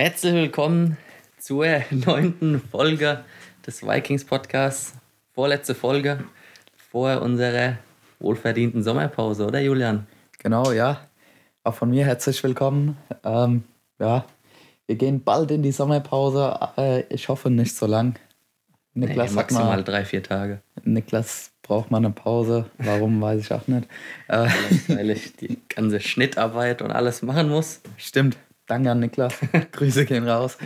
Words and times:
Herzlich 0.00 0.32
willkommen 0.32 0.96
zur 1.40 1.66
neunten 1.90 2.60
Folge 2.60 3.24
des 3.66 3.82
Vikings 3.82 4.24
Podcasts. 4.24 4.94
Vorletzte 5.34 5.74
Folge 5.74 6.22
vor 6.76 7.20
unserer 7.20 7.78
wohlverdienten 8.20 8.84
Sommerpause, 8.84 9.44
oder 9.44 9.58
Julian? 9.58 10.06
Genau, 10.38 10.70
ja. 10.70 11.00
Auch 11.64 11.74
von 11.74 11.90
mir 11.90 12.04
herzlich 12.04 12.40
willkommen. 12.44 12.96
Ähm, 13.24 13.64
ja, 13.98 14.24
wir 14.86 14.94
gehen 14.94 15.24
bald 15.24 15.50
in 15.50 15.64
die 15.64 15.72
Sommerpause. 15.72 16.56
Äh, 16.76 17.02
ich 17.12 17.28
hoffe 17.28 17.50
nicht 17.50 17.74
so 17.74 17.86
lang. 17.86 18.14
Niklas 18.94 19.30
nee, 19.30 19.34
maximal 19.34 19.64
mal, 19.64 19.82
drei, 19.82 20.04
vier 20.04 20.22
Tage. 20.22 20.60
Niklas 20.84 21.50
braucht 21.60 21.90
mal 21.90 21.98
eine 21.98 22.10
Pause. 22.10 22.66
Warum, 22.78 23.20
weiß 23.20 23.40
ich 23.40 23.52
auch 23.52 23.66
nicht. 23.66 23.88
Äh, 24.28 24.46
weil 24.86 25.10
ich 25.10 25.34
die 25.34 25.58
ganze 25.68 25.98
Schnittarbeit 25.98 26.82
und 26.82 26.92
alles 26.92 27.22
machen 27.22 27.48
muss. 27.48 27.80
Stimmt. 27.96 28.38
Danke 28.68 28.90
an 28.90 29.00
Niklas. 29.00 29.32
Grüße 29.72 30.04
gehen 30.04 30.28
raus. 30.28 30.58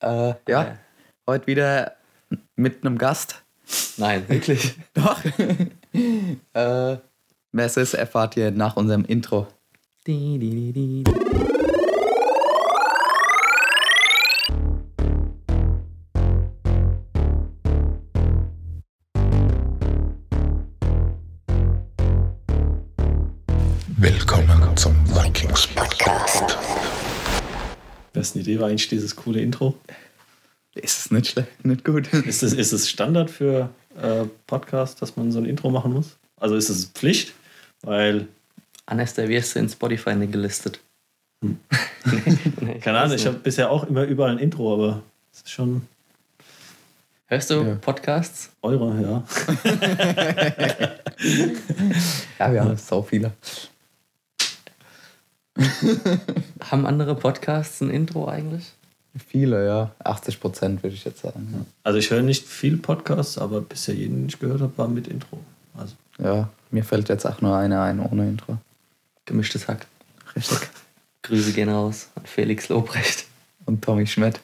Äh, 0.00 0.06
ja, 0.06 0.34
ja, 0.46 0.78
heute 1.26 1.48
wieder 1.48 1.96
mit 2.54 2.86
einem 2.86 2.96
Gast. 2.96 3.42
Nein, 3.96 4.24
wirklich. 4.28 4.76
Doch. 4.94 5.22
äh, 5.34 5.66
wer 6.52 7.00
es 7.52 7.76
ist, 7.76 7.94
erfahrt 7.94 8.36
ihr 8.36 8.52
nach 8.52 8.76
unserem 8.76 9.04
Intro. 9.04 9.48
Die, 10.06 10.38
die, 10.38 10.72
die, 10.72 11.04
Idee 28.42 28.60
war 28.60 28.68
eigentlich 28.68 28.88
dieses 28.88 29.16
coole 29.16 29.40
Intro. 29.40 29.76
Ist 30.74 30.98
es 31.06 31.10
nicht 31.10 31.28
schlecht, 31.28 31.64
nicht 31.64 31.84
gut. 31.84 32.12
Ist 32.26 32.42
es, 32.42 32.52
ist 32.52 32.72
es 32.72 32.88
Standard 32.88 33.30
für 33.30 33.68
äh, 34.00 34.24
Podcast, 34.46 35.02
dass 35.02 35.16
man 35.16 35.30
so 35.30 35.38
ein 35.38 35.44
Intro 35.44 35.70
machen 35.70 35.92
muss? 35.92 36.16
Also 36.36 36.56
ist 36.56 36.70
es 36.70 36.86
Pflicht? 36.86 37.34
Weil. 37.82 38.28
Anders, 38.86 39.14
da 39.14 39.28
wirst 39.28 39.54
du 39.54 39.60
in 39.60 39.68
Spotify 39.68 40.14
nicht 40.14 40.32
gelistet. 40.32 40.80
Hm. 41.44 41.58
nee, 42.60 42.78
Keine 42.80 42.98
Ahnung, 42.98 43.16
ich 43.16 43.26
habe 43.26 43.38
bisher 43.38 43.70
auch 43.70 43.84
immer 43.84 44.04
überall 44.04 44.32
ein 44.32 44.38
Intro, 44.38 44.74
aber 44.74 45.02
es 45.32 45.40
ist 45.40 45.50
schon. 45.50 45.82
Hörst 47.26 47.50
du 47.50 47.62
ja. 47.62 47.74
Podcasts? 47.76 48.50
Eure, 48.62 49.00
ja. 49.00 49.24
ja, 52.38 52.52
wir 52.52 52.60
haben 52.60 52.76
so 52.76 53.02
viele. 53.02 53.32
Haben 56.70 56.86
andere 56.86 57.14
Podcasts 57.14 57.80
ein 57.80 57.90
Intro 57.90 58.28
eigentlich? 58.28 58.72
Viele, 59.28 59.66
ja. 59.66 59.90
80 60.04 60.40
Prozent 60.40 60.82
würde 60.82 60.96
ich 60.96 61.04
jetzt 61.04 61.20
sagen. 61.20 61.66
Also 61.82 61.98
ich 61.98 62.10
höre 62.10 62.22
nicht 62.22 62.46
viel 62.46 62.78
Podcasts, 62.78 63.36
aber 63.36 63.60
bisher 63.60 63.94
jeden, 63.94 64.22
den 64.22 64.28
ich 64.28 64.38
gehört 64.38 64.62
habe, 64.62 64.76
war 64.78 64.88
mit 64.88 65.06
Intro. 65.06 65.38
Also. 65.76 65.94
Ja, 66.18 66.48
mir 66.70 66.84
fällt 66.84 67.08
jetzt 67.08 67.26
auch 67.26 67.40
nur 67.42 67.56
einer 67.56 67.82
ein 67.82 68.00
ohne 68.00 68.28
Intro. 68.28 68.56
Gemischtes 69.26 69.68
Hack. 69.68 69.86
Richtig. 70.34 70.58
Grüße 71.22 71.52
gehen 71.52 71.68
raus 71.68 72.08
an 72.14 72.24
Felix 72.24 72.68
Lobrecht. 72.68 73.26
Und 73.66 73.84
Tommy 73.84 74.06
Schmidt. 74.06 74.40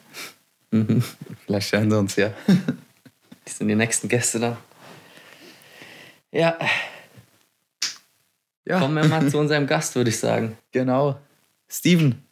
Mhm. 0.71 1.03
Vielleicht 1.45 1.73
hören 1.73 1.89
sie 1.89 1.97
uns 1.97 2.15
ja. 2.15 2.31
Die 2.47 3.51
sind 3.51 3.67
die 3.67 3.75
nächsten 3.75 4.07
Gäste 4.07 4.39
da. 4.39 4.57
Ja, 6.31 6.57
ja. 8.69 8.79
Kommen 8.79 8.95
wir 8.95 9.05
mal 9.05 9.27
zu 9.29 9.37
unserem 9.37 9.67
Gast, 9.67 9.95
würde 9.95 10.09
ich 10.09 10.19
sagen. 10.19 10.57
Genau. 10.71 11.19
Steven. 11.67 12.23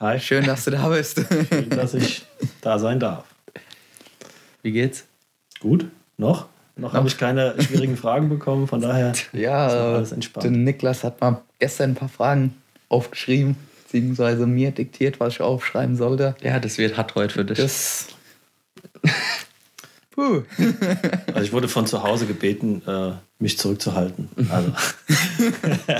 Hi. 0.00 0.18
Schön, 0.20 0.44
dass 0.44 0.64
du 0.64 0.72
da 0.72 0.88
bist. 0.88 1.24
Schön, 1.48 1.70
dass 1.70 1.94
ich 1.94 2.26
da 2.60 2.78
sein 2.78 3.00
darf. 3.00 3.24
Wie 4.62 4.72
geht's? 4.72 5.04
Gut. 5.60 5.86
Noch? 6.16 6.48
Noch 6.76 6.92
habe 6.92 7.08
ich 7.08 7.16
keine 7.16 7.54
schwierigen 7.62 7.96
Fragen 7.96 8.28
bekommen, 8.28 8.66
von 8.66 8.82
daher 8.82 9.12
ja, 9.32 9.66
ist 9.68 9.74
alles 9.74 10.12
entspannt. 10.12 10.50
Niklas 10.50 11.04
hat 11.04 11.20
mal 11.20 11.40
gestern 11.58 11.92
ein 11.92 11.94
paar 11.94 12.10
Fragen 12.10 12.54
aufgeschrieben, 12.90 13.56
beziehungsweise 13.84 14.46
mir 14.46 14.72
diktiert, 14.72 15.18
was 15.18 15.34
ich 15.34 15.40
aufschreiben 15.40 15.96
sollte. 15.96 16.34
Ja, 16.42 16.60
das 16.60 16.76
wird 16.76 16.98
hart 16.98 17.14
heute 17.14 17.32
für 17.32 17.44
dich. 17.46 17.56
Das 17.56 18.08
Puh. 20.10 20.42
Also 21.28 21.40
ich 21.40 21.52
wurde 21.52 21.68
von 21.68 21.86
zu 21.86 22.02
Hause 22.02 22.26
gebeten, 22.26 22.82
äh, 22.86 23.12
mich 23.38 23.58
zurückzuhalten. 23.58 24.28
Also. 24.50 24.72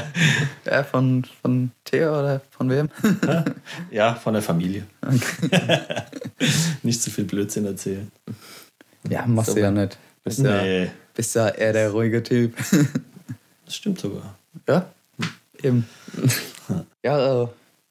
ja, 0.65 0.85
von, 0.85 1.25
von 1.43 1.71
Theo 1.85 2.19
oder 2.19 2.41
von 2.51 2.71
wem? 2.71 2.89
Ja, 3.91 4.15
von 4.15 4.35
der 4.35 4.43
Familie. 4.43 4.87
Okay. 5.03 5.81
nicht 6.83 7.03
zu 7.03 7.11
viel 7.11 7.25
Blödsinn 7.25 7.67
erzählen. 7.67 8.11
Ja, 9.09 9.27
machst 9.27 9.51
so, 9.51 9.55
du 9.55 9.61
ja 9.61 9.71
nicht. 9.71 9.99
Bist, 10.25 10.39
nee. 10.41 10.85
ja, 10.85 10.91
bist 11.15 11.35
ja 11.35 11.49
eher 11.49 11.73
der 11.73 11.91
ruhige 11.91 12.23
Typ. 12.23 12.57
Das 13.65 13.77
stimmt 13.77 14.01
sogar. 14.01 14.35
Ja, 14.67 14.87
eben. 15.63 15.87
Ja, 17.05 17.43
äh, 17.43 17.49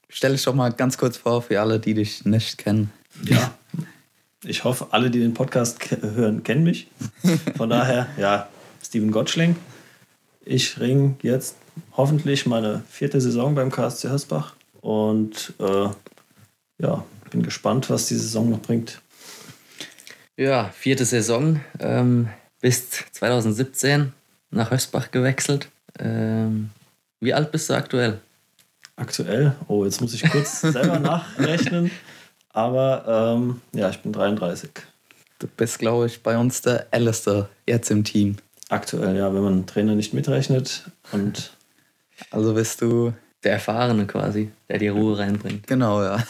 stell 0.08 0.32
dich 0.32 0.44
doch 0.44 0.54
mal 0.54 0.72
ganz 0.72 0.98
kurz 0.98 1.16
vor 1.16 1.40
für 1.40 1.60
alle, 1.60 1.80
die 1.80 1.94
dich 1.94 2.24
nicht 2.24 2.58
kennen. 2.58 2.92
Ja, 3.24 3.54
ich 4.44 4.64
hoffe, 4.64 4.88
alle, 4.90 5.10
die 5.10 5.20
den 5.20 5.34
Podcast 5.34 5.78
hören, 5.90 6.42
kennen 6.42 6.64
mich. 6.64 6.88
Von 7.56 7.70
daher, 7.70 8.06
ja, 8.18 8.48
Steven 8.86 9.10
Gottschling. 9.10 9.56
Ich 10.44 10.78
ringe 10.78 11.16
jetzt 11.22 11.56
hoffentlich 11.96 12.46
meine 12.46 12.82
vierte 12.88 13.20
Saison 13.20 13.54
beim 13.54 13.70
KSC 13.70 14.08
Hösbach 14.08 14.54
und 14.80 15.54
äh, 15.58 15.88
ja, 16.78 17.04
bin 17.30 17.42
gespannt, 17.42 17.90
was 17.90 18.06
die 18.06 18.14
Saison 18.14 18.50
noch 18.50 18.60
bringt. 18.60 19.00
Ja, 20.36 20.70
vierte 20.72 21.04
Saison. 21.04 21.60
Ähm, 21.80 22.28
bis 22.60 22.90
2017 23.12 24.12
nach 24.50 24.70
Hösbach 24.70 25.10
gewechselt. 25.10 25.68
Ähm, 25.98 26.70
wie 27.20 27.34
alt 27.34 27.50
bist 27.50 27.68
du 27.68 27.74
aktuell? 27.74 28.20
Aktuell? 28.94 29.56
Oh, 29.66 29.84
jetzt 29.84 30.00
muss 30.00 30.14
ich 30.14 30.22
kurz 30.30 30.60
selber 30.60 31.00
nachrechnen. 31.00 31.90
Aber 32.50 33.36
ähm, 33.36 33.60
ja, 33.72 33.90
ich 33.90 33.98
bin 33.98 34.12
33. 34.12 34.70
Du 35.38 35.48
bist, 35.48 35.78
glaube 35.78 36.06
ich, 36.06 36.22
bei 36.22 36.38
uns 36.38 36.62
der 36.62 36.86
Älteste 36.92 37.48
jetzt 37.66 37.90
im 37.90 38.04
Team. 38.04 38.36
Aktuell, 38.68 39.16
ja, 39.16 39.32
wenn 39.32 39.42
man 39.42 39.66
Trainer 39.66 39.94
nicht 39.94 40.12
mitrechnet. 40.12 40.90
Und 41.12 41.52
also 42.30 42.54
bist 42.54 42.82
du 42.82 43.12
der 43.44 43.52
Erfahrene 43.52 44.06
quasi, 44.06 44.50
der 44.68 44.78
die 44.78 44.88
Ruhe 44.88 45.18
reinbringt. 45.18 45.66
Genau, 45.66 46.02
ja. 46.02 46.22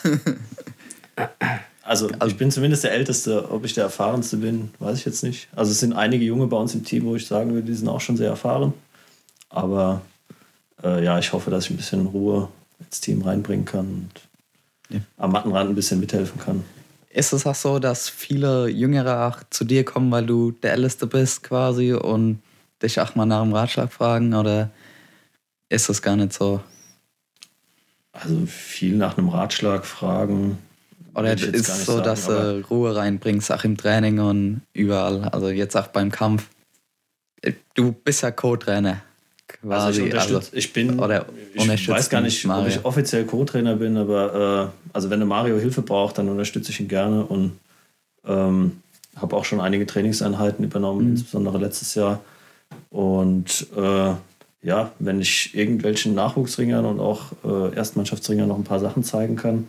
Also, 1.82 2.08
also, 2.18 2.26
ich 2.26 2.36
bin 2.36 2.50
zumindest 2.50 2.82
der 2.82 2.92
Älteste. 2.92 3.50
Ob 3.50 3.64
ich 3.64 3.74
der 3.74 3.84
Erfahrenste 3.84 4.38
bin, 4.38 4.70
weiß 4.80 4.98
ich 4.98 5.04
jetzt 5.04 5.22
nicht. 5.22 5.48
Also 5.54 5.70
es 5.70 5.78
sind 5.78 5.92
einige 5.92 6.24
Junge 6.24 6.48
bei 6.48 6.56
uns 6.56 6.74
im 6.74 6.84
Team, 6.84 7.04
wo 7.04 7.14
ich 7.14 7.26
sagen 7.26 7.54
würde, 7.54 7.68
die 7.68 7.74
sind 7.74 7.88
auch 7.88 8.00
schon 8.00 8.16
sehr 8.16 8.28
erfahren. 8.28 8.74
Aber 9.48 10.02
äh, 10.82 11.04
ja, 11.04 11.16
ich 11.18 11.32
hoffe, 11.32 11.50
dass 11.50 11.66
ich 11.66 11.70
ein 11.70 11.76
bisschen 11.76 12.06
Ruhe 12.06 12.48
ins 12.80 13.00
Team 13.00 13.22
reinbringen 13.22 13.64
kann 13.64 13.86
und 13.86 14.10
ja. 14.96 15.00
am 15.16 15.30
Mattenrand 15.30 15.70
ein 15.70 15.76
bisschen 15.76 16.00
mithelfen 16.00 16.40
kann. 16.40 16.64
Ist 17.16 17.32
es 17.32 17.46
auch 17.46 17.54
so, 17.54 17.78
dass 17.78 18.10
viele 18.10 18.68
Jüngere 18.68 19.26
auch 19.26 19.42
zu 19.48 19.64
dir 19.64 19.86
kommen, 19.86 20.10
weil 20.10 20.26
du 20.26 20.50
der 20.50 20.74
Älteste 20.74 21.06
bist 21.06 21.42
quasi 21.42 21.94
und 21.94 22.42
dich 22.82 23.00
auch 23.00 23.14
mal 23.14 23.24
nach 23.24 23.42
dem 23.42 23.54
Ratschlag 23.54 23.90
fragen 23.90 24.34
oder 24.34 24.70
ist 25.70 25.88
das 25.88 26.02
gar 26.02 26.14
nicht 26.16 26.34
so? 26.34 26.60
Also 28.12 28.44
viel 28.44 28.96
nach 28.96 29.16
einem 29.16 29.30
Ratschlag 29.30 29.86
fragen. 29.86 30.58
Oder 31.14 31.32
ist 31.32 31.70
es 31.70 31.86
so, 31.86 31.92
sagen, 31.92 32.04
dass 32.04 32.26
du 32.26 32.62
Ruhe 32.68 32.94
reinbringst, 32.94 33.50
auch 33.50 33.64
im 33.64 33.78
Training 33.78 34.18
und 34.18 34.60
überall, 34.74 35.24
also 35.24 35.48
jetzt 35.48 35.74
auch 35.74 35.86
beim 35.86 36.10
Kampf. 36.10 36.50
Du 37.72 37.92
bist 37.92 38.24
ja 38.24 38.30
Co-Trainer. 38.30 39.00
Quasi. 39.48 39.86
Also 39.86 40.00
ich 40.00 40.06
unterstütze, 40.06 40.36
also, 40.36 40.56
ich 40.56 40.72
bin, 40.72 41.00
ich 41.54 41.88
weiß 41.88 42.10
gar 42.10 42.20
nicht, 42.20 42.44
Mario. 42.44 42.62
ob 42.62 42.68
ich 42.68 42.84
offiziell 42.84 43.24
Co-Trainer 43.24 43.76
bin, 43.76 43.96
aber 43.96 44.72
äh, 44.72 44.92
also 44.92 45.10
wenn 45.10 45.20
der 45.20 45.26
Mario 45.26 45.58
Hilfe 45.58 45.82
braucht, 45.82 46.18
dann 46.18 46.28
unterstütze 46.28 46.72
ich 46.72 46.80
ihn 46.80 46.88
gerne 46.88 47.24
und 47.24 47.58
ähm, 48.26 48.82
habe 49.14 49.36
auch 49.36 49.44
schon 49.44 49.60
einige 49.60 49.86
Trainingseinheiten 49.86 50.64
übernommen, 50.64 51.04
mhm. 51.04 51.10
insbesondere 51.12 51.58
letztes 51.58 51.94
Jahr. 51.94 52.20
Und 52.90 53.68
äh, 53.76 54.14
ja, 54.62 54.92
wenn 54.98 55.20
ich 55.20 55.54
irgendwelchen 55.54 56.14
Nachwuchsringern 56.14 56.84
und 56.84 56.98
auch 56.98 57.32
äh, 57.44 57.74
Erstmannschaftsringern 57.74 58.48
noch 58.48 58.56
ein 58.56 58.64
paar 58.64 58.80
Sachen 58.80 59.04
zeigen 59.04 59.36
kann, 59.36 59.68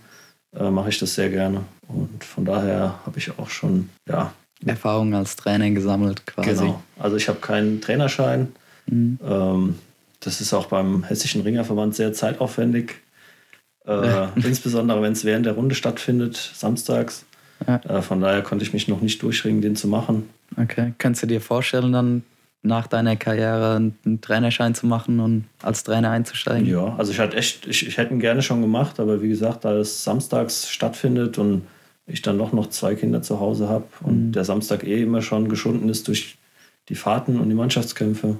äh, 0.55 0.71
mache 0.71 0.89
ich 0.89 0.97
das 0.97 1.13
sehr 1.13 1.29
gerne. 1.29 1.61
Und 1.87 2.23
von 2.23 2.45
daher 2.45 2.99
habe 3.05 3.19
ich 3.19 3.37
auch 3.37 3.49
schon 3.49 3.89
ja, 4.07 4.33
Erfahrung 4.65 5.13
als 5.13 5.35
Trainer 5.35 5.69
gesammelt 5.69 6.25
quasi. 6.25 6.49
Genau. 6.49 6.81
Also 6.97 7.15
ich 7.15 7.27
habe 7.29 7.39
keinen 7.39 7.81
Trainerschein. 7.81 8.53
Mhm. 8.87 9.19
Ähm, 9.23 9.75
das 10.19 10.41
ist 10.41 10.53
auch 10.53 10.67
beim 10.67 11.03
Hessischen 11.03 11.41
Ringerverband 11.41 11.95
sehr 11.95 12.13
zeitaufwendig. 12.13 12.95
Äh, 13.85 14.27
insbesondere 14.35 15.01
wenn 15.01 15.13
es 15.13 15.23
während 15.23 15.45
der 15.45 15.53
Runde 15.53 15.75
stattfindet, 15.75 16.35
samstags. 16.35 17.25
Ja. 17.65 17.77
Äh, 17.87 18.01
von 18.01 18.21
daher 18.21 18.41
konnte 18.41 18.63
ich 18.63 18.73
mich 18.73 18.87
noch 18.87 19.01
nicht 19.01 19.21
durchringen, 19.21 19.61
den 19.61 19.75
zu 19.75 19.87
machen. 19.87 20.29
Okay. 20.57 20.93
Kannst 20.97 21.23
du 21.23 21.27
dir 21.27 21.41
vorstellen, 21.41 21.91
dann 21.91 22.23
nach 22.63 22.87
deiner 22.87 23.15
Karriere 23.15 23.75
einen 23.75 24.21
Trainerschein 24.21 24.75
zu 24.75 24.87
machen 24.87 25.19
und 25.19 25.45
als 25.61 25.83
Trainer 25.83 26.11
einzusteigen? 26.11 26.67
Ja, 26.67 26.95
also 26.97 27.11
ich 27.11 27.19
hatte 27.19 27.37
echt, 27.37 27.65
ich, 27.67 27.87
ich 27.87 27.97
hätte 27.97 28.13
ihn 28.13 28.19
gerne 28.19 28.41
schon 28.41 28.61
gemacht, 28.61 28.99
aber 28.99 29.21
wie 29.21 29.29
gesagt, 29.29 29.65
da 29.65 29.73
es 29.73 30.03
samstags 30.03 30.69
stattfindet 30.69 31.37
und 31.37 31.63
ich 32.07 32.21
dann 32.21 32.37
doch 32.37 32.53
noch 32.53 32.67
zwei 32.67 32.95
Kinder 32.95 33.21
zu 33.21 33.39
Hause 33.39 33.69
habe 33.69 33.85
und 34.01 34.27
mhm. 34.27 34.31
der 34.31 34.43
Samstag 34.43 34.83
eh 34.83 35.03
immer 35.03 35.21
schon 35.21 35.49
geschunden 35.49 35.89
ist 35.89 36.07
durch 36.07 36.37
die 36.89 36.95
Fahrten 36.95 37.39
und 37.39 37.49
die 37.49 37.55
Mannschaftskämpfe. 37.55 38.39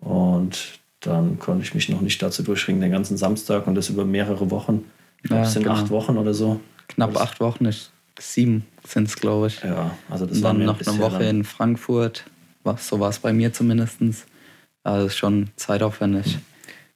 Und 0.00 0.78
dann 1.00 1.38
konnte 1.38 1.64
ich 1.64 1.74
mich 1.74 1.88
noch 1.88 2.00
nicht 2.00 2.22
dazu 2.22 2.42
durchringen, 2.42 2.80
den 2.80 2.92
ganzen 2.92 3.16
Samstag 3.16 3.66
und 3.66 3.74
das 3.74 3.88
über 3.88 4.04
mehrere 4.04 4.50
Wochen. 4.50 4.84
Ich 5.18 5.24
glaube, 5.24 5.42
ja, 5.42 5.46
es 5.46 5.52
sind 5.52 5.64
genau. 5.64 5.74
acht 5.74 5.90
Wochen 5.90 6.16
oder 6.16 6.34
so. 6.34 6.60
Knapp 6.88 7.16
acht 7.16 7.40
Wochen, 7.40 7.64
nicht 7.64 7.90
sieben 8.18 8.66
sind 8.86 9.08
es, 9.08 9.16
glaube 9.16 9.48
ich. 9.48 9.62
Ja, 9.62 9.92
also 10.10 10.26
das 10.26 10.38
und 10.38 10.42
war 10.42 10.54
dann 10.54 10.64
noch 10.64 10.80
eine 10.80 10.98
Woche 10.98 11.22
lang. 11.24 11.28
in 11.28 11.44
Frankfurt, 11.44 12.24
so 12.76 13.00
war 13.00 13.10
es 13.10 13.18
bei 13.18 13.32
mir 13.32 13.52
zumindest. 13.52 13.98
Also 14.82 15.08
schon 15.08 15.50
zeitaufwendig. 15.56 16.38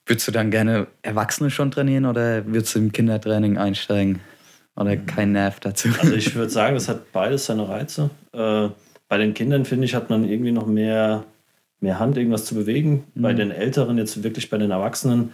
Würdest 0.06 0.26
du 0.26 0.32
dann 0.32 0.50
gerne 0.50 0.88
Erwachsene 1.02 1.50
schon 1.50 1.70
trainieren 1.70 2.06
oder 2.06 2.46
würdest 2.46 2.74
du 2.74 2.80
im 2.80 2.92
Kindertraining 2.92 3.58
einsteigen? 3.58 4.20
Oder 4.74 4.96
kein 4.96 5.32
Nerv 5.32 5.60
dazu? 5.60 5.88
Also 6.00 6.14
ich 6.14 6.34
würde 6.34 6.50
sagen, 6.50 6.74
das 6.74 6.88
hat 6.88 7.12
beides 7.12 7.46
seine 7.46 7.68
Reize. 7.68 8.10
Äh, 8.32 8.68
bei 9.08 9.18
den 9.18 9.34
Kindern, 9.34 9.64
finde 9.64 9.84
ich, 9.84 9.94
hat 9.94 10.08
man 10.08 10.24
irgendwie 10.24 10.52
noch 10.52 10.66
mehr, 10.66 11.24
mehr 11.82 11.98
Hand, 11.98 12.16
irgendwas 12.16 12.44
zu 12.44 12.54
bewegen. 12.54 13.04
Mhm. 13.14 13.22
Bei 13.22 13.32
den 13.32 13.50
Älteren, 13.50 13.98
jetzt 13.98 14.22
wirklich 14.22 14.50
bei 14.50 14.58
den 14.58 14.70
Erwachsenen, 14.70 15.32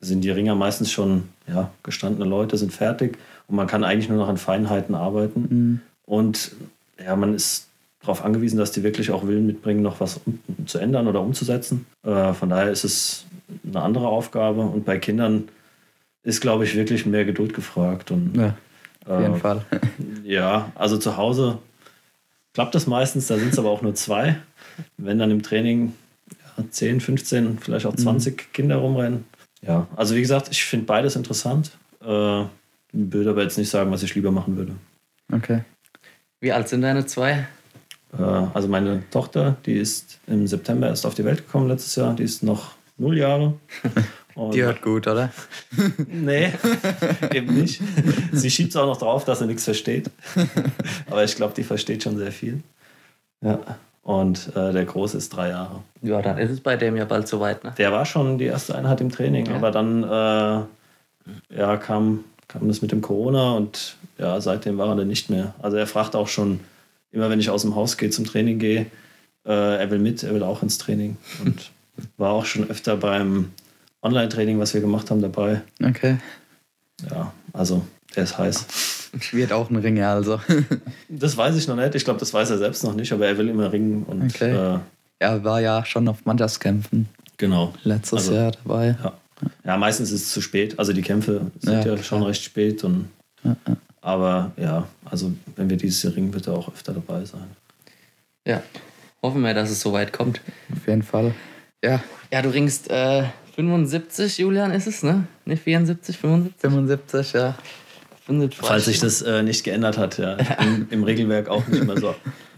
sind 0.00 0.22
die 0.22 0.30
Ringer 0.30 0.54
meistens 0.54 0.90
schon 0.90 1.24
ja, 1.48 1.70
gestandene 1.82 2.28
Leute, 2.28 2.58
sind 2.58 2.72
fertig 2.72 3.16
und 3.46 3.56
man 3.56 3.66
kann 3.66 3.84
eigentlich 3.84 4.08
nur 4.08 4.18
noch 4.18 4.28
an 4.28 4.36
Feinheiten 4.36 4.94
arbeiten. 4.94 5.40
Mhm. 5.48 5.80
Und 6.04 6.52
ja, 7.02 7.16
man 7.16 7.34
ist 7.34 7.68
darauf 8.00 8.24
angewiesen, 8.24 8.58
dass 8.58 8.72
die 8.72 8.82
wirklich 8.82 9.10
auch 9.10 9.26
Willen 9.26 9.46
mitbringen, 9.46 9.82
noch 9.82 10.00
was 10.00 10.20
um, 10.26 10.38
zu 10.66 10.78
ändern 10.78 11.06
oder 11.06 11.20
umzusetzen. 11.20 11.86
Äh, 12.02 12.34
von 12.34 12.50
daher 12.50 12.70
ist 12.70 12.84
es 12.84 13.24
eine 13.66 13.80
andere 13.80 14.08
Aufgabe. 14.08 14.60
Und 14.60 14.84
bei 14.84 14.98
Kindern 14.98 15.48
ist, 16.22 16.40
glaube 16.40 16.64
ich, 16.64 16.74
wirklich 16.74 17.06
mehr 17.06 17.24
Geduld 17.24 17.54
gefragt. 17.54 18.10
Und 18.10 18.36
ja. 18.36 18.54
Auf 19.06 19.20
jeden 19.20 19.34
äh, 19.34 19.38
Fall. 19.38 19.64
Ja, 20.24 20.72
also 20.74 20.96
zu 20.96 21.18
Hause 21.18 21.58
klappt 22.54 22.74
das 22.74 22.86
meistens, 22.86 23.26
da 23.26 23.36
sind 23.36 23.52
es 23.52 23.58
aber 23.58 23.70
auch 23.70 23.82
nur 23.82 23.94
zwei. 23.94 24.36
Wenn 24.96 25.18
dann 25.18 25.30
im 25.30 25.42
Training 25.42 25.92
ja, 26.56 26.64
10, 26.70 27.00
15, 27.00 27.58
vielleicht 27.58 27.86
auch 27.86 27.94
20 27.94 28.36
mhm. 28.36 28.52
Kinder 28.52 28.76
rumrennen. 28.76 29.24
Ja, 29.60 29.86
also 29.96 30.14
wie 30.14 30.20
gesagt, 30.20 30.48
ich 30.50 30.64
finde 30.64 30.86
beides 30.86 31.16
interessant. 31.16 31.72
Äh, 32.00 32.44
würde 32.92 33.30
aber 33.30 33.42
jetzt 33.42 33.58
nicht 33.58 33.70
sagen, 33.70 33.90
was 33.90 34.02
ich 34.02 34.14
lieber 34.14 34.30
machen 34.30 34.56
würde. 34.56 34.72
Okay. 35.32 35.62
Wie 36.40 36.52
alt 36.52 36.68
sind 36.68 36.82
deine 36.82 37.06
zwei? 37.06 37.46
Äh, 38.16 38.22
also 38.22 38.68
meine 38.68 39.02
Tochter, 39.10 39.56
die 39.66 39.74
ist 39.74 40.20
im 40.26 40.46
September 40.46 40.88
erst 40.88 41.06
auf 41.06 41.14
die 41.14 41.24
Welt 41.24 41.46
gekommen 41.46 41.68
letztes 41.68 41.96
Jahr, 41.96 42.14
die 42.14 42.22
ist 42.22 42.42
noch 42.42 42.72
null 42.96 43.18
Jahre. 43.18 43.54
Und 44.34 44.54
die 44.54 44.62
hört 44.62 44.82
gut, 44.82 45.06
oder? 45.06 45.32
nee, 46.08 46.52
eben 47.32 47.54
nicht. 47.54 47.80
Sie 48.32 48.50
schiebt 48.50 48.70
es 48.70 48.76
auch 48.76 48.86
noch 48.86 48.96
drauf, 48.96 49.24
dass 49.24 49.40
er 49.40 49.46
nichts 49.46 49.64
versteht. 49.64 50.10
Aber 51.10 51.22
ich 51.24 51.36
glaube, 51.36 51.54
die 51.54 51.62
versteht 51.62 52.02
schon 52.02 52.16
sehr 52.18 52.32
viel. 52.32 52.62
Ja. 53.40 53.60
Und 54.02 54.54
äh, 54.54 54.72
der 54.72 54.84
Große 54.84 55.16
ist 55.16 55.30
drei 55.30 55.50
Jahre. 55.50 55.80
Ja, 56.02 56.20
dann 56.20 56.36
ist 56.38 56.50
es 56.50 56.60
bei 56.60 56.76
dem 56.76 56.96
ja 56.96 57.04
bald 57.04 57.26
soweit, 57.26 57.64
ne? 57.64 57.72
Der 57.78 57.90
war 57.90 58.04
schon 58.04 58.36
die 58.36 58.44
erste 58.44 58.74
Einheit 58.74 59.00
im 59.00 59.10
Training, 59.10 59.46
ja. 59.46 59.54
aber 59.54 59.70
dann 59.70 60.02
äh, 60.02 61.56
ja, 61.56 61.76
kam, 61.78 62.24
kam 62.48 62.68
das 62.68 62.82
mit 62.82 62.92
dem 62.92 63.00
Corona 63.00 63.52
und 63.52 63.96
ja, 64.18 64.40
seitdem 64.40 64.76
war 64.76 64.88
er 64.88 64.96
dann 64.96 65.08
nicht 65.08 65.30
mehr. 65.30 65.54
Also 65.62 65.78
er 65.78 65.86
fragt 65.86 66.16
auch 66.16 66.28
schon, 66.28 66.60
immer 67.12 67.30
wenn 67.30 67.40
ich 67.40 67.48
aus 67.48 67.62
dem 67.62 67.74
Haus 67.76 67.96
gehe, 67.96 68.10
zum 68.10 68.26
Training 68.26 68.58
gehe, 68.58 68.86
äh, 69.46 69.78
er 69.78 69.90
will 69.90 69.98
mit, 70.00 70.22
er 70.22 70.34
will 70.34 70.42
auch 70.42 70.62
ins 70.62 70.76
Training. 70.76 71.16
Und 71.44 71.70
war 72.18 72.32
auch 72.32 72.44
schon 72.44 72.68
öfter 72.68 72.98
beim 72.98 73.52
Online-Training, 74.04 74.58
was 74.58 74.74
wir 74.74 74.80
gemacht 74.80 75.10
haben, 75.10 75.22
dabei. 75.22 75.62
Okay. 75.82 76.18
Ja, 77.10 77.32
also 77.52 77.84
der 78.14 78.24
ist 78.24 78.38
heiß. 78.38 79.10
Wird 79.32 79.52
auch 79.52 79.70
ein 79.70 79.76
Ringer, 79.76 80.10
also. 80.10 80.40
das 81.08 81.36
weiß 81.36 81.56
ich 81.56 81.66
noch 81.66 81.76
nicht. 81.76 81.94
Ich 81.94 82.04
glaube, 82.04 82.20
das 82.20 82.32
weiß 82.32 82.50
er 82.50 82.58
selbst 82.58 82.84
noch 82.84 82.94
nicht, 82.94 83.12
aber 83.12 83.26
er 83.26 83.38
will 83.38 83.48
immer 83.48 83.72
ringen. 83.72 84.04
Und, 84.04 84.22
okay. 84.24 84.52
Äh, 84.52 84.78
er 85.20 85.44
war 85.44 85.60
ja 85.60 85.84
schon 85.84 86.06
auf 86.08 86.24
Mannschaftskämpfen. 86.24 87.08
Genau. 87.38 87.72
Letztes 87.82 88.28
also, 88.28 88.34
Jahr 88.34 88.52
dabei. 88.52 88.96
Ja. 89.02 89.12
ja. 89.64 89.76
meistens 89.76 90.10
ist 90.12 90.24
es 90.24 90.32
zu 90.32 90.40
spät. 90.40 90.78
Also 90.78 90.92
die 90.92 91.02
Kämpfe 91.02 91.50
sind 91.60 91.84
ja, 91.84 91.94
ja 91.94 92.02
schon 92.02 92.22
recht 92.22 92.42
spät. 92.42 92.84
Und, 92.84 93.08
ja, 93.42 93.56
aber 94.00 94.52
ja, 94.56 94.86
also 95.04 95.32
wenn 95.56 95.70
wir 95.70 95.76
dieses 95.76 96.02
Jahr 96.02 96.14
ringen, 96.14 96.34
wird 96.34 96.46
er 96.46 96.54
auch 96.54 96.68
öfter 96.68 96.92
dabei 96.92 97.24
sein. 97.24 97.46
Ja, 98.46 98.62
hoffen 99.22 99.40
wir, 99.40 99.54
dass 99.54 99.70
es 99.70 99.80
so 99.80 99.92
weit 99.92 100.12
kommt. 100.12 100.40
Auf 100.72 100.86
jeden 100.86 101.02
Fall. 101.02 101.34
Ja. 101.82 102.02
Ja, 102.30 102.42
du 102.42 102.50
ringst 102.50 102.90
äh, 102.90 103.24
75, 103.54 104.38
Julian, 104.38 104.72
ist 104.72 104.86
es, 104.86 105.02
ne? 105.02 105.26
Nicht 105.44 105.62
74, 105.62 106.18
75? 106.18 106.60
75, 106.60 107.32
ja. 107.34 107.54
75 108.26 108.66
Falls 108.66 108.84
sich 108.86 109.00
das 109.00 109.22
äh, 109.22 109.42
nicht 109.42 109.64
geändert 109.64 109.98
hat, 109.98 110.18
ja. 110.18 110.32
Im, 110.60 110.86
Im, 110.90 111.04
Regelwerk 111.04 111.48
auch 111.48 111.66
nicht 111.68 111.84
mehr 111.84 111.98
so. 111.98 112.14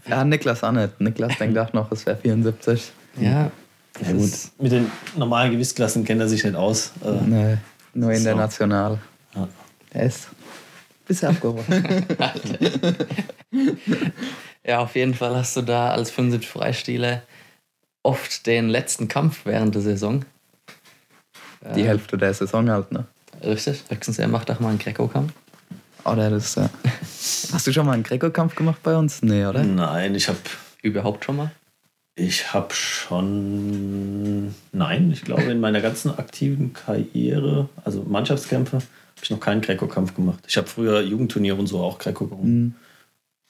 ja, 0.07 0.23
Niklas 0.23 0.63
auch 0.63 0.71
nicht. 0.71 0.99
Niklas 0.99 1.37
denkt 1.37 1.57
auch 1.59 1.73
noch, 1.73 1.91
es 1.91 2.05
wäre 2.05 2.17
74. 2.17 2.91
Ja. 3.19 3.51
Ja, 4.01 4.11
gut. 4.11 4.31
Mit 4.59 4.71
den 4.71 4.91
normalen 5.15 5.51
Gewichtsklassen 5.51 6.05
kennt 6.05 6.21
er 6.21 6.29
sich 6.29 6.43
nicht 6.43 6.55
aus. 6.55 6.91
Äh, 7.03 7.25
nee, 7.25 7.57
nur 7.93 8.11
international. 8.11 8.99
Ja. 9.35 9.47
Er 9.91 10.05
ist 10.05 10.29
bisher 11.07 11.29
abgeworfen. 11.29 12.05
ja, 14.63 14.79
auf 14.79 14.95
jeden 14.95 15.15
Fall 15.15 15.35
hast 15.35 15.57
du 15.57 15.61
da 15.63 15.89
als 15.89 16.11
75 16.11 16.49
Freistieler 16.49 17.23
oft 18.03 18.45
den 18.45 18.69
letzten 18.69 19.07
Kampf 19.07 19.45
während 19.45 19.73
der 19.73 19.81
Saison. 19.81 20.23
Die 21.75 21.81
äh, 21.81 21.87
Hälfte 21.87 22.17
der 22.17 22.33
Saison 22.33 22.69
halt, 22.69 22.91
ne? 22.91 23.05
Richtig. 23.43 23.83
Höchstens 23.89 24.19
er 24.19 24.27
macht 24.27 24.49
auch 24.51 24.59
mal 24.59 24.69
einen 24.69 24.79
Greco-Kampf. 24.79 25.33
Oder 26.05 26.29
das, 26.29 26.55
ja. 26.55 26.69
Hast 27.51 27.67
du 27.67 27.73
schon 27.73 27.85
mal 27.85 27.93
einen 27.93 28.03
Greco-Kampf 28.03 28.55
gemacht 28.55 28.81
bei 28.83 28.95
uns? 28.95 29.21
Nee, 29.21 29.45
oder? 29.45 29.63
Nein, 29.63 30.15
ich 30.15 30.27
habe. 30.27 30.39
Überhaupt 30.81 31.25
schon 31.25 31.37
mal? 31.37 31.51
Ich 32.15 32.53
habe 32.53 32.73
schon. 32.73 34.55
Nein, 34.71 35.11
ich 35.11 35.23
glaube, 35.23 35.43
in 35.43 35.59
meiner 35.59 35.81
ganzen 35.81 36.17
aktiven 36.17 36.73
Karriere, 36.73 37.69
also 37.83 38.03
Mannschaftskämpfe, 38.03 38.77
habe 38.77 39.23
ich 39.23 39.29
noch 39.29 39.39
keinen 39.39 39.61
Greco-Kampf 39.61 40.15
gemacht. 40.15 40.43
Ich 40.47 40.57
habe 40.57 40.67
früher 40.67 41.01
Jugendturniere 41.01 41.57
und 41.57 41.67
so 41.67 41.79
auch 41.79 41.99
Greco 41.99 42.27
gerungen. 42.27 42.59
Mhm. 42.59 42.75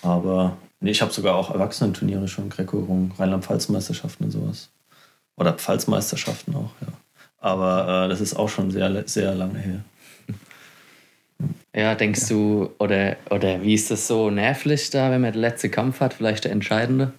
Aber 0.01 0.57
nee, 0.80 0.92
ich 0.92 1.01
habe 1.01 1.12
sogar 1.12 1.36
auch 1.36 1.51
Erwachsenenturniere 1.51 2.27
schon 2.27 2.50
Greco 2.50 2.81
gerungen, 2.81 3.13
Rheinland-Pfalz-Meisterschaften 3.18 4.25
und 4.25 4.31
sowas. 4.31 4.69
Oder 5.38 5.54
Pfalz-Meisterschaften 5.54 6.56
auch, 6.56 6.71
ja. 6.81 6.88
Aber 7.39 8.05
äh, 8.05 8.09
das 8.09 8.21
ist 8.21 8.35
auch 8.35 8.49
schon 8.49 8.71
sehr, 8.71 9.03
sehr 9.07 9.33
lange 9.35 9.59
her. 9.59 9.83
Ja, 11.75 11.93
denkst 11.93 12.21
ja. 12.21 12.35
du, 12.35 12.69
oder, 12.79 13.17
oder 13.29 13.61
wie 13.61 13.75
ist 13.75 13.91
das 13.91 14.07
so 14.07 14.31
nervlich 14.31 14.89
da, 14.89 15.11
wenn 15.11 15.21
man 15.21 15.33
den 15.33 15.41
letzten 15.41 15.69
Kampf 15.69 15.99
hat, 15.99 16.15
vielleicht 16.15 16.45
der 16.45 16.51
entscheidende? 16.51 17.13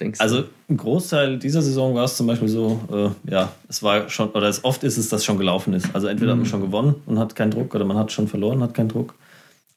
Denkst 0.00 0.20
also 0.20 0.44
ein 0.68 0.76
Großteil 0.76 1.38
dieser 1.38 1.62
Saison 1.62 1.94
war 1.94 2.04
es 2.04 2.16
zum 2.16 2.26
Beispiel 2.26 2.48
so, 2.48 2.80
äh, 2.92 3.30
ja, 3.30 3.52
es 3.68 3.82
war 3.82 4.08
schon, 4.08 4.30
oder 4.30 4.48
es, 4.48 4.62
oft 4.64 4.84
ist 4.84 4.98
es, 4.98 5.08
dass 5.08 5.24
schon 5.24 5.38
gelaufen 5.38 5.72
ist. 5.72 5.94
Also 5.94 6.08
entweder 6.08 6.34
mhm. 6.34 6.38
hat 6.38 6.38
man 6.38 6.46
mhm. 6.46 6.50
schon 6.50 6.60
gewonnen 6.60 6.94
und 7.06 7.18
hat 7.18 7.34
keinen 7.36 7.52
Druck 7.52 7.74
oder 7.74 7.84
man 7.84 7.96
hat 7.96 8.12
schon 8.12 8.28
verloren, 8.28 8.58
und 8.58 8.64
hat 8.64 8.74
keinen 8.74 8.88
Druck. 8.88 9.14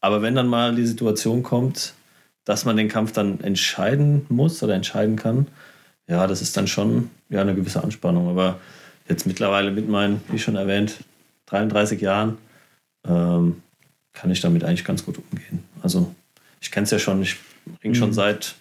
Aber 0.01 0.21
wenn 0.21 0.35
dann 0.35 0.47
mal 0.47 0.75
die 0.75 0.85
Situation 0.85 1.43
kommt, 1.43 1.93
dass 2.43 2.65
man 2.65 2.75
den 2.77 2.87
Kampf 2.87 3.11
dann 3.11 3.39
entscheiden 3.41 4.25
muss 4.29 4.63
oder 4.63 4.73
entscheiden 4.73 5.15
kann, 5.15 5.47
ja, 6.07 6.25
das 6.25 6.41
ist 6.41 6.57
dann 6.57 6.67
schon 6.67 7.11
ja, 7.29 7.41
eine 7.41 7.53
gewisse 7.53 7.83
Anspannung. 7.83 8.27
Aber 8.27 8.59
jetzt 9.09 9.25
mittlerweile 9.25 9.71
mit 9.71 9.89
meinen, 9.89 10.21
wie 10.29 10.39
schon 10.39 10.55
erwähnt, 10.55 10.97
33 11.47 11.99
Jahren, 11.99 12.37
ähm, 13.07 13.61
kann 14.13 14.31
ich 14.31 14.41
damit 14.41 14.63
eigentlich 14.63 14.85
ganz 14.85 15.03
gut 15.03 15.17
umgehen. 15.17 15.63
Also 15.81 16.13
ich 16.61 16.71
kenne 16.71 16.83
es 16.83 16.91
ja 16.91 16.99
schon, 16.99 17.21
ich 17.21 17.37
ring 17.83 17.95
schon 17.95 18.09
mhm. 18.09 18.13
seit, 18.13 18.55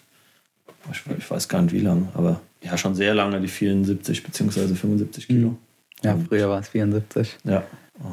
ich 0.91 1.29
weiß 1.29 1.47
gar 1.47 1.61
nicht 1.61 1.73
wie 1.73 1.81
lange, 1.81 2.07
aber 2.13 2.41
ja 2.63 2.77
schon 2.77 2.95
sehr 2.95 3.13
lange 3.13 3.39
die 3.39 3.47
74 3.47 4.23
bzw. 4.23 4.75
75 4.75 5.27
Kilo. 5.27 5.57
Ja, 6.03 6.17
früher 6.27 6.49
war 6.49 6.59
es 6.59 6.69
74. 6.69 7.37
Ja, 7.43 7.63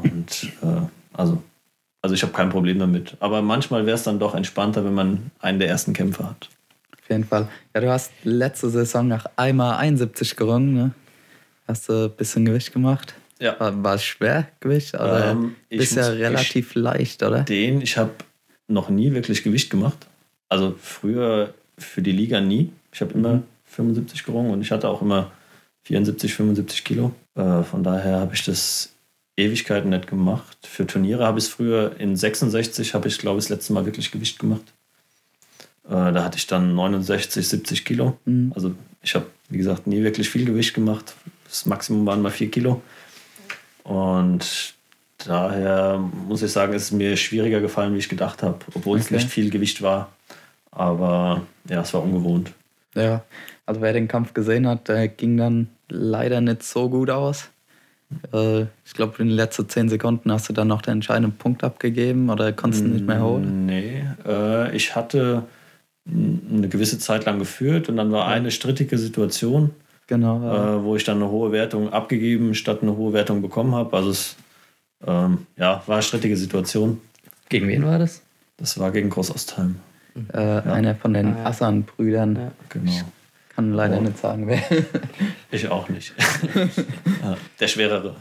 und 0.03 0.53
äh, 0.63 0.87
also, 1.13 1.43
also 2.03 2.15
ich 2.15 2.23
habe 2.23 2.33
kein 2.33 2.51
Problem 2.51 2.79
damit. 2.79 3.17
Aber 3.21 3.43
manchmal 3.43 3.87
wäre 3.87 3.97
es 3.97 4.03
dann 4.03 4.19
doch 4.19 4.35
entspannter, 4.35 4.85
wenn 4.85 4.95
man 4.95 5.31
einen 5.41 5.59
der 5.59 5.69
ersten 5.69 5.93
Kämpfe 5.93 6.29
hat. 6.29 6.49
Auf 6.93 7.09
jeden 7.09 7.25
Fall. 7.25 7.49
Ja, 7.75 7.81
du 7.81 7.91
hast 7.91 8.13
letzte 8.25 8.71
Saison 8.71 9.07
nach 9.07 9.27
einmal 9.37 9.77
71 9.77 10.35
gerungen, 10.35 10.75
ne? 10.75 10.91
Hast 11.67 11.89
du 11.89 12.05
ein 12.05 12.11
bisschen 12.17 12.45
Gewicht 12.45 12.73
gemacht? 12.73 13.15
Ja. 13.39 13.59
War, 13.61 13.83
war 13.83 13.95
es 13.95 14.05
Schwergewicht 14.05 14.95
oder 14.95 15.33
ähm, 15.33 15.57
bist 15.69 15.97
ja 15.97 16.09
relativ 16.09 16.71
ich, 16.71 16.75
leicht, 16.75 17.23
oder? 17.23 17.43
Den, 17.43 17.83
ich 17.83 17.99
habe 17.99 18.13
noch 18.69 18.89
nie 18.89 19.13
wirklich 19.13 19.43
Gewicht 19.43 19.71
gemacht. 19.71 20.07
Also 20.49 20.75
früher 20.81 21.53
für 21.79 22.03
die 22.03 22.13
Liga 22.13 22.41
nie. 22.41 22.73
Ich 22.93 23.01
habe 23.01 23.13
immer 23.13 23.35
mhm. 23.35 23.43
75 23.65 24.25
gerungen 24.25 24.53
und 24.53 24.63
ich 24.63 24.71
hatte 24.71 24.89
auch 24.89 25.03
immer 25.03 25.33
74, 25.85 26.35
75 26.35 26.85
Kilo. 26.85 27.13
Äh, 27.35 27.63
von 27.63 27.83
daher 27.83 28.21
habe 28.21 28.35
ich 28.35 28.45
das 28.45 28.93
Ewigkeiten 29.37 29.91
nicht 29.91 30.07
gemacht. 30.07 30.57
Für 30.67 30.87
Turniere 30.87 31.27
habe 31.27 31.39
ich 31.39 31.45
es 31.45 31.51
früher 31.51 31.95
in 31.99 32.17
66, 32.17 32.95
habe 32.95 33.09
ich 33.09 33.19
glaube 33.19 33.39
ich 33.39 33.45
das 33.45 33.51
letzte 33.51 33.73
Mal 33.75 33.85
wirklich 33.85 34.11
Gewicht 34.11 34.39
gemacht. 34.39 34.73
Äh, 35.85 36.13
da 36.13 36.25
hatte 36.25 36.39
ich 36.39 36.47
dann 36.47 36.75
69, 36.75 37.47
70 37.47 37.85
Kilo. 37.85 38.19
Mhm. 38.25 38.53
Also 38.55 38.75
ich 39.03 39.15
habe, 39.15 39.27
wie 39.51 39.59
gesagt, 39.59 39.87
nie 39.87 40.03
wirklich 40.03 40.31
viel 40.31 40.45
Gewicht 40.45 40.75
gemacht. 40.75 41.15
Das 41.49 41.67
Maximum 41.67 42.07
waren 42.07 42.23
mal 42.23 42.31
vier 42.31 42.51
Kilo. 42.51 42.83
Und 43.85 44.75
daher 45.19 45.99
muss 45.99 46.43
ich 46.43 46.53
sagen, 46.53 46.73
ist 46.73 46.85
es 46.85 46.93
mir 46.93 47.17
schwieriger 47.17 47.61
gefallen, 47.61 47.95
wie 47.95 47.99
ich 47.99 48.09
gedacht 48.09 48.43
habe, 48.43 48.59
obwohl 48.75 48.99
okay. 48.99 49.07
es 49.07 49.11
nicht 49.11 49.29
viel 49.29 49.51
Gewicht 49.51 49.83
war. 49.83 50.13
Aber 50.71 51.43
ja, 51.69 51.81
es 51.83 51.95
war 51.95 52.03
ungewohnt. 52.03 52.53
Ja, 52.95 53.25
also 53.65 53.81
wer 53.81 53.93
den 53.93 54.09
Kampf 54.09 54.35
gesehen 54.35 54.67
hat, 54.67 54.89
der 54.89 55.09
ging 55.09 55.37
dann 55.37 55.69
leider 55.89 56.41
nicht 56.41 56.63
so 56.63 56.89
gut 56.89 57.11
aus. 57.11 57.51
Äh, 58.33 58.63
ich 58.85 58.95
glaube, 58.95 59.21
in 59.23 59.29
den 59.29 59.37
letzten 59.37 59.69
zehn 59.69 59.89
Sekunden 59.89 60.31
hast 60.33 60.49
du 60.49 60.53
dann 60.53 60.69
noch 60.69 60.83
den 60.83 60.95
entscheidenden 60.95 61.37
Punkt 61.37 61.65
abgegeben 61.65 62.31
oder 62.31 62.53
konntest 62.53 62.85
du 62.85 62.89
nicht 62.89 63.07
mehr 63.07 63.23
holen? 63.23 63.67
Nee, 63.67 64.05
äh, 64.27 64.75
ich 64.75 64.95
hatte 64.95 65.45
eine 66.09 66.69
gewisse 66.69 66.99
Zeit 66.99 67.25
lang 67.25 67.39
geführt 67.39 67.89
und 67.89 67.97
dann 67.97 68.13
war 68.13 68.29
eine 68.29 68.51
strittige 68.51 68.97
Situation, 68.97 69.71
genau, 70.07 70.43
ja. 70.43 70.77
Äh, 70.77 70.85
wo 70.85 70.97
ich 70.97 71.05
dann 71.05 71.17
eine 71.17 71.31
hohe 71.31 71.53
Wertung 71.53 71.93
abgegeben 71.93 72.55
statt 72.55 72.81
eine 72.83 72.97
hohe 72.97 73.13
Wertung 73.13 73.43
bekommen 73.43 73.75
habe. 73.75 73.97
Also 73.97 74.11
es 74.11 74.37
ähm, 75.07 75.47
ja, 75.57 75.83
war 75.87 75.97
eine 75.97 76.03
strittige 76.03 76.37
Situation. 76.37 77.01
Gegen 77.49 77.69
wen 77.69 77.85
war 77.85 77.99
das? 77.99 78.23
Das 78.57 78.79
war 78.79 78.91
gegen 78.91 79.11
Großostheim. 79.11 79.77
Äh, 80.33 80.41
ja. 80.41 80.61
Einer 80.63 80.95
von 80.95 81.13
den 81.13 81.35
ah, 81.35 81.39
ja. 81.39 81.47
Assan-Brüdern. 81.47 82.37
Ja. 82.37 82.53
Genau. 82.71 82.91
Ich 82.91 83.05
kann 83.55 83.73
leider 83.73 83.99
oh. 83.99 84.03
nicht 84.03 84.19
sagen, 84.19 84.49
wer. 84.49 84.63
ich 85.51 85.69
auch 85.69 85.89
nicht. 85.89 86.15
der 87.61 87.69
schwerere. 87.69 88.17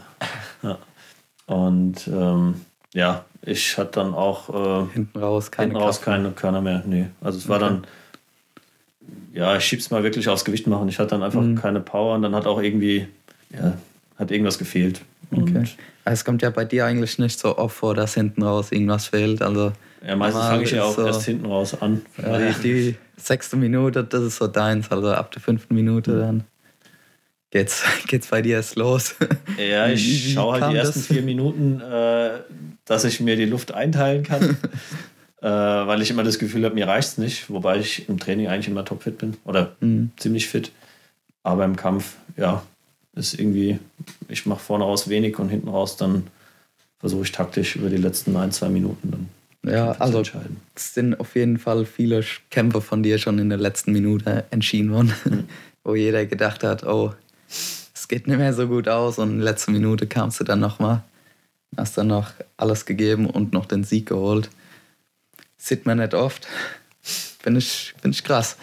Und 1.46 2.08
ähm, 2.08 2.60
ja, 2.92 3.24
ich 3.42 3.78
hatte 3.78 4.00
dann 4.00 4.14
auch 4.14 4.48
äh, 4.48 4.92
hinten 4.92 5.18
raus 5.18 5.50
keine 5.50 5.68
hinten 5.68 5.82
raus 5.82 6.00
keine 6.00 6.30
Körner 6.32 6.60
mehr. 6.60 6.82
Nee. 6.86 7.06
Also 7.20 7.38
es 7.38 7.48
war 7.48 7.56
okay. 7.56 7.66
dann 7.66 7.86
ja, 9.32 9.56
ich 9.56 9.64
schieb's 9.64 9.90
mal 9.90 10.02
wirklich 10.02 10.28
aufs 10.28 10.44
Gewicht 10.44 10.66
machen. 10.66 10.88
Ich 10.88 10.98
hatte 10.98 11.10
dann 11.10 11.22
einfach 11.22 11.42
mhm. 11.42 11.56
keine 11.56 11.80
Power 11.80 12.14
und 12.14 12.22
dann 12.22 12.34
hat 12.34 12.46
auch 12.46 12.60
irgendwie 12.60 13.06
ja, 13.50 13.76
hat 14.18 14.30
irgendwas 14.30 14.58
gefehlt. 14.58 15.02
Okay. 15.30 15.64
Es 16.04 16.24
kommt 16.24 16.42
ja 16.42 16.50
bei 16.50 16.64
dir 16.64 16.86
eigentlich 16.86 17.18
nicht 17.18 17.38
so 17.38 17.58
oft 17.58 17.76
vor, 17.76 17.94
dass 17.94 18.14
hinten 18.14 18.42
raus 18.42 18.70
irgendwas 18.70 19.06
fehlt. 19.06 19.42
Also 19.42 19.72
ja, 20.06 20.14
meistens 20.14 20.44
fange 20.44 20.62
ich 20.62 20.70
ja 20.70 20.84
auch 20.84 20.94
so, 20.94 21.04
erst 21.04 21.24
hinten 21.24 21.46
raus 21.46 21.80
an. 21.80 22.02
Ja, 22.22 22.38
die, 22.38 22.62
die, 22.62 22.96
sechste 23.16 23.56
Minute, 23.56 24.04
das 24.04 24.22
ist 24.22 24.36
so 24.36 24.46
deins. 24.46 24.90
Also 24.90 25.10
ab 25.10 25.32
der 25.32 25.42
fünften 25.42 25.74
Minute 25.74 26.12
mhm. 26.12 26.20
dann 26.20 26.44
geht's, 27.50 27.82
geht's 28.06 28.28
bei 28.28 28.42
dir 28.42 28.56
erst 28.56 28.76
los. 28.76 29.16
Ja, 29.58 29.88
ich 29.88 30.34
schaue 30.34 30.60
halt 30.60 30.72
die 30.72 30.76
ersten 30.76 31.00
das? 31.00 31.06
vier 31.08 31.22
Minuten, 31.22 31.80
äh, 31.80 32.40
dass 32.84 33.04
ich 33.04 33.20
mir 33.20 33.36
die 33.36 33.46
Luft 33.46 33.72
einteilen 33.72 34.22
kann. 34.22 34.56
äh, 35.42 35.46
weil 35.46 36.02
ich 36.02 36.10
immer 36.10 36.24
das 36.24 36.38
Gefühl 36.38 36.64
habe, 36.64 36.74
mir 36.74 36.88
reicht 36.88 37.08
es 37.08 37.18
nicht. 37.18 37.50
Wobei 37.50 37.78
ich 37.78 38.08
im 38.08 38.18
Training 38.18 38.48
eigentlich 38.48 38.68
immer 38.68 38.84
topfit 38.84 39.18
bin. 39.18 39.36
Oder 39.44 39.76
mhm. 39.80 40.10
ziemlich 40.16 40.48
fit. 40.48 40.72
Aber 41.42 41.64
im 41.64 41.76
Kampf, 41.76 42.16
ja, 42.36 42.62
ist 43.14 43.38
irgendwie, 43.38 43.78
ich 44.28 44.46
mache 44.46 44.60
vorne 44.60 44.84
raus 44.84 45.08
wenig 45.08 45.38
und 45.38 45.48
hinten 45.48 45.68
raus 45.68 45.96
dann 45.96 46.26
versuche 46.98 47.22
ich 47.22 47.32
taktisch 47.32 47.76
über 47.76 47.88
die 47.88 47.96
letzten 47.96 48.36
ein, 48.36 48.52
zwei 48.52 48.68
Minuten 48.68 49.10
dann 49.10 49.28
ja, 49.66 49.92
also 49.92 50.22
es 50.74 50.94
sind 50.94 51.18
auf 51.18 51.34
jeden 51.34 51.58
Fall 51.58 51.86
viele 51.86 52.24
Kämpfe 52.50 52.80
von 52.80 53.02
dir 53.02 53.18
schon 53.18 53.40
in 53.40 53.48
der 53.48 53.58
letzten 53.58 53.92
Minute 53.92 54.44
entschieden 54.50 54.92
worden, 54.92 55.12
mhm. 55.24 55.44
wo 55.84 55.96
jeder 55.96 56.24
gedacht 56.24 56.62
hat, 56.62 56.84
oh, 56.84 57.12
es 57.48 58.06
geht 58.06 58.28
nicht 58.28 58.38
mehr 58.38 58.54
so 58.54 58.68
gut 58.68 58.88
aus 58.88 59.18
und 59.18 59.30
in 59.30 59.36
der 59.38 59.46
letzten 59.46 59.72
Minute 59.72 60.06
kamst 60.06 60.38
du 60.38 60.44
dann 60.44 60.60
nochmal, 60.60 61.02
hast 61.76 61.98
dann 61.98 62.06
noch 62.06 62.30
alles 62.56 62.86
gegeben 62.86 63.28
und 63.28 63.52
noch 63.52 63.66
den 63.66 63.82
Sieg 63.82 64.06
geholt. 64.06 64.50
Sieht 65.58 65.86
man 65.86 65.98
nicht 65.98 66.14
oft. 66.14 66.46
Finde 67.02 67.58
ich, 67.58 67.94
find 68.00 68.14
ich 68.14 68.24
krass 68.24 68.56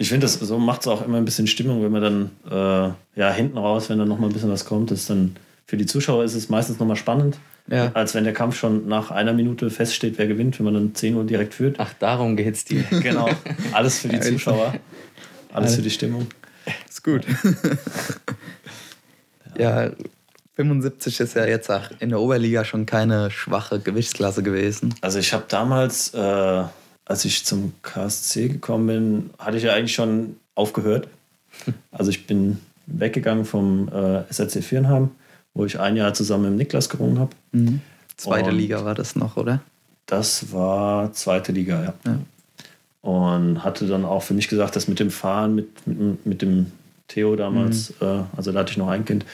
ich 0.00 0.08
finde, 0.08 0.24
das 0.24 0.34
so 0.34 0.58
macht 0.58 0.80
es 0.80 0.86
auch 0.86 1.04
immer 1.04 1.18
ein 1.18 1.26
bisschen 1.26 1.46
Stimmung, 1.46 1.82
wenn 1.82 1.92
man 1.92 2.02
dann 2.02 2.30
äh, 2.50 3.20
ja 3.20 3.30
hinten 3.30 3.58
raus, 3.58 3.90
wenn 3.90 3.98
dann 3.98 4.08
noch 4.08 4.18
mal 4.18 4.28
ein 4.28 4.32
bisschen 4.32 4.50
was 4.50 4.64
kommt, 4.64 4.90
ist 4.92 5.10
dann 5.10 5.36
für 5.66 5.76
die 5.76 5.84
Zuschauer 5.84 6.24
ist 6.24 6.34
es 6.34 6.48
meistens 6.48 6.78
noch 6.78 6.86
mal 6.86 6.96
spannend, 6.96 7.36
ja. 7.68 7.90
als 7.92 8.14
wenn 8.14 8.24
der 8.24 8.32
Kampf 8.32 8.56
schon 8.56 8.88
nach 8.88 9.10
einer 9.10 9.34
Minute 9.34 9.68
feststeht, 9.68 10.16
wer 10.16 10.26
gewinnt, 10.26 10.58
wenn 10.58 10.64
man 10.64 10.72
dann 10.72 10.94
10 10.94 11.16
Uhr 11.16 11.24
direkt 11.24 11.52
führt. 11.52 11.76
Ach, 11.80 11.92
darum 11.98 12.34
geht's 12.34 12.64
dir. 12.64 12.82
genau, 12.90 13.28
alles 13.72 13.98
für 13.98 14.08
die 14.08 14.20
Zuschauer, 14.20 14.72
alles 15.52 15.74
für 15.74 15.82
die 15.82 15.90
Stimmung. 15.90 16.28
Ist 16.88 17.04
gut. 17.04 17.26
ja, 19.58 19.90
75 20.60 21.20
ist 21.20 21.34
ja 21.34 21.46
jetzt 21.46 21.70
auch 21.70 21.90
in 22.00 22.10
der 22.10 22.20
Oberliga 22.20 22.64
schon 22.64 22.86
keine 22.86 23.30
schwache 23.30 23.80
Gewichtsklasse 23.80 24.42
gewesen. 24.42 24.94
Also 25.00 25.18
ich 25.18 25.32
habe 25.32 25.44
damals 25.48 26.12
äh, 26.14 26.64
als 27.10 27.24
ich 27.24 27.44
zum 27.44 27.72
KSC 27.82 28.48
gekommen 28.48 28.86
bin, 28.86 29.30
hatte 29.36 29.56
ich 29.56 29.64
ja 29.64 29.74
eigentlich 29.74 29.94
schon 29.94 30.36
aufgehört. 30.54 31.08
Also 31.90 32.10
ich 32.10 32.26
bin 32.26 32.58
weggegangen 32.86 33.44
vom 33.44 33.88
äh, 33.88 34.22
SRC 34.32 34.62
Viernheim, 34.62 35.10
wo 35.52 35.64
ich 35.64 35.78
ein 35.80 35.96
Jahr 35.96 36.14
zusammen 36.14 36.50
mit 36.50 36.58
Niklas 36.58 36.88
gerungen 36.88 37.18
habe. 37.18 37.32
Mhm. 37.50 37.80
Zweite 38.16 38.50
Und 38.50 38.56
Liga 38.56 38.84
war 38.84 38.94
das 38.94 39.16
noch, 39.16 39.36
oder? 39.36 39.60
Das 40.06 40.52
war 40.52 41.12
zweite 41.12 41.50
Liga, 41.50 41.82
ja. 41.82 41.94
ja. 42.06 42.18
Und 43.02 43.64
hatte 43.64 43.88
dann 43.88 44.04
auch 44.04 44.22
für 44.22 44.34
mich 44.34 44.48
gesagt, 44.48 44.76
dass 44.76 44.86
mit 44.86 45.00
dem 45.00 45.10
Fahren, 45.10 45.56
mit, 45.56 45.86
mit, 45.86 46.24
mit 46.24 46.42
dem 46.42 46.70
Theo 47.08 47.34
damals, 47.34 47.92
mhm. 48.00 48.06
äh, 48.06 48.22
also 48.36 48.52
da 48.52 48.60
hatte 48.60 48.70
ich 48.70 48.78
noch 48.78 48.88
ein 48.88 49.04
Kind, 49.04 49.26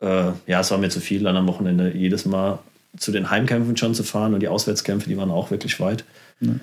äh, 0.00 0.32
ja, 0.46 0.60
es 0.60 0.70
war 0.70 0.78
mir 0.78 0.90
zu 0.90 1.00
viel, 1.00 1.22
dann 1.22 1.36
am 1.36 1.46
Wochenende 1.46 1.92
jedes 1.96 2.24
Mal 2.24 2.58
zu 2.96 3.12
den 3.12 3.30
Heimkämpfen 3.30 3.76
schon 3.76 3.94
zu 3.94 4.04
fahren 4.04 4.34
und 4.34 4.40
die 4.40 4.48
Auswärtskämpfe, 4.48 5.08
die 5.08 5.16
waren 5.16 5.30
auch 5.30 5.50
wirklich 5.50 5.80
weit. 5.80 6.04
Mhm. 6.40 6.60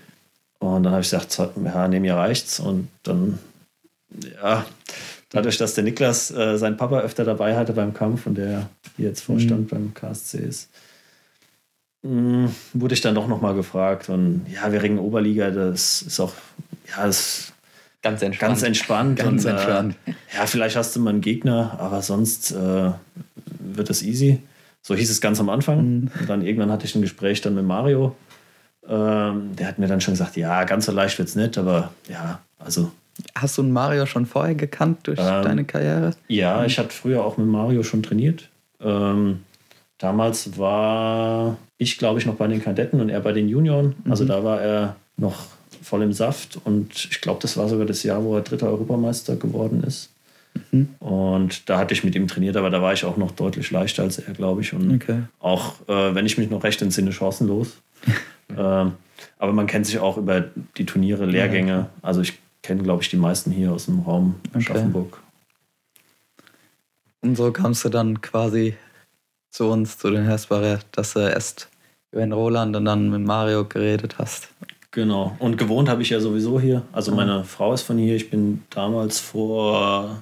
Und 0.60 0.84
dann 0.84 0.94
habe 0.94 1.02
ich 1.02 1.10
gesagt, 1.10 1.38
ja, 1.38 1.88
nee, 1.88 2.00
mir 2.00 2.16
reicht's. 2.16 2.60
Und 2.60 2.88
dann, 3.04 3.40
ja, 4.42 4.66
dadurch, 5.30 5.58
dass 5.58 5.74
der 5.74 5.84
Niklas 5.84 6.32
äh, 6.32 6.58
seinen 6.58 6.78
Papa 6.78 7.00
öfter 7.00 7.26
dabei 7.26 7.58
hatte 7.58 7.74
beim 7.74 7.94
Kampf 7.94 8.28
und 8.28 8.36
der 8.36 8.70
jetzt 8.98 9.22
Vorstand 9.22 9.62
mhm. 9.62 9.68
beim 9.68 9.94
KSC 9.94 10.38
ist, 10.38 10.70
mh, 12.04 12.10
hm, 12.10 12.56
wurde 12.74 12.94
ich 12.94 13.02
dann 13.02 13.16
doch 13.16 13.28
nochmal 13.28 13.56
gefragt. 13.56 14.10
Und 14.10 14.46
ja, 14.54 14.72
wir 14.72 14.84
ringen 14.84 15.00
Oberliga, 15.00 15.50
das 15.50 16.04
ist 16.04 16.20
auch, 16.20 16.34
ja, 16.88 17.06
das 17.06 17.54
Ganz 18.02 18.22
entspannt. 18.22 18.50
Ganz 18.50 18.64
entspannt. 18.64 19.20
Ganz 19.20 19.46
und, 19.46 19.52
entspannt. 19.52 19.96
Äh, 20.06 20.14
ja, 20.36 20.46
vielleicht 20.46 20.76
hast 20.76 20.96
du 20.96 21.00
mal 21.00 21.12
einen 21.12 21.22
Gegner, 21.22 21.78
aber 21.80 22.02
sonst 22.02 22.52
äh, 22.52 22.92
wird 23.60 23.90
das 23.90 24.02
easy. 24.02 24.42
So 24.82 24.96
hieß 24.96 25.10
es 25.10 25.22
ganz 25.22 25.40
am 25.40 25.50
Anfang. 25.50 25.78
Mhm. 25.78 26.12
Und 26.20 26.30
dann 26.30 26.42
irgendwann 26.42 26.72
hatte 26.72 26.86
ich 26.86 26.96
ein 26.96 27.02
Gespräch 27.02 27.42
dann 27.42 27.56
mit 27.56 27.66
Mario. 27.66 28.16
Ähm, 28.88 29.56
der 29.56 29.68
hat 29.68 29.78
mir 29.78 29.88
dann 29.88 30.02
schon 30.02 30.16
gesagt, 30.16 30.36
ja, 30.38 30.64
ganz 30.64 30.88
so 30.88 30.92
leicht 30.92 31.18
wird 31.20 31.30
es 31.30 31.36
nicht, 31.36 31.58
aber 31.58 31.92
ja, 32.10 32.40
also. 32.58 32.92
Hast 33.36 33.58
du 33.58 33.64
Mario 33.64 34.08
schon 34.08 34.26
vorher 34.26 34.56
gekannt 34.56 35.00
durch 35.04 35.20
ähm, 35.20 35.44
deine 35.44 35.64
Karriere? 35.66 36.16
Ja, 36.28 36.66
ich 36.66 36.80
hatte 36.80 36.90
früher 36.90 37.24
auch 37.24 37.38
mit 37.38 37.46
Mario 37.46 37.84
schon 37.84 38.02
trainiert. 38.02 38.50
Ähm, 38.80 39.42
damals 40.00 40.58
war 40.58 41.58
ich, 41.78 42.00
glaube 42.00 42.20
ich, 42.20 42.26
noch 42.26 42.36
bei 42.36 42.48
den 42.48 42.64
Kadetten 42.64 43.00
und 43.00 43.10
er 43.10 43.20
bei 43.20 43.34
den 43.34 43.48
Junioren. 43.48 43.96
Also 44.10 44.24
mhm. 44.24 44.30
da 44.30 44.44
war 44.44 44.62
er 44.62 44.96
noch 45.18 45.46
voll 45.82 46.04
im 46.04 46.14
Saft 46.14 46.60
und 46.64 47.08
ich 47.10 47.22
glaube, 47.22 47.40
das 47.42 47.58
war 47.58 47.68
sogar 47.68 47.86
das 47.86 48.04
Jahr, 48.04 48.24
wo 48.24 48.36
er 48.36 48.42
dritter 48.42 48.68
Europameister 48.68 49.36
geworden 49.36 49.84
ist. 49.84 50.10
Mhm. 50.72 50.90
Und 51.00 51.70
da 51.70 51.78
hatte 51.78 51.94
ich 51.94 52.04
mit 52.04 52.16
ihm 52.16 52.28
trainiert, 52.28 52.58
aber 52.58 52.70
da 52.70 52.82
war 52.82 52.94
ich 52.94 53.06
auch 53.06 53.18
noch 53.18 53.32
deutlich 53.32 53.72
leichter 53.72 54.04
als 54.04 54.20
er, 54.20 54.34
glaube 54.34 54.62
ich. 54.62 54.74
Und 54.74 54.94
okay. 54.96 55.24
auch, 55.40 55.76
äh, 55.88 56.14
wenn 56.14 56.26
ich 56.26 56.38
mich 56.38 56.50
noch 56.50 56.64
recht 56.64 56.82
entsinne, 56.82 57.12
chancenlos. 57.12 57.78
Ähm, 58.58 58.96
aber 59.40 59.54
man 59.54 59.66
kennt 59.66 59.86
sich 59.86 60.00
auch 60.00 60.18
über 60.18 60.44
die 60.76 60.86
Turniere, 60.86 61.26
Lehrgänge. 61.26 61.72
Ja. 61.72 61.90
Also 62.02 62.20
ich 62.20 62.38
kenne, 62.62 62.84
glaube 62.84 63.02
ich, 63.02 63.08
die 63.08 63.16
meisten 63.16 63.50
hier 63.50 63.72
aus 63.72 63.86
dem 63.86 64.02
Raum 64.02 64.36
okay. 64.50 64.62
Schaffenburg. 64.62 65.22
Und 67.22 67.38
so 67.38 67.50
kamst 67.54 67.86
du 67.86 67.90
dann 67.90 68.20
quasi 68.20 68.76
zu 69.52 69.70
uns, 69.70 69.98
zu 69.98 70.10
den 70.10 70.26
Hersbacher, 70.26 70.80
dass 70.92 71.14
du 71.14 71.20
erst 71.20 71.70
über 72.12 72.22
den 72.22 72.34
Roland 72.34 72.76
und 72.76 72.84
dann 72.84 73.10
mit 73.10 73.22
Mario 73.22 73.64
geredet 73.64 74.18
hast. 74.18 74.50
Genau. 74.92 75.36
Und 75.40 75.58
gewohnt 75.58 75.88
habe 75.88 76.02
ich 76.02 76.10
ja 76.10 76.20
sowieso 76.20 76.60
hier. 76.60 76.84
Also 76.92 77.14
meine 77.14 77.46
Frau 77.46 77.74
ist 77.74 77.84
von 77.84 77.98
hier. 77.98 78.16
Ich 78.16 78.30
bin 78.30 78.64
damals 78.70 79.20
vor 79.20 80.22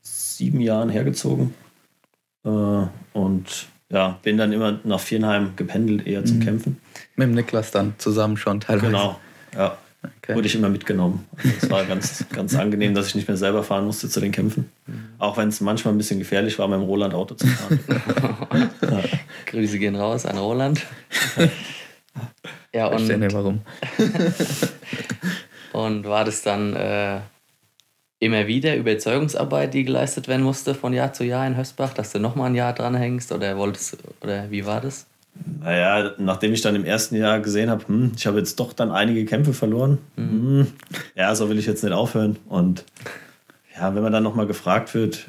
sieben 0.00 0.60
Jahren 0.60 0.88
hergezogen. 0.88 1.52
Äh, 2.44 2.48
und 3.12 3.66
ja, 3.90 4.18
bin 4.22 4.36
dann 4.36 4.52
immer 4.52 4.78
nach 4.84 5.00
Vierenheim 5.00 5.54
gependelt, 5.56 6.06
eher 6.06 6.24
zum 6.24 6.38
mhm. 6.38 6.44
Kämpfen. 6.44 6.80
Mit 7.16 7.28
dem 7.28 7.34
Niklas 7.34 7.72
dann 7.72 7.94
zusammen 7.98 8.36
schon 8.36 8.60
teilweise. 8.60 8.86
Genau, 8.86 9.18
ja. 9.54 9.76
Okay. 10.22 10.36
Wurde 10.36 10.46
ich 10.46 10.54
immer 10.54 10.68
mitgenommen. 10.68 11.26
Es 11.36 11.64
also 11.64 11.70
war 11.70 11.84
ganz, 11.84 12.24
ganz 12.32 12.54
angenehm, 12.54 12.94
dass 12.94 13.08
ich 13.08 13.16
nicht 13.16 13.26
mehr 13.26 13.36
selber 13.36 13.64
fahren 13.64 13.84
musste 13.84 14.08
zu 14.08 14.20
den 14.20 14.30
Kämpfen. 14.30 14.70
Mhm. 14.86 15.08
Auch 15.18 15.36
wenn 15.36 15.48
es 15.48 15.60
manchmal 15.60 15.92
ein 15.92 15.98
bisschen 15.98 16.20
gefährlich 16.20 16.56
war, 16.60 16.68
mit 16.68 16.78
dem 16.78 16.84
Roland 16.84 17.14
Auto 17.14 17.34
zu 17.34 17.48
fahren. 17.48 17.80
Grüße 19.46 19.80
gehen 19.80 19.96
raus 19.96 20.24
an 20.24 20.38
Roland. 20.38 20.86
ja, 22.74 22.86
und. 22.86 23.08
Ich 23.08 23.16
nicht 23.16 23.34
warum. 23.34 23.60
und 25.72 26.04
war 26.04 26.24
das 26.24 26.42
dann 26.42 26.74
äh, 26.74 27.20
immer 28.18 28.46
wieder 28.46 28.76
Überzeugungsarbeit, 28.76 29.74
die 29.74 29.84
geleistet 29.84 30.28
werden 30.28 30.42
musste 30.42 30.74
von 30.74 30.92
Jahr 30.92 31.12
zu 31.12 31.24
Jahr 31.24 31.46
in 31.46 31.56
Hösbach, 31.56 31.94
dass 31.94 32.12
du 32.12 32.18
nochmal 32.18 32.50
ein 32.50 32.54
Jahr 32.54 32.72
dranhängst 32.72 33.32
oder 33.32 33.56
wolltest, 33.56 33.98
oder 34.20 34.50
wie 34.50 34.66
war 34.66 34.80
das? 34.80 35.06
Naja, 35.60 36.12
nachdem 36.18 36.52
ich 36.52 36.62
dann 36.62 36.74
im 36.74 36.84
ersten 36.84 37.14
Jahr 37.14 37.40
gesehen 37.40 37.70
habe, 37.70 37.86
hm, 37.86 38.12
ich 38.16 38.26
habe 38.26 38.38
jetzt 38.38 38.58
doch 38.58 38.72
dann 38.72 38.90
einige 38.90 39.24
Kämpfe 39.24 39.52
verloren. 39.52 39.98
Mhm. 40.16 40.30
Hm, 40.30 40.66
ja, 41.14 41.34
so 41.34 41.48
will 41.48 41.58
ich 41.58 41.66
jetzt 41.66 41.84
nicht 41.84 41.92
aufhören. 41.92 42.36
Und 42.48 42.84
ja, 43.76 43.94
wenn 43.94 44.02
man 44.02 44.12
dann 44.12 44.24
nochmal 44.24 44.46
gefragt 44.46 44.94
wird, 44.94 45.26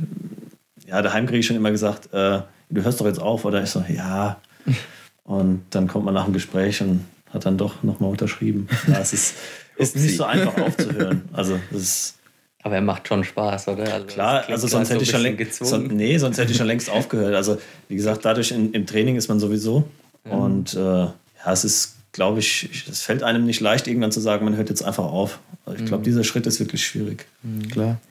ja, 0.87 1.01
daheim 1.01 1.27
kriege 1.27 1.39
ich 1.39 1.45
schon 1.45 1.55
immer 1.55 1.71
gesagt, 1.71 2.11
äh, 2.13 2.41
du 2.69 2.83
hörst 2.83 2.99
doch 2.99 3.05
jetzt 3.05 3.21
auf. 3.21 3.45
Oder 3.45 3.61
ich 3.61 3.69
so, 3.69 3.83
ja. 3.87 4.37
Und 5.23 5.61
dann 5.69 5.87
kommt 5.87 6.05
man 6.05 6.15
nach 6.15 6.23
dem 6.23 6.33
Gespräch 6.33 6.81
und 6.81 7.05
hat 7.33 7.45
dann 7.45 7.57
doch 7.57 7.83
nochmal 7.83 8.09
unterschrieben. 8.11 8.67
Ja, 8.87 8.99
es 8.99 9.13
ist, 9.13 9.35
ist 9.77 9.95
nicht 9.95 10.17
so 10.17 10.23
einfach 10.23 10.57
aufzuhören. 10.57 11.23
Also, 11.33 11.59
das 11.71 11.81
ist. 11.81 12.15
Aber 12.61 12.75
er 12.75 12.81
macht 12.81 13.07
schon 13.07 13.23
Spaß, 13.23 13.69
oder? 13.69 13.93
Also 13.93 14.05
Klar, 14.07 14.43
also 14.49 14.67
sonst 14.67 14.89
hätte, 14.89 15.03
ich 15.03 15.09
schon 15.09 15.21
längst, 15.21 15.63
so, 15.63 15.77
nee, 15.77 16.17
sonst 16.17 16.37
hätte 16.37 16.51
ich 16.51 16.57
schon 16.57 16.67
längst 16.67 16.89
aufgehört. 16.89 17.33
Also 17.33 17.57
wie 17.87 17.95
gesagt, 17.95 18.25
dadurch 18.25 18.51
in, 18.51 18.73
im 18.73 18.85
Training 18.85 19.15
ist 19.15 19.29
man 19.29 19.39
sowieso. 19.39 19.85
Ja. 20.25 20.31
Und 20.33 20.73
äh, 20.73 20.79
ja, 20.79 21.13
es 21.45 21.63
ist, 21.63 21.95
glaube 22.11 22.39
ich, 22.39 22.69
es 22.89 23.01
fällt 23.01 23.23
einem 23.23 23.45
nicht 23.45 23.61
leicht, 23.61 23.87
irgendwann 23.87 24.11
zu 24.11 24.19
sagen, 24.19 24.43
man 24.43 24.57
hört 24.57 24.67
jetzt 24.67 24.83
einfach 24.83 25.05
auf. 25.05 25.39
Also 25.65 25.79
ich 25.79 25.85
glaube, 25.85 26.01
mhm. 26.01 26.05
dieser 26.05 26.25
Schritt 26.25 26.47
ist 26.47 26.59
wirklich 26.59 26.85
schwierig. 26.85 27.27
Mhm. 27.43 27.69
Klar. 27.69 28.01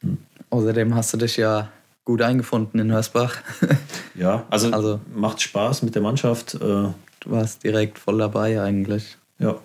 Mhm. 0.00 0.16
Außerdem 0.48 0.94
hast 0.94 1.12
du 1.12 1.18
dich 1.18 1.36
ja 1.36 1.70
gut 2.04 2.22
eingefunden 2.22 2.80
in 2.80 2.92
Hörsbach. 2.92 3.36
ja, 4.14 4.44
also, 4.50 4.70
also 4.72 5.00
macht 5.14 5.40
Spaß 5.40 5.82
mit 5.82 5.94
der 5.94 6.02
Mannschaft. 6.02 6.54
Äh, 6.54 6.58
du 6.58 6.94
warst 7.24 7.64
direkt 7.64 7.98
voll 7.98 8.18
dabei 8.18 8.60
eigentlich. 8.60 9.16
Ja. 9.38 9.58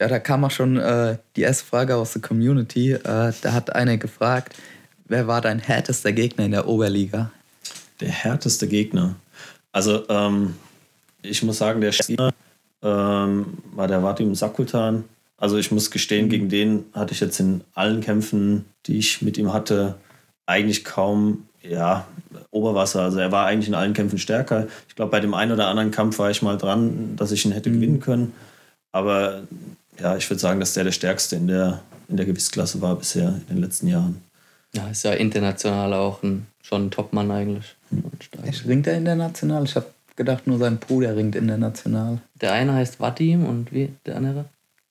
Ja, 0.00 0.06
da 0.06 0.20
kam 0.20 0.44
auch 0.44 0.50
schon 0.50 0.76
äh, 0.76 1.18
die 1.34 1.42
erste 1.42 1.64
Frage 1.64 1.96
aus 1.96 2.12
der 2.12 2.22
Community. 2.22 2.92
Äh, 2.92 3.32
da 3.42 3.52
hat 3.52 3.74
einer 3.74 3.96
gefragt, 3.96 4.54
wer 5.06 5.26
war 5.26 5.40
dein 5.40 5.58
härtester 5.58 6.12
Gegner 6.12 6.44
in 6.44 6.52
der 6.52 6.68
Oberliga? 6.68 7.32
Der 8.00 8.10
härteste 8.10 8.68
Gegner. 8.68 9.16
Also, 9.72 10.08
ähm, 10.08 10.54
ich 11.22 11.42
muss 11.42 11.58
sagen, 11.58 11.80
der 11.80 11.90
Gegner 11.90 12.32
ähm, 12.82 13.58
war 13.74 13.88
der 13.88 14.02
Vadim 14.02 14.36
Sakultan. 14.36 15.04
Also, 15.36 15.56
ich 15.56 15.72
muss 15.72 15.90
gestehen, 15.90 16.26
mhm. 16.26 16.30
gegen 16.30 16.48
den 16.48 16.84
hatte 16.92 17.12
ich 17.12 17.18
jetzt 17.18 17.40
in 17.40 17.62
allen 17.74 18.00
Kämpfen, 18.00 18.66
die 18.86 18.98
ich 18.98 19.20
mit 19.20 19.36
ihm 19.36 19.52
hatte, 19.52 19.96
eigentlich 20.46 20.84
kaum 20.84 21.47
ja, 21.62 22.06
Oberwasser. 22.50 23.02
Also, 23.02 23.18
er 23.18 23.32
war 23.32 23.46
eigentlich 23.46 23.68
in 23.68 23.74
allen 23.74 23.94
Kämpfen 23.94 24.18
stärker. 24.18 24.66
Ich 24.88 24.96
glaube, 24.96 25.10
bei 25.10 25.20
dem 25.20 25.34
einen 25.34 25.52
oder 25.52 25.68
anderen 25.68 25.90
Kampf 25.90 26.18
war 26.18 26.30
ich 26.30 26.42
mal 26.42 26.58
dran, 26.58 27.16
dass 27.16 27.32
ich 27.32 27.44
ihn 27.44 27.52
hätte 27.52 27.70
mhm. 27.70 27.74
gewinnen 27.74 28.00
können. 28.00 28.32
Aber 28.92 29.42
ja, 30.00 30.16
ich 30.16 30.28
würde 30.30 30.40
sagen, 30.40 30.60
dass 30.60 30.74
der 30.74 30.84
der 30.84 30.92
stärkste 30.92 31.36
in 31.36 31.48
der, 31.48 31.80
in 32.08 32.16
der 32.16 32.26
Gewichtsklasse 32.26 32.80
war 32.80 32.96
bisher 32.96 33.28
in 33.28 33.56
den 33.56 33.58
letzten 33.58 33.88
Jahren. 33.88 34.22
Ja, 34.74 34.88
ist 34.88 35.04
ja 35.04 35.12
international 35.12 35.94
auch 35.94 36.22
ein, 36.22 36.46
schon 36.62 36.86
ein 36.86 36.90
Topmann 36.90 37.30
eigentlich. 37.30 37.74
Hm. 37.90 38.04
Ringt 38.66 38.86
er 38.86 38.98
international? 38.98 39.64
Ich 39.64 39.76
habe 39.76 39.86
gedacht, 40.16 40.46
nur 40.46 40.58
sein 40.58 40.78
Bruder 40.78 41.16
ringt 41.16 41.34
international. 41.34 42.18
Der 42.40 42.52
eine 42.52 42.74
heißt 42.74 43.00
Vadim 43.00 43.46
und 43.46 43.72
wie 43.72 43.90
der 44.04 44.16
andere? 44.16 44.44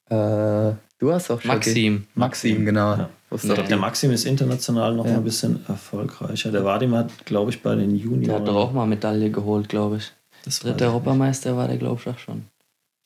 Äh, 0.09 0.75
du 0.99 1.11
hast 1.11 1.29
auch 1.29 1.41
schon. 1.41 1.49
Maxim. 1.49 2.07
Maxim, 2.15 2.65
genau. 2.65 2.95
Ja. 2.95 3.09
Ja, 3.29 3.61
der 3.61 3.77
Maxim 3.77 4.11
ist 4.11 4.25
international 4.25 4.95
noch 4.95 5.05
ja. 5.05 5.15
ein 5.15 5.23
bisschen 5.23 5.59
erfolgreicher. 5.67 6.51
Der 6.51 6.63
Vadim 6.63 6.95
hat, 6.95 7.25
glaube 7.25 7.51
ich, 7.51 7.61
bei 7.61 7.75
den 7.75 7.95
Junioren. 7.95 8.23
Der 8.23 8.35
hat 8.35 8.47
doch 8.47 8.55
auch 8.55 8.71
mal 8.71 8.85
Medaille 8.85 9.29
geholt, 9.29 9.67
glaube 9.67 9.97
ich. 9.97 10.13
Das 10.45 10.59
Dritter 10.59 10.87
Europameister 10.87 11.57
war 11.57 11.67
der, 11.67 11.77
glaube 11.77 11.99
ich, 11.99 12.07
auch 12.07 12.17
schon. 12.17 12.45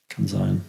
Kann 0.09 0.27
sein. 0.27 0.61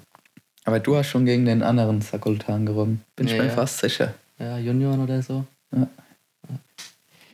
Aber 0.65 0.81
du 0.81 0.97
hast 0.97 1.09
schon 1.09 1.27
gegen 1.27 1.45
den 1.45 1.63
anderen 1.63 2.01
Sakultan 2.01 2.65
gerungen. 2.65 3.03
Bin 3.15 3.27
ja, 3.27 3.35
ich 3.35 3.41
mir 3.41 3.49
ja. 3.49 3.53
fast 3.53 3.79
sicher. 3.79 4.15
Ja, 4.39 4.57
Junioren 4.57 5.03
oder 5.03 5.21
so. 5.21 5.45
Ja. 5.75 5.87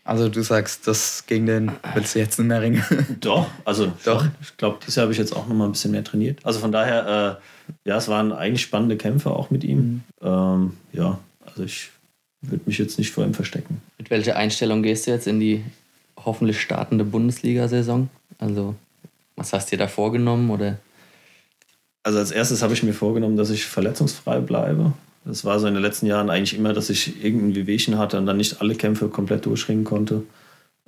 Also 0.02 0.30
du 0.30 0.42
sagst, 0.42 0.88
das 0.88 1.26
gegen 1.26 1.44
den 1.44 1.70
willst 1.92 2.14
du 2.14 2.18
jetzt 2.18 2.38
nicht 2.38 2.48
mehr 2.48 2.62
ringen? 2.62 2.82
Doch, 3.20 3.46
also 3.66 3.92
doch. 4.06 4.26
Ich 4.40 4.56
glaube, 4.56 4.78
dieses 4.80 4.94
Jahr 4.94 5.02
habe 5.02 5.12
ich 5.12 5.18
jetzt 5.18 5.36
auch 5.36 5.46
noch 5.46 5.54
mal 5.54 5.66
ein 5.66 5.72
bisschen 5.72 5.90
mehr 5.90 6.02
trainiert. 6.02 6.38
Also 6.44 6.60
von 6.60 6.72
daher, 6.72 7.38
äh, 7.84 7.88
ja, 7.88 7.98
es 7.98 8.08
waren 8.08 8.32
eigentlich 8.32 8.62
spannende 8.62 8.96
Kämpfe 8.96 9.30
auch 9.30 9.50
mit 9.50 9.64
ihm. 9.64 9.78
Mhm. 9.78 10.02
Ähm, 10.22 10.76
ja, 10.94 11.18
also 11.44 11.62
ich 11.62 11.90
würde 12.40 12.62
mich 12.66 12.78
jetzt 12.78 12.98
nicht 12.98 13.10
vor 13.10 13.24
ihm 13.24 13.34
verstecken. 13.34 13.80
Mit 13.98 14.10
welcher 14.10 14.36
Einstellung 14.36 14.82
gehst 14.82 15.06
du 15.06 15.10
jetzt 15.10 15.26
in 15.26 15.40
die 15.40 15.64
hoffentlich 16.16 16.60
startende 16.60 17.04
Bundesliga-Saison? 17.04 18.08
Also 18.38 18.74
was 19.36 19.52
hast 19.52 19.66
du 19.66 19.76
dir 19.76 19.84
da 19.84 19.88
vorgenommen 19.88 20.50
oder 20.50 20.78
also 22.08 22.20
als 22.20 22.30
erstes 22.30 22.62
habe 22.62 22.72
ich 22.72 22.82
mir 22.82 22.94
vorgenommen, 22.94 23.36
dass 23.36 23.50
ich 23.50 23.66
verletzungsfrei 23.66 24.40
bleibe. 24.40 24.94
Das 25.26 25.44
war 25.44 25.60
so 25.60 25.66
in 25.66 25.74
den 25.74 25.82
letzten 25.82 26.06
Jahren 26.06 26.30
eigentlich 26.30 26.58
immer, 26.58 26.72
dass 26.72 26.88
ich 26.88 27.22
irgendwie 27.22 27.66
Wehchen 27.66 27.98
hatte 27.98 28.16
und 28.16 28.24
dann 28.24 28.38
nicht 28.38 28.62
alle 28.62 28.74
Kämpfe 28.74 29.08
komplett 29.08 29.44
durchringen 29.44 29.84
konnte. 29.84 30.22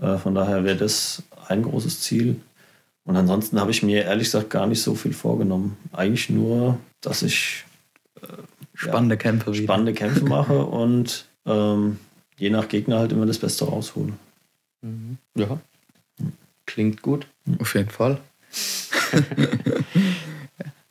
Äh, 0.01 0.17
von 0.17 0.35
daher 0.35 0.65
wäre 0.65 0.77
das 0.77 1.23
ein 1.49 1.63
großes 1.63 2.01
Ziel. 2.01 2.37
Und 3.05 3.17
ansonsten 3.17 3.61
habe 3.61 3.71
ich 3.71 3.83
mir 3.83 4.05
ehrlich 4.05 4.29
gesagt 4.29 4.49
gar 4.51 4.67
nicht 4.67 4.83
so 4.83 4.95
viel 4.95 5.13
vorgenommen. 5.13 5.77
Eigentlich 5.93 6.31
nur, 6.31 6.79
dass 7.03 7.23
ich 7.23 7.65
äh, 8.23 8.27
spannende 8.73 9.17
ja, 9.17 9.21
Kämpfe 9.21 9.53
wieder. 9.53 9.65
spannende 9.65 9.93
Kämpfe 9.93 10.25
mache 10.25 10.65
und 10.65 11.27
ähm, 11.47 11.99
je 12.37 12.51
nach 12.51 12.69
Gegner 12.69 12.99
halt 12.99 13.13
immer 13.13 13.27
das 13.27 13.39
Beste 13.39 13.65
raushole. 13.65 14.13
Mhm. 14.83 15.19
Ja, 15.37 15.61
klingt 16.67 17.03
gut. 17.03 17.27
Auf 17.59 17.75
jeden 17.75 17.91
Fall. 17.91 18.21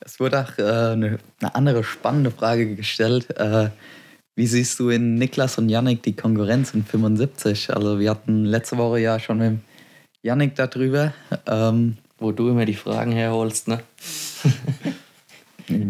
Es 0.09 0.19
wurde 0.19 0.41
auch 0.41 0.57
äh, 0.57 0.93
eine, 0.93 1.19
eine, 1.39 1.55
andere 1.55 1.83
spannende 1.83 2.31
Frage 2.31 2.75
gestellt. 2.75 3.29
Äh, 3.37 3.69
wie 4.35 4.47
siehst 4.47 4.79
du 4.79 4.89
in 4.89 5.15
Niklas 5.15 5.59
und 5.59 5.69
Yannick 5.69 6.01
die 6.01 6.15
Konkurrenz 6.15 6.73
in 6.73 6.83
75? 6.83 7.75
Also 7.75 7.99
wir 7.99 8.09
hatten 8.09 8.43
letzte 8.43 8.77
Woche 8.77 8.99
ja 8.99 9.19
schon 9.19 9.37
mit 9.37 9.59
Yannick 10.23 10.55
darüber. 10.55 11.13
Ähm, 11.45 11.97
Wo 12.17 12.31
du 12.31 12.49
immer 12.49 12.65
die 12.65 12.73
Fragen 12.73 13.11
herholst, 13.11 13.67
ne? 13.67 13.81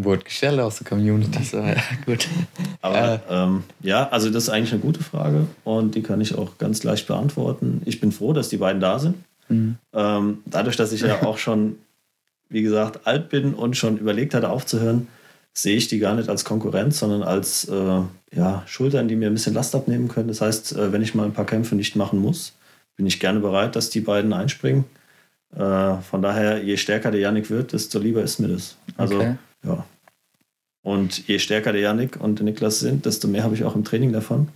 wurde 0.10 0.24
gestellt 0.24 0.60
aus 0.60 0.78
der 0.78 0.88
Community. 0.88 1.38
Also, 1.38 1.58
ja, 1.58 1.76
gut. 2.06 2.28
Aber 2.82 3.22
äh, 3.30 3.34
ähm, 3.34 3.64
ja, 3.82 4.10
also 4.10 4.30
das 4.30 4.44
ist 4.44 4.50
eigentlich 4.50 4.74
eine 4.74 4.82
gute 4.82 5.04
Frage 5.04 5.48
und 5.64 5.96
die 5.96 6.02
kann 6.02 6.20
ich 6.22 6.36
auch 6.36 6.58
ganz 6.58 6.84
leicht 6.84 7.08
beantworten. 7.08 7.82
Ich 7.86 8.00
bin 8.00 8.12
froh, 8.12 8.34
dass 8.34 8.50
die 8.50 8.58
beiden 8.58 8.82
da 8.82 9.00
sind. 9.00 9.16
Mhm. 9.48 9.78
Ähm, 9.94 10.40
dadurch, 10.46 10.76
dass 10.76 10.92
ich 10.92 11.02
ja 11.02 11.24
auch 11.26 11.38
schon 11.38 11.78
wie 12.50 12.64
gesagt, 12.64 13.08
alt 13.08 13.30
bin 13.30 13.54
und 13.54 13.78
schon 13.78 13.98
überlegt 13.98 14.34
hatte 14.34 14.50
aufzuhören, 14.50 15.08
sehe 15.54 15.78
ich 15.78 15.88
die 15.88 16.00
gar 16.00 16.16
nicht 16.16 16.30
als 16.30 16.46
Konkurrenz, 16.46 17.00
sondern 17.00 17.24
als 17.24 17.66
äh, 17.66 18.02
ja, 18.34 18.64
Schultern, 18.66 19.08
die 19.08 19.16
mir 19.16 19.28
ein 19.28 19.34
bisschen 19.34 19.54
Last 19.54 19.76
abnehmen 19.76 20.08
können. 20.08 20.28
Das 20.28 20.42
heißt, 20.42 20.76
äh, 20.76 20.92
wenn 20.92 21.02
ich 21.02 21.16
mal 21.16 21.26
ein 21.26 21.34
paar 21.34 21.46
Kämpfe 21.46 21.76
nicht 21.76 21.96
machen 21.96 22.20
muss, 22.20 22.54
bin 22.96 23.06
ich 23.06 23.20
gerne 23.20 23.40
bereit, 23.40 23.76
dass 23.76 23.90
die 23.90 24.02
beiden 24.02 24.34
einspringen. 24.34 24.86
Äh, 25.56 25.98
von 25.98 26.22
daher, 26.22 26.64
je 26.64 26.78
stärker 26.78 27.12
der 27.12 27.22
Janik 27.22 27.50
wird, 27.50 27.74
desto 27.74 28.00
lieber 28.00 28.22
ist 28.22 28.40
mir 28.40 28.50
das. 28.50 28.78
Also, 28.98 29.16
okay. 29.16 29.36
ja. 29.64 29.86
Und 30.82 31.28
je 31.28 31.40
stärker 31.40 31.72
der 31.72 31.82
Janik 31.82 32.20
und 32.20 32.40
der 32.40 32.46
Niklas 32.46 32.80
sind, 32.80 33.06
desto 33.06 33.28
mehr 33.28 33.44
habe 33.44 33.56
ich 33.56 33.64
auch 33.64 33.76
im 33.76 33.84
Training 33.84 34.14
davon. 34.14 34.50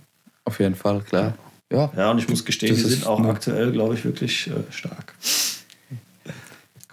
Auf 0.44 0.58
jeden 0.58 0.74
Fall, 0.74 1.00
klar. 1.02 1.34
Ja, 1.70 1.92
ja 1.96 2.10
und 2.10 2.18
ich 2.18 2.28
muss 2.28 2.44
gestehen, 2.44 2.74
die 2.74 2.80
sind 2.80 3.06
auch 3.06 3.20
aktuell, 3.24 3.72
glaube 3.72 3.94
ich, 3.94 4.04
wirklich 4.04 4.48
äh, 4.48 4.72
stark. 4.72 5.14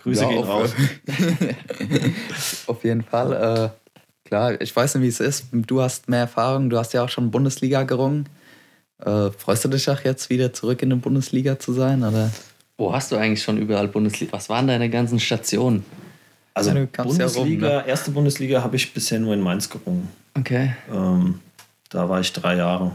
Grüße 0.01 0.23
ja, 0.23 0.29
gehen 0.29 0.43
raus. 0.43 0.71
auf 2.67 2.83
jeden 2.83 3.03
Fall. 3.03 3.33
Äh, 3.33 4.27
klar, 4.27 4.59
ich 4.59 4.75
weiß 4.75 4.95
nicht, 4.95 5.03
wie 5.03 5.07
es 5.07 5.19
ist. 5.19 5.45
Du 5.51 5.81
hast 5.81 6.09
mehr 6.09 6.21
Erfahrung, 6.21 6.69
du 6.69 6.77
hast 6.77 6.93
ja 6.93 7.03
auch 7.03 7.09
schon 7.09 7.31
Bundesliga 7.31 7.83
gerungen. 7.83 8.27
Äh, 8.99 9.29
freust 9.31 9.65
du 9.65 9.69
dich 9.69 9.89
auch 9.89 10.01
jetzt 10.01 10.29
wieder 10.29 10.53
zurück 10.53 10.81
in 10.81 10.89
der 10.89 10.97
Bundesliga 10.97 11.59
zu 11.59 11.73
sein? 11.73 12.03
Oder? 12.03 12.31
Wo 12.77 12.93
hast 12.93 13.11
du 13.11 13.15
eigentlich 13.15 13.43
schon 13.43 13.57
überall 13.57 13.87
Bundesliga? 13.87 14.33
Was 14.33 14.49
waren 14.49 14.67
deine 14.67 14.89
ganzen 14.89 15.19
Stationen? 15.19 15.85
Also 16.53 16.73
Bundesliga, 16.73 17.67
ja 17.67 17.77
rum, 17.77 17.85
ne? 17.85 17.89
erste 17.89 18.11
Bundesliga 18.11 18.63
habe 18.63 18.75
ich 18.75 18.93
bisher 18.93 19.19
nur 19.19 19.33
in 19.33 19.41
Mainz 19.41 19.69
gerungen. 19.69 20.09
Okay. 20.37 20.75
Ähm, 20.91 21.39
da 21.89 22.09
war 22.09 22.19
ich 22.19 22.33
drei 22.33 22.57
Jahre. 22.57 22.91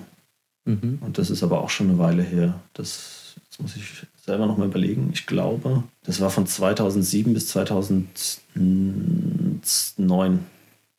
Mhm. 0.65 0.99
Und 1.01 1.19
das 1.19 1.31
ist 1.31 1.43
aber 1.43 1.63
auch 1.63 1.71
schon 1.71 1.89
eine 1.89 1.99
Weile 1.99 2.23
her. 2.23 2.61
Das, 2.75 3.35
jetzt 3.45 3.61
muss 3.61 3.77
ich 3.77 4.07
selber 4.25 4.47
noch 4.47 4.59
mal 4.59 4.67
überlegen. 4.67 5.11
Ich 5.13 5.27
glaube, 5.27 5.85
das 6.05 6.21
war 6.21 6.31
von 6.31 6.47
2007 6.47 7.33
bis 7.33 7.49
2009. 7.49 10.47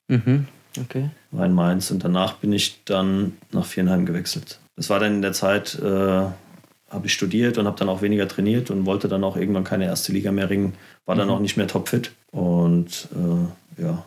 Mhm. 0.08 0.48
Okay. 0.80 1.10
War 1.32 1.46
in 1.46 1.54
Mainz. 1.54 1.92
Und 1.92 2.04
danach 2.04 2.36
bin 2.36 2.54
ich 2.54 2.84
dann 2.86 3.38
nach 3.52 3.66
Vierenheim 3.66 4.06
gewechselt. 4.06 4.60
Das 4.76 4.90
war 4.90 5.00
dann 5.00 5.16
in 5.16 5.22
der 5.22 5.34
Zeit, 5.34 5.76
äh, 5.76 6.26
habe 6.90 7.08
ich 7.08 7.14
studiert 7.14 7.58
und 7.58 7.66
habe 7.66 7.78
dann 7.78 7.90
auch 7.90 8.02
weniger 8.02 8.28
trainiert 8.28 8.72
und 8.72 8.86
wollte 8.86 9.08
dann 9.08 9.24
auch 9.24 9.36
irgendwann 9.36 9.64
keine 9.64 9.86
erste 9.86 10.12
Liga 10.12 10.32
mehr 10.32 10.50
ringen. 10.50 10.74
War 11.06 11.16
dann 11.16 11.28
mhm. 11.28 11.34
auch 11.34 11.40
nicht 11.40 11.58
mehr 11.58 11.68
topfit. 11.68 12.12
Und 12.32 13.10
äh, 13.14 13.82
ja, 13.82 14.06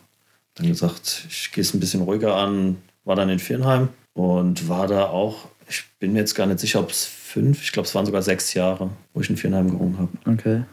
dann 0.55 0.67
gesagt, 0.67 1.25
ich 1.29 1.51
gehe 1.51 1.61
es 1.61 1.73
ein 1.73 1.79
bisschen 1.79 2.01
ruhiger 2.01 2.35
an. 2.35 2.77
War 3.03 3.15
dann 3.15 3.29
in 3.29 3.39
Vierenheim 3.39 3.89
und 4.13 4.67
war 4.67 4.87
da 4.87 5.05
auch, 5.05 5.47
ich 5.69 5.83
bin 5.99 6.13
mir 6.13 6.19
jetzt 6.19 6.35
gar 6.35 6.45
nicht 6.45 6.59
sicher, 6.59 6.79
ob 6.79 6.91
es 6.91 7.05
fünf, 7.05 7.63
ich 7.63 7.71
glaube, 7.71 7.87
es 7.87 7.95
waren 7.95 8.05
sogar 8.05 8.21
sechs 8.21 8.53
Jahre, 8.53 8.89
wo 9.13 9.21
ich 9.21 9.29
in 9.29 9.37
Vierenheim 9.37 9.71
gerungen 9.71 9.97
habe. 9.97 10.33
Okay. 10.33 10.63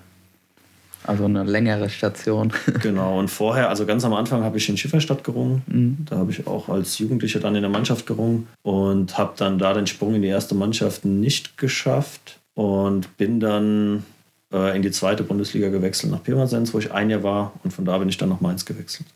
Also 1.09 1.25
eine 1.25 1.43
längere 1.43 1.89
Station. 1.89 2.53
genau, 2.83 3.19
und 3.19 3.29
vorher, 3.29 3.71
also 3.71 3.87
ganz 3.87 4.05
am 4.05 4.13
Anfang 4.13 4.43
habe 4.43 4.59
ich 4.59 4.69
in 4.69 4.77
Schifferstadt 4.77 5.25
gerungen. 5.25 5.63
Mhm. 5.67 5.97
Da 6.05 6.19
habe 6.19 6.31
ich 6.31 6.47
auch 6.47 6.69
als 6.69 6.99
Jugendlicher 6.99 7.41
dann 7.41 7.57
in 7.57 7.63
der 7.63 7.71
Mannschaft 7.71 8.07
gerungen 8.07 8.47
und 8.61 9.17
habe 9.17 9.33
dann 9.39 9.59
da 9.59 9.73
den 9.73 9.87
Sprung 9.87 10.15
in 10.15 10.21
die 10.21 10.29
erste 10.29 10.55
Mannschaft 10.55 11.07
nicht 11.07 11.57
geschafft 11.57 12.39
und 12.53 13.17
bin 13.17 13.41
dann 13.41 14.05
äh, 14.53 14.77
in 14.77 14.83
die 14.83 14.91
zweite 14.91 15.23
Bundesliga 15.23 15.71
gewechselt 15.71 16.13
nach 16.13 16.23
Pirmasens, 16.23 16.75
wo 16.75 16.79
ich 16.79 16.93
ein 16.93 17.09
Jahr 17.09 17.23
war 17.23 17.53
und 17.65 17.73
von 17.73 17.87
da 17.87 17.97
bin 17.97 18.11
ich 18.11 18.19
dann 18.19 18.29
nach 18.29 18.43
Mainz 18.43 18.67
gewechselt. 18.67 19.09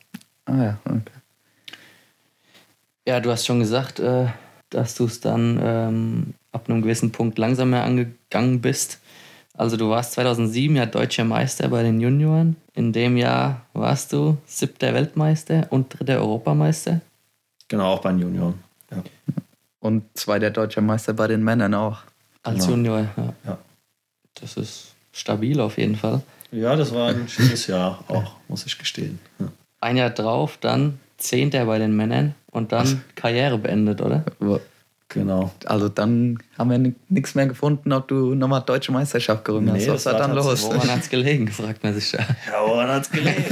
Ah 0.46 0.62
ja, 0.62 0.78
okay. 0.87 1.02
Ja, 3.07 3.20
du 3.20 3.31
hast 3.31 3.44
schon 3.44 3.59
gesagt, 3.59 4.00
äh, 4.00 4.28
dass 4.70 4.94
du 4.94 5.05
es 5.05 5.20
dann 5.20 5.61
ähm, 5.62 6.35
ab 6.52 6.70
einem 6.70 6.81
gewissen 6.81 7.12
Punkt 7.12 7.37
langsamer 7.37 7.83
angegangen 7.83 8.62
bist. 8.62 9.02
Also 9.57 9.77
du 9.77 9.91
warst 9.91 10.12
2007 10.12 10.77
ja 10.77 10.87
deutscher 10.87 11.25
Meister 11.25 11.69
bei 11.69 11.83
den 11.83 12.01
Junioren. 12.01 12.57
In 12.75 12.93
dem 12.93 13.17
Jahr 13.17 13.67
warst 13.75 14.12
du 14.12 14.38
siebter 14.47 14.95
Weltmeister 14.95 15.67
und 15.71 15.88
dritter 15.93 16.19
Europameister. 16.19 17.01
Genau, 17.69 17.93
auch 17.93 18.01
bei 18.01 18.11
den 18.12 18.21
Junioren. 18.21 18.55
Ja. 18.91 19.03
Und 19.81 20.05
zweiter 20.15 20.51
deutscher 20.51 20.81
Meister 20.81 21.12
bei 21.12 21.27
den 21.27 21.43
Männern 21.43 21.75
auch. 21.75 21.99
Als 22.43 22.67
genau. 22.67 22.77
Junior, 22.77 23.01
ja. 23.17 23.35
ja. 23.45 23.59
Das 24.35 24.57
ist 24.57 24.95
stabil 25.12 25.61
auf 25.61 25.77
jeden 25.77 25.97
Fall. 25.97 26.23
Ja, 26.51 26.77
das 26.77 26.93
war 26.95 27.11
ein 27.11 27.29
schönes 27.29 27.67
Jahr 27.67 28.05
auch, 28.09 28.37
muss 28.49 28.67
ich 28.67 28.79
gestehen. 28.79 29.19
Ja. 29.38 29.49
Ein 29.81 29.97
Jahr 29.97 30.11
drauf 30.11 30.59
dann 30.61 30.99
Zehnter 31.19 31.65
bei 31.67 31.79
den 31.79 31.95
Männern 31.95 32.35
und 32.51 32.73
dann 32.73 33.03
Karriere 33.15 33.59
beendet, 33.59 34.01
oder? 34.01 34.25
Genau. 35.12 35.51
Also 35.66 35.88
dann 35.88 36.38
haben 36.57 36.70
wir 36.70 36.92
nichts 37.09 37.35
mehr 37.35 37.46
gefunden, 37.46 37.92
ob 37.92 38.09
du 38.09 38.35
nochmal 38.35 38.62
deutsche 38.62 38.92
Meisterschaft 38.92 39.44
gerungen 39.44 39.72
hast. 39.72 39.87
Nee, 39.87 39.88
Was 39.88 40.07
war 40.07 40.14
dann 40.14 40.35
los? 40.35 40.62
Woran 40.64 40.90
hat 40.90 41.01
es 41.01 41.11
gelegen, 41.11 41.48
fragt 41.48 41.83
man 41.83 41.94
sich 41.94 42.12
ja. 42.12 42.20
Ja, 42.20 42.66
woran 42.66 42.88
hat 42.88 43.03
es 43.03 43.11
gelegen? 43.11 43.44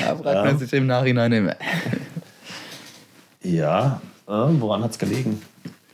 ja, 0.00 0.16
fragt 0.16 0.24
ja. 0.24 0.44
man 0.44 0.58
sich 0.58 0.72
im 0.72 0.86
Nachhinein 0.86 1.32
immer. 1.32 1.56
Ja, 3.42 4.00
äh, 4.26 4.32
woran 4.32 4.82
hat 4.82 4.92
es 4.92 4.98
gelegen? 4.98 5.42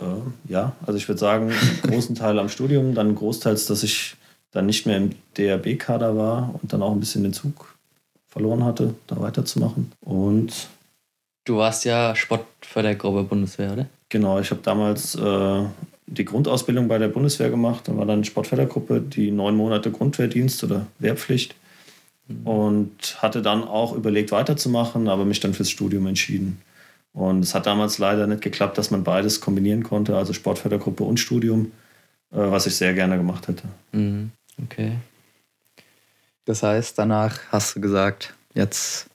Äh, 0.00 0.04
ja, 0.50 0.72
also 0.86 0.96
ich 0.96 1.08
würde 1.08 1.18
sagen, 1.18 1.50
einen 1.50 1.92
großen 1.92 2.14
Teil 2.14 2.38
am 2.38 2.48
Studium, 2.48 2.94
dann 2.94 3.14
großteils, 3.14 3.66
dass 3.66 3.82
ich 3.82 4.16
dann 4.52 4.66
nicht 4.66 4.86
mehr 4.86 4.96
im 4.98 5.10
DRB-Kader 5.36 6.16
war 6.16 6.54
und 6.60 6.72
dann 6.72 6.82
auch 6.82 6.92
ein 6.92 7.00
bisschen 7.00 7.24
den 7.24 7.32
Zug 7.32 7.74
verloren 8.28 8.64
hatte, 8.64 8.94
da 9.06 9.20
weiterzumachen. 9.20 9.92
Und 10.00 10.68
Du 11.48 11.56
warst 11.56 11.86
ja 11.86 12.14
Sportfördergruppe 12.14 13.22
Bundeswehr, 13.22 13.72
oder? 13.72 13.86
Genau, 14.10 14.38
ich 14.38 14.50
habe 14.50 14.60
damals 14.62 15.14
äh, 15.14 15.62
die 16.06 16.26
Grundausbildung 16.26 16.88
bei 16.88 16.98
der 16.98 17.08
Bundeswehr 17.08 17.48
gemacht 17.48 17.88
und 17.88 17.96
war 17.96 18.04
dann 18.04 18.22
Sportfördergruppe, 18.22 19.00
die 19.00 19.30
neun 19.30 19.56
Monate 19.56 19.90
Grundwehrdienst 19.90 20.62
oder 20.64 20.88
Wehrpflicht. 20.98 21.54
Mhm. 22.26 22.46
Und 22.46 23.22
hatte 23.22 23.40
dann 23.40 23.64
auch 23.64 23.94
überlegt, 23.94 24.30
weiterzumachen, 24.30 25.08
aber 25.08 25.24
mich 25.24 25.40
dann 25.40 25.54
fürs 25.54 25.70
Studium 25.70 26.06
entschieden. 26.06 26.60
Und 27.14 27.42
es 27.42 27.54
hat 27.54 27.64
damals 27.64 27.96
leider 27.96 28.26
nicht 28.26 28.42
geklappt, 28.42 28.76
dass 28.76 28.90
man 28.90 29.02
beides 29.02 29.40
kombinieren 29.40 29.84
konnte, 29.84 30.18
also 30.18 30.34
Sportfördergruppe 30.34 31.02
und 31.02 31.18
Studium, 31.18 31.72
äh, 32.30 32.36
was 32.36 32.66
ich 32.66 32.76
sehr 32.76 32.92
gerne 32.92 33.16
gemacht 33.16 33.48
hätte. 33.48 33.62
Mhm. 33.92 34.32
Okay. 34.62 34.98
Das 36.44 36.62
heißt, 36.62 36.98
danach 36.98 37.40
hast 37.50 37.74
du 37.74 37.80
gesagt, 37.80 38.34
jetzt 38.52 39.08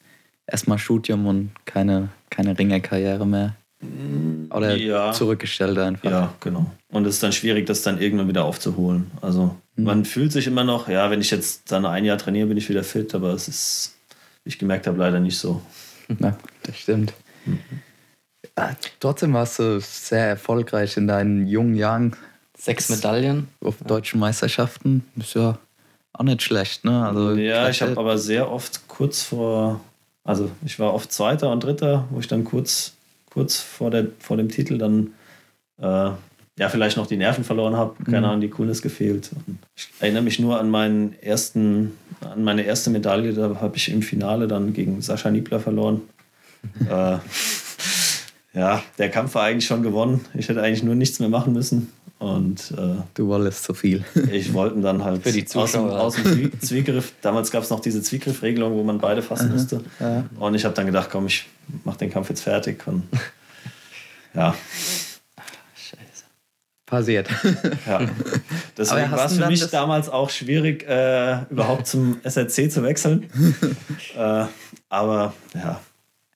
erstmal 0.48 0.78
Studium 0.78 1.28
und 1.28 1.52
keine, 1.66 2.10
keine 2.34 2.58
Ringerkarriere 2.58 3.26
mehr. 3.26 3.56
Oder 4.50 4.76
ja. 4.76 5.12
zurückgestellt 5.12 5.78
einfach. 5.78 6.10
Ja, 6.10 6.34
genau. 6.40 6.66
Und 6.90 7.06
es 7.06 7.16
ist 7.16 7.24
dann 7.24 7.32
schwierig, 7.32 7.66
das 7.66 7.82
dann 7.82 8.00
irgendwann 8.02 8.28
wieder 8.28 8.46
aufzuholen. 8.46 9.12
Also 9.22 9.56
mhm. 9.76 9.84
man 9.84 10.06
fühlt 10.06 10.32
sich 10.32 10.48
immer 10.48 10.64
noch, 10.64 10.88
ja, 10.88 11.10
wenn 11.12 11.22
ich 11.22 11.32
jetzt 11.32 11.72
dann 11.72 11.86
ein 11.86 12.06
Jahr 12.06 12.18
trainiere, 12.18 12.48
bin 12.48 12.58
ich 12.58 12.70
wieder 12.70 12.84
fit, 12.84 13.14
aber 13.14 13.34
es 13.34 13.48
ist, 13.48 13.96
wie 14.44 14.50
ich 14.50 14.60
gemerkt 14.60 14.88
habe, 14.88 14.98
leider 14.98 15.20
nicht 15.20 15.38
so. 15.38 15.62
Ja, 16.20 16.38
das 16.64 16.78
stimmt. 16.78 17.14
Mhm. 17.46 17.60
Ja, 18.58 18.76
trotzdem 19.00 19.34
warst 19.34 19.60
du 19.60 19.80
sehr 19.82 20.28
erfolgreich 20.28 20.98
in 20.98 21.08
deinen 21.08 21.48
jungen 21.48 21.76
Jahren. 21.76 22.16
Sechs 22.58 22.90
Medaillen. 22.90 23.48
Auf 23.62 23.78
deutschen 23.86 24.20
Meisterschaften. 24.20 25.06
Ist 25.18 25.34
ja 25.34 25.58
auch 26.14 26.24
nicht 26.24 26.44
schlecht, 26.44 26.86
ne? 26.86 27.06
Also 27.08 27.34
ja, 27.34 27.70
ich 27.70 27.82
habe 27.82 27.98
aber 27.98 28.18
sehr 28.18 28.52
oft 28.52 28.88
kurz 28.88 29.24
vor 29.24 29.82
also 30.24 30.50
ich 30.66 30.80
war 30.80 30.94
oft 30.94 31.12
Zweiter 31.12 31.52
und 31.52 31.64
Dritter, 31.64 32.08
wo 32.10 32.20
ich 32.20 32.28
dann 32.28 32.44
kurz, 32.44 32.94
kurz 33.30 33.60
vor, 33.60 33.92
der, 33.92 34.08
vor 34.20 34.38
dem 34.38 34.50
Titel 34.50 34.78
dann 34.78 35.14
äh, 35.82 36.12
ja 36.60 36.70
vielleicht 36.70 36.98
noch 36.98 37.08
die 37.08 37.18
Nerven 37.18 37.44
verloren 37.44 37.76
habe, 37.76 38.04
keine 38.04 38.20
mhm. 38.20 38.26
Ahnung, 38.26 38.42
die 38.42 38.50
Coolness 38.50 38.82
gefehlt. 38.82 39.32
Und 39.48 39.58
ich 39.76 39.90
erinnere 40.00 40.24
mich 40.24 40.40
nur 40.40 40.60
an 40.60 40.70
meinen 40.70 41.20
ersten, 41.22 41.98
an 42.22 42.44
meine 42.44 42.64
erste 42.64 42.90
Medaille, 42.90 43.34
da 43.34 43.60
habe 43.60 43.76
ich 43.76 43.92
im 43.92 44.02
Finale 44.02 44.48
dann 44.48 44.74
gegen 44.74 45.02
Sascha 45.02 45.32
Niebler 45.32 45.60
verloren. 45.60 46.02
äh, 46.90 47.18
ja, 48.54 48.84
der 48.98 49.10
Kampf 49.10 49.36
war 49.36 49.44
eigentlich 49.44 49.66
schon 49.66 49.82
gewonnen. 49.82 50.26
Ich 50.34 50.48
hätte 50.48 50.62
eigentlich 50.62 50.84
nur 50.84 50.96
nichts 50.96 51.20
mehr 51.20 51.30
machen 51.30 51.54
müssen. 51.54 51.92
Und 52.20 52.72
äh, 52.78 53.02
du 53.16 53.28
wolltest 53.28 53.64
zu 53.64 53.74
viel. 53.74 54.06
Ich 54.32 54.54
wollte 54.54 54.80
dann 54.80 55.04
halt 55.04 55.24
Für 55.24 55.32
die 55.32 55.44
Zuschauer. 55.44 56.00
aus, 56.00 56.16
dem, 56.16 56.24
aus 56.24 56.32
dem 56.32 56.62
Zwiegriff. 56.62 57.14
Damals 57.22 57.52
gab 57.52 57.64
es 57.64 57.70
noch 57.70 57.82
diese 57.82 58.02
Zwiegriffregelung, 58.02 58.74
wo 58.76 58.84
man 58.84 59.00
beide 59.00 59.22
fassen 59.22 59.48
Aha, 59.48 59.54
musste. 59.54 59.82
Ja. 60.00 60.24
Und 60.40 60.56
ich 60.56 60.64
habe 60.64 60.74
dann 60.74 60.86
gedacht, 60.86 61.10
komm, 61.12 61.26
ich 61.28 61.46
mach 61.84 61.98
den 61.98 62.10
Kampf 62.10 62.30
jetzt 62.30 62.42
fertig. 62.42 62.88
Und 62.88 63.04
ja. 64.34 64.56
Scheiße. 65.76 66.24
Passiert. 66.86 67.28
Ja. 67.86 68.02
Deswegen 68.78 69.12
war 69.12 69.26
es 69.26 69.38
für 69.38 69.48
mich 69.48 69.68
damals 69.70 70.08
auch 70.08 70.30
schwierig, 70.30 70.88
äh, 70.88 71.42
überhaupt 71.50 71.88
zum 71.88 72.22
SRC 72.24 72.72
zu 72.72 72.84
wechseln. 72.84 73.30
äh, 74.18 74.46
aber 74.88 75.34
ja, 75.56 75.82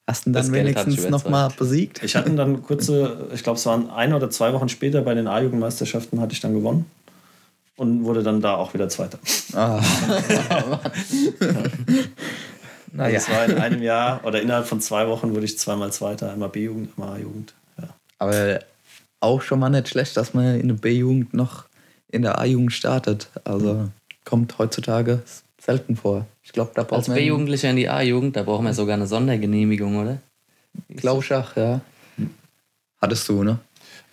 Hast 0.07 0.25
du 0.25 0.29
ihn 0.29 0.33
dann 0.33 0.51
wenigstens 0.53 1.09
nochmal 1.09 1.49
besiegt? 1.57 2.01
Ich 2.01 2.15
hatte 2.15 2.29
ihn 2.29 2.37
dann 2.37 2.63
kurze, 2.63 3.27
ich 3.33 3.43
glaube, 3.43 3.59
es 3.59 3.65
waren 3.65 3.89
ein 3.89 4.13
oder 4.13 4.29
zwei 4.29 4.53
Wochen 4.53 4.69
später 4.69 5.01
bei 5.01 5.13
den 5.13 5.27
A-Jugendmeisterschaften, 5.27 6.21
hatte 6.21 6.31
ich 6.31 6.39
dann 6.39 6.53
gewonnen 6.53 6.85
und 7.75 8.05
wurde 8.05 8.23
dann 8.23 8.39
da 8.39 8.55
auch 8.55 8.73
wieder 8.73 8.87
Zweiter. 8.87 9.19
Ah. 9.53 9.81
naja. 12.93 13.15
Das 13.15 13.29
war 13.29 13.45
in 13.45 13.57
einem 13.57 13.81
Jahr 13.81 14.23
oder 14.23 14.41
innerhalb 14.41 14.65
von 14.65 14.79
zwei 14.79 15.09
Wochen 15.09 15.35
wurde 15.35 15.45
ich 15.45 15.59
zweimal 15.59 15.91
Zweiter, 15.91 16.31
einmal 16.31 16.49
B-Jugend, 16.49 16.91
einmal 16.97 17.17
A-Jugend. 17.17 17.53
Ja. 17.77 17.89
Aber 18.19 18.59
auch 19.19 19.41
schon 19.41 19.59
mal 19.59 19.69
nicht 19.69 19.89
schlecht, 19.89 20.15
dass 20.15 20.33
man 20.33 20.59
in 20.59 20.69
der 20.69 20.75
B-Jugend 20.75 21.33
noch 21.33 21.65
in 22.09 22.21
der 22.21 22.39
A-Jugend 22.39 22.71
startet. 22.71 23.29
Also 23.43 23.89
kommt 24.23 24.57
heutzutage 24.57 25.21
selten 25.67 25.97
vor. 25.97 26.25
Ich 26.43 26.53
glaube, 26.53 26.71
da 26.73 26.83
braucht 26.83 27.09
Als 27.09 27.13
B-Jugendlicher 27.13 27.69
in 27.69 27.75
die 27.75 27.89
A-Jugend, 27.89 28.35
da 28.35 28.43
braucht 28.43 28.63
man 28.63 28.73
sogar 28.73 28.95
eine 28.95 29.05
Sondergenehmigung, 29.05 29.97
oder? 29.97 30.17
Glauschach, 30.89 31.57
ja. 31.57 31.81
Hattest 33.01 33.27
du, 33.27 33.43
ne? 33.43 33.59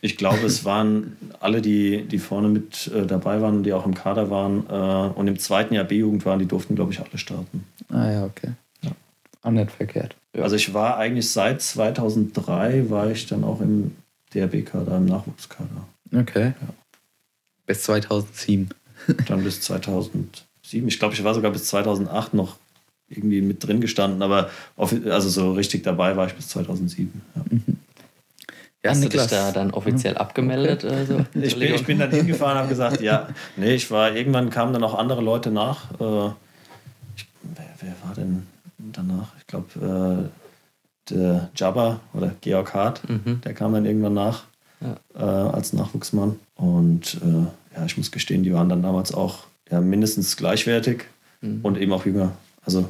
Ich 0.01 0.17
glaube, 0.17 0.45
es 0.45 0.65
waren 0.65 1.17
alle, 1.41 1.63
die, 1.63 2.03
die 2.03 2.19
vorne 2.19 2.49
mit 2.49 2.89
äh, 2.89 3.07
dabei 3.07 3.41
waren 3.41 3.59
und 3.59 3.63
die 3.63 3.73
auch 3.73 3.87
im 3.87 3.95
Kader 3.95 4.29
waren 4.31 4.67
äh, 4.69 5.19
und 5.19 5.29
im 5.29 5.39
zweiten 5.39 5.73
Jahr 5.75 5.85
B-Jugend 5.85 6.27
waren, 6.27 6.41
die 6.41 6.47
durften, 6.47 6.75
glaube 6.75 6.93
ich, 6.93 7.01
alle 7.01 7.17
starten. 7.17 7.65
Ah 7.89 8.11
ja, 8.11 8.25
okay. 8.25 8.53
Ja. 8.83 8.91
Auch 9.43 9.51
nicht 9.53 9.71
verkehrt. 9.71 10.17
Ja. 10.37 10.43
Also 10.43 10.57
ich 10.57 10.75
war 10.75 10.99
eigentlich 10.99 11.31
seit 11.31 11.63
2003 11.63 12.91
war 12.91 13.11
ich 13.11 13.27
dann 13.29 13.45
auch 13.45 13.61
im 13.61 13.95
DRB-Kader, 14.35 14.97
im 14.97 15.07
Nachwuchskader. 15.07 15.87
Okay. 16.15 16.47
Ja. 16.61 16.75
Bis 17.65 17.85
2007. 17.85 18.71
Dann 19.29 19.45
bis 19.45 19.61
2000 19.63 20.45
2007. 20.65 20.89
Ich 20.89 20.99
glaube, 20.99 21.15
ich 21.15 21.25
war 21.25 21.35
sogar 21.35 21.51
bis 21.51 21.65
2008 21.67 22.35
noch 22.35 22.57
irgendwie 23.09 23.43
mit 23.43 23.67
drin 23.67 23.81
gestanden, 23.81 24.23
aber 24.23 24.51
also 24.77 25.29
so 25.29 25.53
richtig 25.53 25.83
dabei 25.83 26.17
war 26.17 26.27
ich 26.27 26.35
bis 26.35 26.49
2007. 26.49 27.23
Ja. 27.35 27.43
Mhm. 27.51 27.63
Ja, 28.83 28.91
Hast 28.91 29.01
Niklas. 29.01 29.29
du 29.29 29.35
dich 29.35 29.45
da 29.45 29.53
dann 29.53 29.71
offiziell 29.71 30.13
mhm. 30.13 30.19
abgemeldet? 30.19 30.85
Okay. 30.85 30.95
Also, 30.95 31.25
ich, 31.41 31.59
bin, 31.59 31.75
ich 31.75 31.87
bin 31.87 31.99
dann 31.99 32.11
hingefahren 32.11 32.53
und 32.53 32.59
habe 32.59 32.69
gesagt, 32.69 33.01
ja, 33.01 33.29
nee, 33.57 33.75
ich 33.75 33.91
war, 33.91 34.15
irgendwann 34.15 34.51
kamen 34.51 34.75
dann 34.75 34.85
auch 34.85 34.95
andere 34.95 35.23
Leute 35.23 35.51
nach. 35.51 35.91
Äh, 35.93 36.33
ich, 37.17 37.27
wer, 37.43 37.67
wer, 37.81 37.95
war 38.05 38.15
denn 38.15 38.47
danach? 38.79 39.33
Ich 39.39 39.47
glaube, 39.47 40.31
äh, 41.09 41.15
der 41.15 41.49
Jabba 41.57 42.01
oder 42.13 42.33
Georg 42.43 42.75
Hart, 42.75 43.09
mhm. 43.09 43.41
der 43.43 43.55
kam 43.55 43.73
dann 43.73 43.87
irgendwann 43.87 44.15
nach 44.15 44.45
ja. 44.81 44.97
äh, 45.15 45.51
als 45.51 45.73
Nachwuchsmann. 45.73 46.39
Und 46.55 47.15
äh, 47.23 47.77
ja, 47.77 47.87
ich 47.87 47.97
muss 47.97 48.11
gestehen, 48.11 48.43
die 48.43 48.53
waren 48.53 48.69
dann 48.69 48.83
damals 48.83 49.15
auch 49.15 49.45
ja, 49.71 49.81
mindestens 49.81 50.37
gleichwertig 50.37 51.05
mhm. 51.41 51.61
und 51.63 51.79
eben 51.79 51.93
auch 51.93 52.07
jünger. 52.07 52.33
Also 52.65 52.89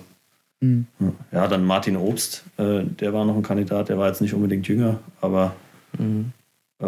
mhm. 0.60 0.86
ja, 1.32 1.46
dann 1.48 1.64
Martin 1.64 1.96
Obst, 1.96 2.44
äh, 2.56 2.82
der 2.84 3.12
war 3.12 3.24
noch 3.24 3.36
ein 3.36 3.42
Kandidat, 3.42 3.88
der 3.88 3.98
war 3.98 4.08
jetzt 4.08 4.20
nicht 4.20 4.34
unbedingt 4.34 4.66
jünger, 4.68 5.00
aber 5.20 5.54
mhm. 5.98 6.32
äh, 6.78 6.84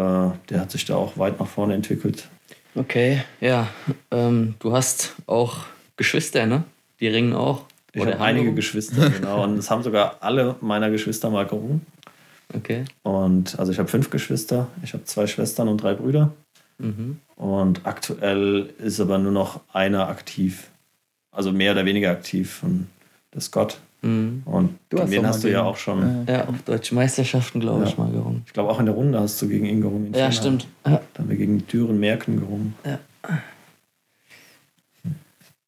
der 0.49 0.61
hat 0.61 0.71
sich 0.71 0.85
da 0.85 0.95
auch 0.95 1.17
weit 1.17 1.39
nach 1.39 1.47
vorne 1.47 1.73
entwickelt. 1.73 2.27
Okay, 2.75 3.23
ja. 3.41 3.67
Ähm, 4.11 4.55
du 4.59 4.71
hast 4.71 5.15
auch 5.25 5.65
Geschwister, 5.95 6.45
ne? 6.45 6.63
Die 6.99 7.07
ringen 7.07 7.33
auch. 7.33 7.63
Ich 7.93 8.01
habe 8.01 8.19
einige 8.19 8.53
Geschwister, 8.53 9.09
genau. 9.09 9.43
Und 9.43 9.57
es 9.57 9.71
haben 9.71 9.81
sogar 9.81 10.17
alle 10.19 10.55
meiner 10.61 10.91
Geschwister 10.91 11.31
mal 11.31 11.47
gerungen. 11.47 11.85
Okay. 12.55 12.85
Und 13.03 13.57
also 13.59 13.71
ich 13.71 13.79
habe 13.79 13.89
fünf 13.89 14.09
Geschwister, 14.09 14.67
ich 14.83 14.93
habe 14.93 15.03
zwei 15.05 15.27
Schwestern 15.27 15.67
und 15.67 15.81
drei 15.81 15.95
Brüder. 15.95 16.33
Mhm. 16.77 17.19
Und 17.35 17.85
aktuell 17.85 18.73
ist 18.79 18.99
aber 18.99 19.17
nur 19.17 19.31
noch 19.31 19.61
einer 19.73 20.07
aktiv. 20.07 20.69
Also 21.31 21.51
mehr 21.51 21.73
oder 21.73 21.85
weniger 21.85 22.11
aktiv. 22.11 22.63
Das 23.31 23.43
ist 23.43 23.47
Scott. 23.47 23.79
Mhm. 24.01 24.43
Und 24.45 24.77
du 24.89 24.99
hast 24.99 25.11
den 25.11 25.25
hast 25.25 25.43
du 25.43 25.51
ja 25.51 25.63
auch 25.63 25.77
schon. 25.77 26.25
Ja, 26.27 26.45
auf 26.45 26.61
deutsche 26.63 26.95
Meisterschaften, 26.95 27.59
glaube 27.59 27.83
ja. 27.83 27.89
ich, 27.89 27.97
mal 27.97 28.11
gerungen. 28.11 28.43
Ich 28.45 28.53
glaube, 28.53 28.69
auch 28.69 28.79
in 28.79 28.85
der 28.85 28.95
Runde 28.95 29.19
hast 29.19 29.41
du 29.41 29.47
gegen 29.47 29.65
ihn 29.65 29.81
gerungen. 29.81 30.13
Ja, 30.13 30.31
stimmt. 30.31 30.67
Da 30.83 31.01
haben 31.17 31.29
wir 31.29 31.35
gegen 31.35 31.65
Düren 31.67 31.99
Merken 31.99 32.39
gerungen. 32.39 32.75
Ja. 32.85 32.99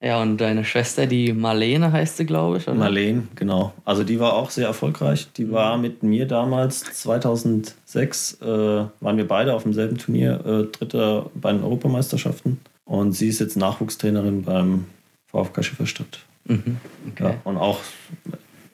Ja, 0.02 0.22
und 0.22 0.38
deine 0.38 0.64
Schwester, 0.64 1.08
die 1.08 1.34
Marlene 1.34 1.92
heißt 1.92 2.18
sie, 2.18 2.26
glaube 2.26 2.58
ich, 2.58 2.68
oder? 2.68 2.78
Marlene, 2.78 3.28
genau. 3.36 3.74
Also 3.84 4.06
die 4.06 4.18
war 4.20 4.34
auch 4.34 4.50
sehr 4.50 4.68
erfolgreich. 4.68 5.28
Die 5.36 5.44
mhm. 5.44 5.52
war 5.52 5.78
mit 5.78 6.04
mir 6.04 6.26
damals, 6.26 6.80
2006, 6.84 8.38
äh, 8.42 8.46
waren 8.46 9.18
wir 9.18 9.28
beide 9.28 9.54
auf 9.54 9.64
demselben 9.64 9.98
Turnier, 9.98 10.40
äh, 10.46 10.72
Dritter 10.72 11.30
bei 11.36 11.52
den 11.52 11.64
Europameisterschaften. 11.64 12.62
Und 12.86 13.12
sie 13.12 13.28
ist 13.28 13.40
jetzt 13.40 13.58
Nachwuchstrainerin 13.58 14.44
beim 14.44 14.86
VfK 15.28 15.64
Schifferstadt. 15.64 16.20
Mhm. 16.46 16.78
Okay. 17.12 17.24
Ja, 17.24 17.36
und 17.44 17.58
auch 17.58 17.80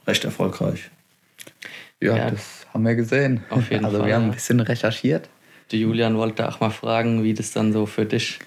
recht 0.05 0.23
erfolgreich. 0.25 0.91
Ja, 2.01 2.17
ja, 2.17 2.31
das 2.31 2.67
haben 2.71 2.85
wir 2.85 2.95
gesehen. 2.95 3.43
Auf 3.49 3.71
jeden 3.71 3.85
also 3.85 3.97
Fall. 3.97 4.07
wir 4.07 4.15
haben 4.15 4.25
ein 4.25 4.31
bisschen 4.31 4.59
recherchiert. 4.59 5.27
Der 5.71 5.79
Julian 5.79 6.17
wollte 6.17 6.47
auch 6.47 6.59
mal 6.59 6.69
fragen, 6.69 7.23
wie 7.23 7.33
das 7.33 7.51
dann 7.51 7.73
so 7.73 7.87
für 7.87 8.05
dich 8.05 8.37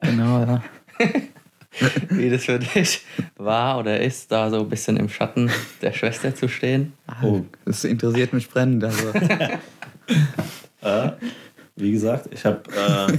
genau, 0.00 0.40
ja. 0.40 0.62
wie 2.10 2.30
das 2.30 2.44
für 2.44 2.58
dich 2.58 3.04
war 3.36 3.78
oder 3.78 4.00
ist, 4.00 4.32
da 4.32 4.50
so 4.50 4.60
ein 4.60 4.68
bisschen 4.68 4.96
im 4.96 5.08
Schatten 5.08 5.50
der 5.82 5.92
Schwester 5.92 6.34
zu 6.34 6.48
stehen. 6.48 6.92
Oh, 7.22 7.42
das 7.64 7.84
interessiert 7.84 8.32
mich 8.32 8.48
brennend. 8.48 8.84
Also. 8.84 9.08
äh, 10.82 11.12
wie 11.76 11.92
gesagt, 11.92 12.28
ich 12.32 12.44
habe 12.44 12.62
äh, 12.70 13.18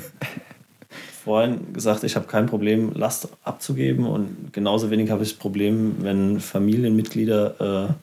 vorhin 1.24 1.74
gesagt, 1.74 2.04
ich 2.04 2.16
habe 2.16 2.28
kein 2.28 2.46
Problem, 2.46 2.92
Last 2.94 3.30
abzugeben 3.44 4.06
und 4.06 4.52
genauso 4.52 4.92
wenig 4.92 5.10
habe 5.12 5.24
ich 5.24 5.30
das 5.30 5.40
Problem, 5.40 5.98
wenn 6.00 6.40
Familienmitglieder 6.40 7.90
äh, 7.90 7.94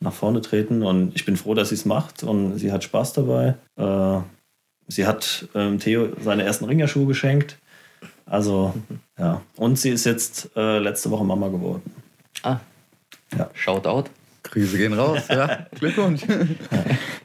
nach 0.00 0.12
vorne 0.12 0.40
treten 0.40 0.82
und 0.82 1.14
ich 1.14 1.24
bin 1.24 1.36
froh, 1.36 1.54
dass 1.54 1.68
sie 1.70 1.74
es 1.74 1.84
macht 1.84 2.22
und 2.22 2.58
sie 2.58 2.72
hat 2.72 2.84
Spaß 2.84 3.12
dabei. 3.12 3.54
Äh, 3.76 4.20
sie 4.88 5.06
hat 5.06 5.48
ähm, 5.54 5.78
Theo 5.78 6.08
seine 6.22 6.44
ersten 6.44 6.64
Ringerschuhe 6.64 7.06
geschenkt. 7.06 7.58
Also, 8.26 8.74
ja. 9.18 9.42
Und 9.56 9.78
sie 9.78 9.90
ist 9.90 10.04
jetzt 10.04 10.50
äh, 10.56 10.78
letzte 10.78 11.10
Woche 11.10 11.24
Mama 11.24 11.48
geworden. 11.48 11.82
Ah. 12.42 12.58
Ja. 13.36 13.50
Shoutout. 13.54 14.04
Grüße 14.42 14.76
gehen 14.76 14.92
raus, 14.92 15.22
ja. 15.28 15.66
Glückwunsch. 15.78 16.22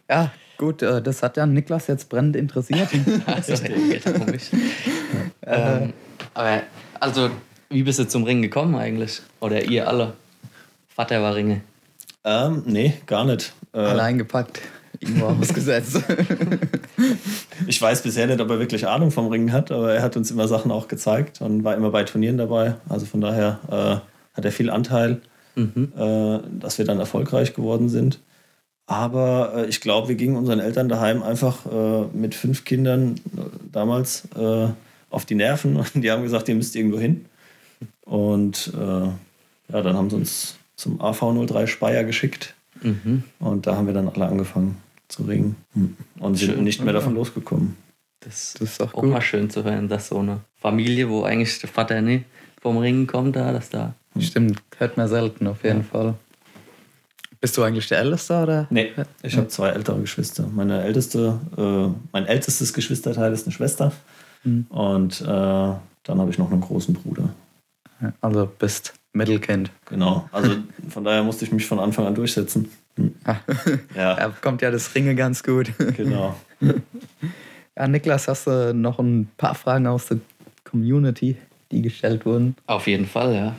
ja, 0.10 0.32
gut, 0.58 0.82
äh, 0.82 1.02
das 1.02 1.22
hat 1.24 1.38
ja 1.38 1.46
Niklas 1.46 1.88
jetzt 1.88 2.10
brennend 2.10 2.36
interessiert. 2.36 2.90
also, 3.26 3.54
ähm, 5.46 5.94
aber, 6.34 6.62
also, 7.00 7.30
wie 7.70 7.84
bist 7.84 8.00
du 8.00 8.08
zum 8.08 8.24
Ringen 8.24 8.42
gekommen 8.42 8.76
eigentlich? 8.76 9.22
Oder 9.40 9.64
ihr 9.64 9.88
alle? 9.88 10.14
Vater 10.88 11.22
war 11.22 11.36
Ringe. 11.36 11.62
Ähm, 12.24 12.64
nee, 12.66 12.96
gar 13.06 13.26
nicht. 13.26 13.54
Äh, 13.74 13.80
Allein 13.80 14.18
gepackt. 14.18 14.62
Irgendwo 15.00 15.28
ausgesetzt. 15.28 16.02
Ich 17.68 17.82
weiß 17.82 18.04
bisher 18.04 18.28
nicht, 18.28 18.40
ob 18.40 18.50
er 18.50 18.60
wirklich 18.60 18.88
Ahnung 18.88 19.12
vom 19.12 19.28
Ringen 19.28 19.52
hat, 19.52 19.72
aber 19.72 19.94
er 19.94 20.02
hat 20.02 20.18
uns 20.18 20.32
immer 20.32 20.48
Sachen 20.48 20.72
auch 20.72 20.88
gezeigt 20.88 21.42
und 21.42 21.64
war 21.64 21.76
immer 21.76 21.92
bei 21.92 22.04
Turnieren 22.04 22.38
dabei. 22.38 22.76
Also 22.88 23.06
von 23.06 23.22
daher 23.22 23.60
äh, 23.70 24.36
hat 24.36 24.46
er 24.46 24.52
viel 24.52 24.70
Anteil, 24.70 25.22
mhm. 25.56 25.92
äh, 25.98 26.40
dass 26.60 26.78
wir 26.78 26.86
dann 26.86 27.00
erfolgreich 27.00 27.54
geworden 27.54 27.90
sind. 27.90 28.20
Aber 28.88 29.54
äh, 29.56 29.66
ich 29.68 29.82
glaube, 29.82 30.10
wir 30.10 30.16
gingen 30.16 30.36
unseren 30.36 30.60
Eltern 30.60 30.90
daheim 30.90 31.22
einfach 31.22 31.66
äh, 31.66 32.06
mit 32.14 32.34
fünf 32.36 32.66
Kindern 32.66 33.16
äh, 33.38 33.42
damals 33.72 34.28
äh, 34.36 34.68
auf 35.10 35.26
die 35.26 35.36
Nerven 35.36 35.76
und 35.76 35.92
die 35.96 36.12
haben 36.12 36.24
gesagt, 36.24 36.50
ihr 36.50 36.56
müsst 36.56 36.76
irgendwo 36.76 37.00
hin. 37.00 37.26
Und 38.06 38.74
ja, 38.74 39.82
dann 39.84 39.96
haben 39.96 40.10
sie 40.10 40.16
uns 40.16 40.58
zum 40.76 41.00
AV03 41.00 41.68
Speyer 41.68 42.04
geschickt. 42.04 42.56
Mhm. 42.82 43.24
Und 43.40 43.68
da 43.68 43.76
haben 43.76 43.86
wir 43.86 43.94
dann 43.94 44.10
alle 44.10 44.26
angefangen 44.26 44.78
zu 45.10 45.24
ringen 45.24 45.56
und 46.20 46.36
sind 46.36 46.54
schön, 46.54 46.64
nicht 46.64 46.82
mehr 46.84 46.94
davon 46.94 47.16
losgekommen. 47.16 47.76
Das, 48.22 48.54
das 48.54 48.72
ist 48.72 48.82
auch, 48.82 48.94
auch 48.94 49.04
mal 49.04 49.22
schön 49.22 49.50
zu 49.50 49.64
hören, 49.64 49.90
dass 49.90 50.10
so 50.10 50.20
eine 50.20 50.42
Familie, 50.56 51.10
wo 51.10 51.24
eigentlich 51.24 51.60
der 51.60 51.70
Vater 51.70 52.02
nicht 52.02 52.26
vom 52.62 52.78
Ringen 52.78 53.08
kommt, 53.08 53.36
da, 53.36 53.52
dass 53.52 53.70
da. 53.70 53.96
Stimmt, 54.20 54.62
hört 54.78 54.98
man 54.98 55.08
selten 55.08 55.48
auf 55.48 55.64
jeden 55.64 55.80
ja. 55.80 55.84
Fall. 55.84 56.16
Bist 57.42 57.58
du 57.58 57.64
eigentlich 57.64 57.88
der 57.88 58.00
Älteste 58.00 58.42
oder? 58.42 58.68
Nee, 58.70 58.92
ich 59.24 59.38
habe 59.38 59.48
zwei 59.48 59.70
ältere 59.70 60.02
Geschwister. 60.02 60.46
Meine 60.54 60.84
älteste, 60.84 61.40
äh, 61.58 61.98
mein 62.12 62.26
ältestes 62.26 62.74
Geschwisterteil 62.74 63.32
ist 63.32 63.46
eine 63.46 63.54
Schwester 63.54 63.94
mhm. 64.44 64.66
und 64.70 65.22
äh, 65.22 65.26
dann 65.26 66.20
habe 66.20 66.30
ich 66.30 66.38
noch 66.38 66.52
einen 66.52 66.62
großen 66.62 66.94
Bruder. 66.94 67.30
Also 68.22 68.50
bist 68.60 68.94
Mittelkind. 69.14 69.72
Genau, 69.86 70.28
also 70.32 70.56
von 70.90 71.04
daher 71.04 71.24
musste 71.24 71.46
ich 71.46 71.52
mich 71.52 71.66
von 71.66 71.80
Anfang 71.80 72.06
an 72.06 72.16
durchsetzen. 72.16 72.70
Ja. 73.96 74.16
Da 74.16 74.34
kommt 74.42 74.62
ja 74.62 74.72
das 74.72 74.94
Ringe 74.96 75.16
ganz 75.16 75.44
gut. 75.44 75.72
Genau. 75.96 76.36
Ja, 77.78 77.88
Niklas, 77.88 78.28
hast 78.28 78.46
du 78.46 78.74
noch 78.74 79.00
ein 79.00 79.30
paar 79.38 79.56
Fragen 79.56 79.88
aus 79.88 80.08
der 80.08 80.18
Community, 80.66 81.38
die 81.72 81.82
gestellt 81.82 82.26
wurden? 82.26 82.58
Auf 82.68 82.88
jeden 82.88 83.06
Fall, 83.06 83.34
ja. 83.34 83.56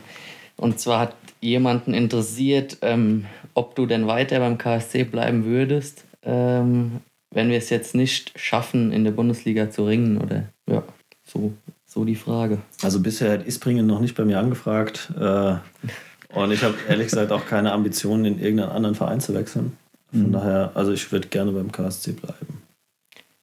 Und 0.58 0.78
zwar 0.78 1.00
hat 1.00 1.16
jemanden 1.40 1.94
interessiert, 1.94 2.76
ähm, 2.82 3.24
ob 3.54 3.74
du 3.76 3.86
denn 3.86 4.06
weiter 4.06 4.38
beim 4.40 4.58
KSC 4.58 5.04
bleiben 5.04 5.46
würdest, 5.46 6.04
ähm, 6.22 7.00
wenn 7.30 7.48
wir 7.48 7.56
es 7.56 7.70
jetzt 7.70 7.94
nicht 7.94 8.38
schaffen, 8.38 8.92
in 8.92 9.04
der 9.04 9.12
Bundesliga 9.12 9.70
zu 9.70 9.86
ringen, 9.86 10.18
oder? 10.18 10.44
Ja, 10.68 10.82
so, 11.24 11.54
so 11.86 12.04
die 12.04 12.16
Frage. 12.16 12.58
Also 12.82 13.00
bisher 13.00 13.32
hat 13.32 13.46
Ispringen 13.46 13.86
noch 13.86 14.00
nicht 14.00 14.16
bei 14.16 14.26
mir 14.26 14.38
angefragt. 14.38 15.12
Äh, 15.18 15.54
und 16.32 16.52
ich 16.52 16.62
habe 16.62 16.74
ehrlich 16.88 17.08
gesagt 17.08 17.32
auch 17.32 17.46
keine 17.46 17.72
Ambitionen, 17.72 18.24
in 18.24 18.40
irgendeinen 18.40 18.70
anderen 18.70 18.94
Verein 18.94 19.20
zu 19.20 19.34
wechseln. 19.34 19.76
Von 20.10 20.28
mhm. 20.28 20.32
daher, 20.32 20.72
also 20.74 20.92
ich 20.92 21.10
würde 21.12 21.28
gerne 21.28 21.52
beim 21.52 21.70
KSC 21.70 22.12
bleiben. 22.12 22.62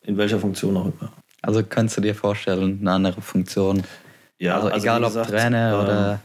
In 0.02 0.18
welcher 0.18 0.40
Funktion 0.40 0.76
auch 0.78 0.86
immer. 0.86 1.12
Also 1.42 1.64
könntest 1.64 1.98
du 1.98 2.02
dir 2.02 2.16
vorstellen, 2.16 2.80
eine 2.82 2.92
andere 2.92 3.22
Funktion? 3.22 3.84
Ja, 4.40 4.56
also, 4.56 4.68
also 4.68 4.84
egal 4.84 5.04
ob 5.04 5.10
gesagt, 5.10 5.30
Trainer 5.30 5.74
ähm, 5.74 5.80
oder 5.80 6.20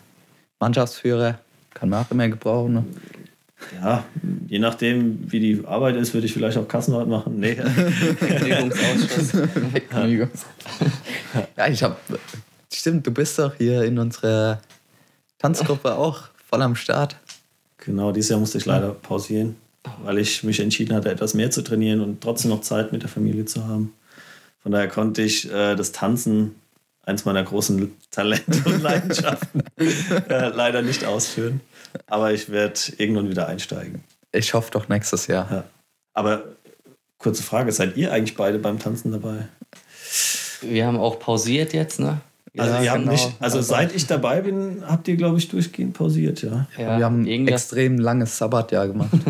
Mannschaftsführer, 0.61 1.39
kann 1.75 1.89
man 1.89 2.05
auch 2.05 2.11
immer 2.11 2.29
gebrauchen. 2.29 2.75
Ne? 2.75 2.85
Ja, 3.81 4.05
je 4.49 4.59
nachdem, 4.59 5.31
wie 5.31 5.41
die 5.41 5.65
Arbeit 5.67 5.97
ist, 5.97 6.15
würde 6.15 6.27
ich 6.27 6.33
vielleicht 6.33 6.59
auch 6.59 6.67
Kassenwart 6.67 7.09
machen. 7.09 7.39
Nee. 7.39 7.55
Vergnügungsausschuss. 8.19 9.33
ja, 11.57 11.69
ich 11.69 11.83
habe. 11.83 11.97
Stimmt, 12.73 13.07
du 13.07 13.13
bist 13.13 13.39
doch 13.39 13.55
hier 13.55 13.85
in 13.85 13.99
unserer 13.99 14.61
Tanzgruppe 15.39 15.95
auch 15.95 16.32
voll 16.53 16.63
am 16.63 16.77
Start. 16.77 17.17
Genau, 17.79 18.13
dieses 18.13 18.29
Jahr 18.29 18.39
musste 18.39 18.59
ich 18.59 18.67
leider 18.67 18.91
pausieren, 18.91 19.57
weil 20.05 20.19
ich 20.19 20.45
mich 20.45 20.61
entschieden 20.61 20.95
hatte, 20.95 21.11
etwas 21.11 21.33
mehr 21.33 21.51
zu 21.51 21.63
trainieren 21.63 22.03
und 22.03 22.21
trotzdem 22.21 22.51
noch 22.51 22.61
Zeit 22.61 22.93
mit 22.93 23.03
der 23.03 23.09
Familie 23.09 23.47
zu 23.47 23.67
haben. 23.67 23.95
Von 24.63 24.73
daher 24.73 24.89
konnte 24.89 25.23
ich 25.23 25.51
äh, 25.51 25.75
das 25.75 25.93
Tanzen, 25.93 26.55
eins 27.05 27.25
meiner 27.25 27.43
großen 27.43 27.97
Talente 28.11 28.63
und 28.67 28.83
Leidenschaften, 28.83 29.63
äh, 29.79 30.49
leider 30.49 30.83
nicht 30.83 31.07
ausführen. 31.07 31.63
Aber 32.07 32.33
ich 32.33 32.51
werde 32.51 32.79
irgendwann 32.99 33.31
wieder 33.31 33.49
einsteigen. 33.49 34.05
Ich 34.31 34.53
hoffe 34.53 34.71
doch 34.73 34.89
nächstes 34.89 35.29
Jahr. 35.29 35.51
Ja. 35.51 35.65
Aber 36.13 36.45
kurze 37.17 37.43
Frage, 37.43 37.73
seid 37.73 37.97
ihr 37.97 38.13
eigentlich 38.13 38.37
beide 38.37 38.59
beim 38.59 38.79
Tanzen 38.79 39.11
dabei? 39.11 39.49
Wir 40.61 40.87
haben 40.87 40.99
auch 40.99 41.19
pausiert 41.19 41.73
jetzt, 41.73 41.99
ne? 41.99 42.21
Also, 42.59 42.75
ja, 42.75 42.83
ihr 42.83 42.91
habt 42.91 43.01
genau. 43.01 43.13
nicht, 43.13 43.33
also 43.41 43.63
seit 43.63 43.95
ich 43.95 44.07
dabei 44.07 44.43
bin, 44.43 44.83
habt 44.87 45.09
ihr, 45.09 45.17
glaube 45.17 45.39
ich, 45.39 45.49
durchgehend 45.49 45.95
pausiert, 45.95 46.43
ja. 46.43 46.67
ja 46.77 46.99
wir 46.99 47.05
haben 47.05 47.23
ein 47.23 47.49
extrem 47.49 47.99
langes 47.99 48.37
Sabbatjahr 48.39 48.89
gemacht. 48.89 49.11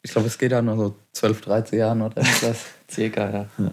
Ich 0.00 0.12
glaube, 0.12 0.28
es 0.28 0.38
geht 0.38 0.52
ja 0.52 0.62
nur 0.62 0.76
so 0.76 0.94
12, 1.12 1.40
13 1.40 1.78
Jahren 1.78 2.02
oder 2.02 2.18
etwas. 2.22 2.66
Circa, 2.88 3.30
ja. 3.30 3.46
ja. 3.58 3.72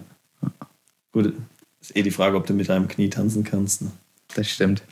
Gut, 1.12 1.32
ist 1.80 1.96
eh 1.96 2.02
die 2.02 2.10
Frage, 2.10 2.36
ob 2.36 2.46
du 2.46 2.52
mit 2.52 2.68
deinem 2.68 2.88
Knie 2.88 3.08
tanzen 3.08 3.44
kannst. 3.44 3.82
Ne? 3.82 3.92
Das 4.34 4.50
stimmt. 4.50 4.82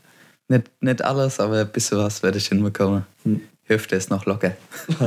Nicht, 0.49 0.71
nicht 0.81 1.03
alles, 1.03 1.41
aber 1.41 1.61
ein 1.61 1.73
bisschen 1.73 1.99
was 1.99 2.23
werde 2.23 2.39
ich 2.39 2.47
hinbekommen. 2.47 3.05
Hm. 3.25 3.41
Hüfte 3.65 3.97
ist 3.97 4.11
noch 4.11 4.27
locker. 4.27 4.57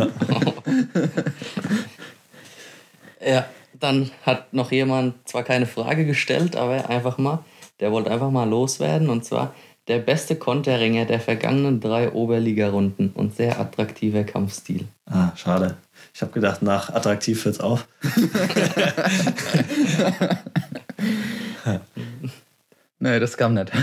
ja, 3.26 3.48
dann 3.80 4.12
hat 4.24 4.54
noch 4.54 4.72
jemand 4.72 5.16
zwar 5.28 5.44
keine 5.44 5.66
Frage 5.66 6.06
gestellt, 6.06 6.56
aber 6.56 6.90
einfach 6.90 7.18
mal 7.18 7.46
der 7.80 7.92
wollte 7.92 8.12
einfach 8.12 8.32
mal 8.32 8.50
loswerden 8.50 9.10
und 9.10 9.26
zwar 9.26 9.54
der 9.88 10.00
beste 10.00 10.36
Konterringer 10.36 11.06
der 11.06 11.20
vergangenen 11.20 11.80
drei 11.80 12.12
Oberliga-Runden 12.12 13.12
und 13.14 13.36
sehr 13.36 13.60
attraktiver 13.60 14.24
Kampfstil. 14.24 14.88
Ah, 15.06 15.30
schade. 15.36 15.78
Ich 16.14 16.22
habe 16.22 16.32
gedacht, 16.34 16.62
nach 16.62 16.94
attraktiv 16.94 17.46
hört's 17.46 17.62
auf. 17.62 17.88
nee, 23.00 23.20
das 23.20 23.38
kam 23.38 23.54
nicht. 23.54 23.72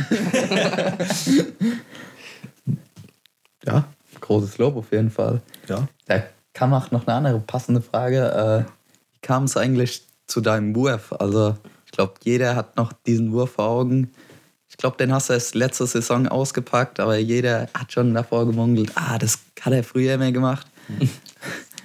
ja, 3.65 3.85
großes 4.21 4.59
Lob 4.59 4.77
auf 4.77 4.93
jeden 4.93 5.11
Fall. 5.11 5.41
Ja. 5.69 5.89
Da 6.07 6.23
kam 6.53 6.75
auch 6.75 6.91
noch 6.91 7.07
eine 7.07 7.17
andere 7.17 7.41
passende 7.41 7.81
Frage. 7.81 8.67
Äh, 8.67 8.71
wie 9.15 9.21
kam 9.23 9.45
es 9.45 9.57
eigentlich 9.57 10.03
zu 10.27 10.43
deinem 10.43 10.77
Wurf? 10.77 11.13
Also 11.13 11.57
glaube, 11.95 12.15
jeder 12.25 12.57
hat 12.57 12.77
noch 12.77 12.93
diesen 12.93 13.33
Wurf 13.33 13.53
vor 13.53 13.67
Augen. 13.67 14.11
Ich 14.69 14.77
glaube, 14.77 14.97
den 14.97 15.13
hast 15.13 15.29
du 15.29 15.35
erst 15.35 15.55
letzte 15.55 15.87
Saison 15.87 16.27
ausgepackt, 16.27 16.99
aber 16.99 17.17
jeder 17.17 17.69
hat 17.75 17.93
schon 17.93 18.13
davor 18.13 18.47
gemungelt, 18.47 18.93
ah, 18.97 19.19
das 19.19 19.39
hat 19.61 19.73
er 19.73 19.85
früher 19.85 20.19
mehr 20.19 20.33
gemacht. 20.33 20.67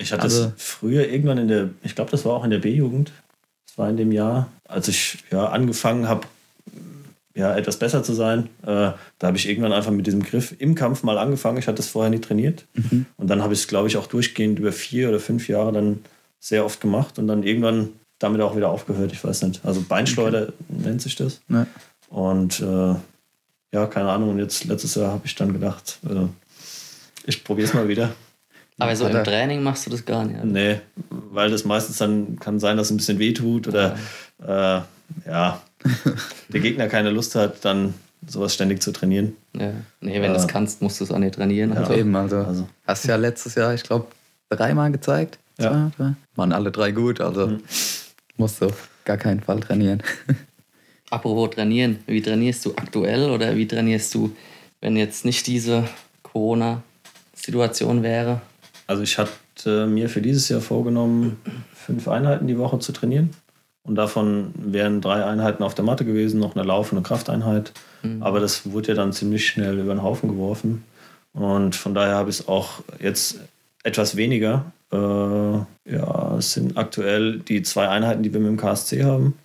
Ich 0.02 0.14
hatte 0.14 0.24
also, 0.24 0.46
es 0.56 0.64
früher 0.64 1.10
irgendwann 1.10 1.38
in 1.40 1.50
der, 1.50 1.72
ich 1.84 1.94
glaube, 1.94 2.10
das 2.10 2.24
war 2.24 2.34
auch 2.34 2.46
in 2.46 2.52
der 2.52 2.60
B-Jugend. 2.60 3.12
Das 3.68 3.78
war 3.78 3.90
in 3.90 3.98
dem 3.98 4.14
Jahr, 4.14 4.50
als 4.66 4.88
ich 4.88 5.26
ja, 5.30 5.48
angefangen 5.50 6.08
habe, 6.08 6.26
ja, 7.36 7.54
etwas 7.56 7.78
besser 7.78 8.02
zu 8.02 8.14
sein. 8.14 8.48
Äh, 8.64 8.94
da 9.20 9.28
habe 9.28 9.36
ich 9.36 9.50
irgendwann 9.50 9.74
einfach 9.74 9.92
mit 9.92 10.08
diesem 10.08 10.24
Griff 10.24 10.56
im 10.58 10.74
Kampf 10.74 11.04
mal 11.04 11.18
angefangen. 11.18 11.58
Ich 11.58 11.68
hatte 11.68 11.82
es 11.82 11.90
vorher 11.90 12.10
nie 12.10 12.22
trainiert. 12.22 12.66
Mhm. 12.76 13.08
Und 13.18 13.28
dann 13.28 13.44
habe 13.44 13.54
ich 13.54 13.60
es, 13.60 13.68
glaube 13.68 13.90
ich, 13.90 13.98
auch 13.98 14.08
durchgehend 14.08 14.58
über 14.58 14.72
vier 14.72 15.10
oder 15.10 15.20
fünf 15.20 15.50
Jahre 15.50 15.74
dann 15.74 16.00
sehr 16.40 16.64
oft 16.64 16.80
gemacht 16.80 17.20
und 17.20 17.28
dann 17.28 17.44
irgendwann 17.44 17.90
damit 18.20 18.42
auch 18.42 18.56
wieder 18.56 18.70
aufgehört. 18.70 19.12
Ich 19.12 19.24
weiß 19.24 19.42
nicht. 19.44 19.66
Also 19.66 19.82
Beinschleuder 19.82 20.44
okay. 20.44 20.54
nennt 20.68 21.02
sich 21.02 21.16
das. 21.16 21.42
Ja. 21.50 21.66
Und 22.10 22.60
äh, 22.60 22.96
ja, 23.72 23.86
keine 23.88 24.10
Ahnung. 24.10 24.30
Und 24.30 24.40
jetzt 24.40 24.66
letztes 24.66 24.96
Jahr 24.96 25.12
habe 25.12 25.26
ich 25.26 25.36
dann 25.36 25.54
gedacht, 25.54 26.00
äh, 26.06 26.28
ich 27.26 27.44
probiere 27.44 27.68
es 27.68 27.74
mal 27.74 27.88
wieder. 27.88 28.12
Aber 28.78 28.96
so 28.96 29.08
im 29.08 29.24
Training 29.24 29.62
machst 29.62 29.86
du 29.86 29.90
das 29.90 30.06
gar 30.06 30.24
nicht? 30.24 30.38
Oder? 30.38 30.46
Nee, 30.46 30.82
weil 31.10 31.50
das 31.50 31.66
meistens 31.66 31.98
dann 31.98 32.40
kann 32.40 32.60
sein, 32.60 32.78
dass 32.78 32.88
es 32.88 32.92
ein 32.92 32.98
bisschen 32.98 33.20
weh 33.20 33.34
tut 33.34 33.68
oder 33.68 33.98
ja, 34.46 34.78
äh, 34.78 34.82
ja 35.30 35.62
der 36.50 36.60
Gegner 36.62 36.88
keine 36.88 37.10
Lust 37.10 37.36
hat, 37.36 37.66
dann 37.66 37.94
sowas 38.26 38.54
ständig 38.54 38.82
zu 38.82 38.92
trainieren. 38.92 39.36
Ja. 39.54 39.74
Nee, 40.00 40.22
wenn 40.22 40.32
du 40.32 40.38
es 40.38 40.48
kannst, 40.48 40.82
musst 40.82 41.00
du 41.00 41.04
es 41.04 41.12
auch 41.12 41.20
nicht 41.20 41.36
trainieren. 41.36 41.74
Ja, 41.74 41.82
also. 41.82 41.94
eben, 41.94 42.16
also, 42.16 42.38
also. 42.38 42.70
Hast 42.86 43.06
ja 43.06 43.18
letztes 43.18 43.56
Jahr, 43.56 43.74
ich 43.74 43.84
glaube, 43.84 44.08
dreimal 44.50 44.92
gezeigt. 44.92 45.40
Ja. 45.58 45.92
Zwei, 45.96 46.14
Waren 46.36 46.54
alle 46.54 46.72
drei 46.72 46.92
gut, 46.92 47.20
also 47.20 47.48
mhm. 47.48 47.64
Musst 48.40 48.62
du 48.62 48.68
gar 49.06 49.18
keinen 49.18 49.42
Fall 49.42 49.60
trainieren. 49.60 50.02
Apropos 51.10 51.52
trainieren, 51.52 52.00
wie 52.06 52.22
trainierst 52.22 52.66
du 52.66 52.72
aktuell 52.76 53.30
oder 53.30 53.56
wie 53.56 53.68
trainierst 53.68 54.14
du, 54.14 54.36
wenn 54.82 54.96
jetzt 54.96 55.26
nicht 55.26 55.48
diese 55.48 55.88
Corona-Situation 56.24 58.04
wäre? 58.04 58.42
Also 58.86 59.04
ich 59.04 59.18
hatte 59.18 59.88
mir 59.88 60.10
für 60.10 60.22
dieses 60.22 60.50
Jahr 60.50 60.62
vorgenommen, 60.62 61.42
fünf 61.74 62.08
Einheiten 62.08 62.48
die 62.48 62.58
Woche 62.58 62.80
zu 62.80 62.92
trainieren. 62.92 63.32
Und 63.84 63.96
davon 63.96 64.54
wären 64.56 65.02
drei 65.02 65.26
Einheiten 65.26 65.64
auf 65.64 65.74
der 65.74 65.86
Matte 65.86 66.06
gewesen, 66.06 66.40
noch 66.40 66.56
eine 66.56 66.64
Lauf- 66.64 66.92
und 66.92 67.00
eine 67.00 67.08
Krafteinheit. 67.08 67.72
Mhm. 68.04 68.22
Aber 68.22 68.40
das 68.40 68.72
wurde 68.72 68.90
ja 68.90 68.94
dann 68.94 69.14
ziemlich 69.14 69.48
schnell 69.48 69.80
über 69.80 69.96
den 69.96 70.04
Haufen 70.04 70.30
geworfen. 70.30 70.84
Und 71.34 71.76
von 71.76 71.96
daher 71.96 72.16
habe 72.16 72.30
ich 72.30 72.42
es 72.42 72.48
auch 72.48 72.82
jetzt 73.00 73.40
etwas 73.84 74.16
weniger. 74.16 74.72
Äh, 74.92 74.96
ja, 74.98 76.38
es 76.38 76.54
sind 76.54 76.78
aktuell 76.78 77.40
die 77.40 77.62
zwei 77.64 77.88
Einheiten, 77.88 78.24
die 78.24 78.34
wir 78.34 78.40
mit 78.40 78.50
dem 78.50 78.58
KSC 78.58 79.04
haben, 79.04 79.36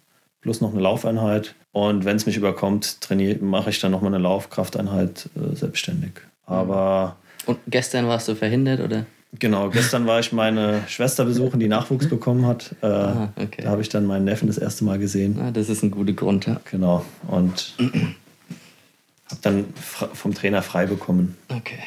plus 0.41 0.61
noch 0.61 0.73
eine 0.73 0.81
Laufeinheit. 0.81 1.55
Und 1.73 2.05
wenn 2.05 2.17
es 2.17 2.27
mich 2.27 2.37
überkommt, 2.37 2.99
mache 3.41 3.71
ich 3.71 3.81
dann 3.81 3.93
nochmal 3.93 4.15
eine 4.15 4.23
Laufkrafteinheit 4.23 5.29
äh, 5.37 5.55
selbstständig. 5.57 6.13
Aber. 6.47 7.17
Und 7.47 7.59
gestern 7.67 8.07
warst 8.07 8.29
du 8.29 8.35
verhindert, 8.35 8.81
oder? 8.81 9.07
Genau, 9.39 9.69
gestern 9.69 10.07
war 10.07 10.21
ich 10.21 10.33
meine 10.33 10.83
Schwester 10.87 11.25
besuchen, 11.25 11.59
die 11.59 11.67
Nachwuchs 11.67 12.09
bekommen 12.09 12.47
hat. 12.47 12.75
Äh, 12.83 12.87
ah, 12.87 13.33
okay. 13.35 13.63
Da 13.63 13.71
habe 13.71 13.83
ich 13.83 13.89
dann 13.89 14.07
meinen 14.07 14.25
Neffen 14.25 14.47
das 14.47 14.59
erste 14.59 14.85
Mal 14.85 14.99
gesehen. 14.99 15.39
Ah, 15.41 15.51
das 15.51 15.69
ist 15.69 15.83
ein 15.83 15.91
guter 15.91 16.13
Grund, 16.13 16.47
ja. 16.47 16.61
Genau. 16.71 17.05
Und 17.27 17.75
habe 19.27 19.41
dann 19.43 19.65
vom 19.75 20.35
Trainer 20.35 20.63
frei 20.63 20.87
bekommen. 20.87 21.37
Okay. 21.49 21.81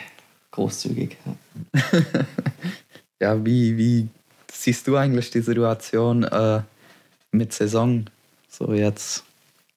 Großzügig. 0.51 1.17
Ja, 1.25 1.81
ja 3.19 3.43
wie, 3.45 3.77
wie 3.77 4.08
siehst 4.51 4.88
du 4.88 4.95
eigentlich 4.95 5.32
die 5.32 5.41
Situation 5.41 6.23
äh, 6.23 6.62
mit 7.32 7.53
Saison? 7.53 8.06
So 8.49 8.73
jetzt 8.73 9.23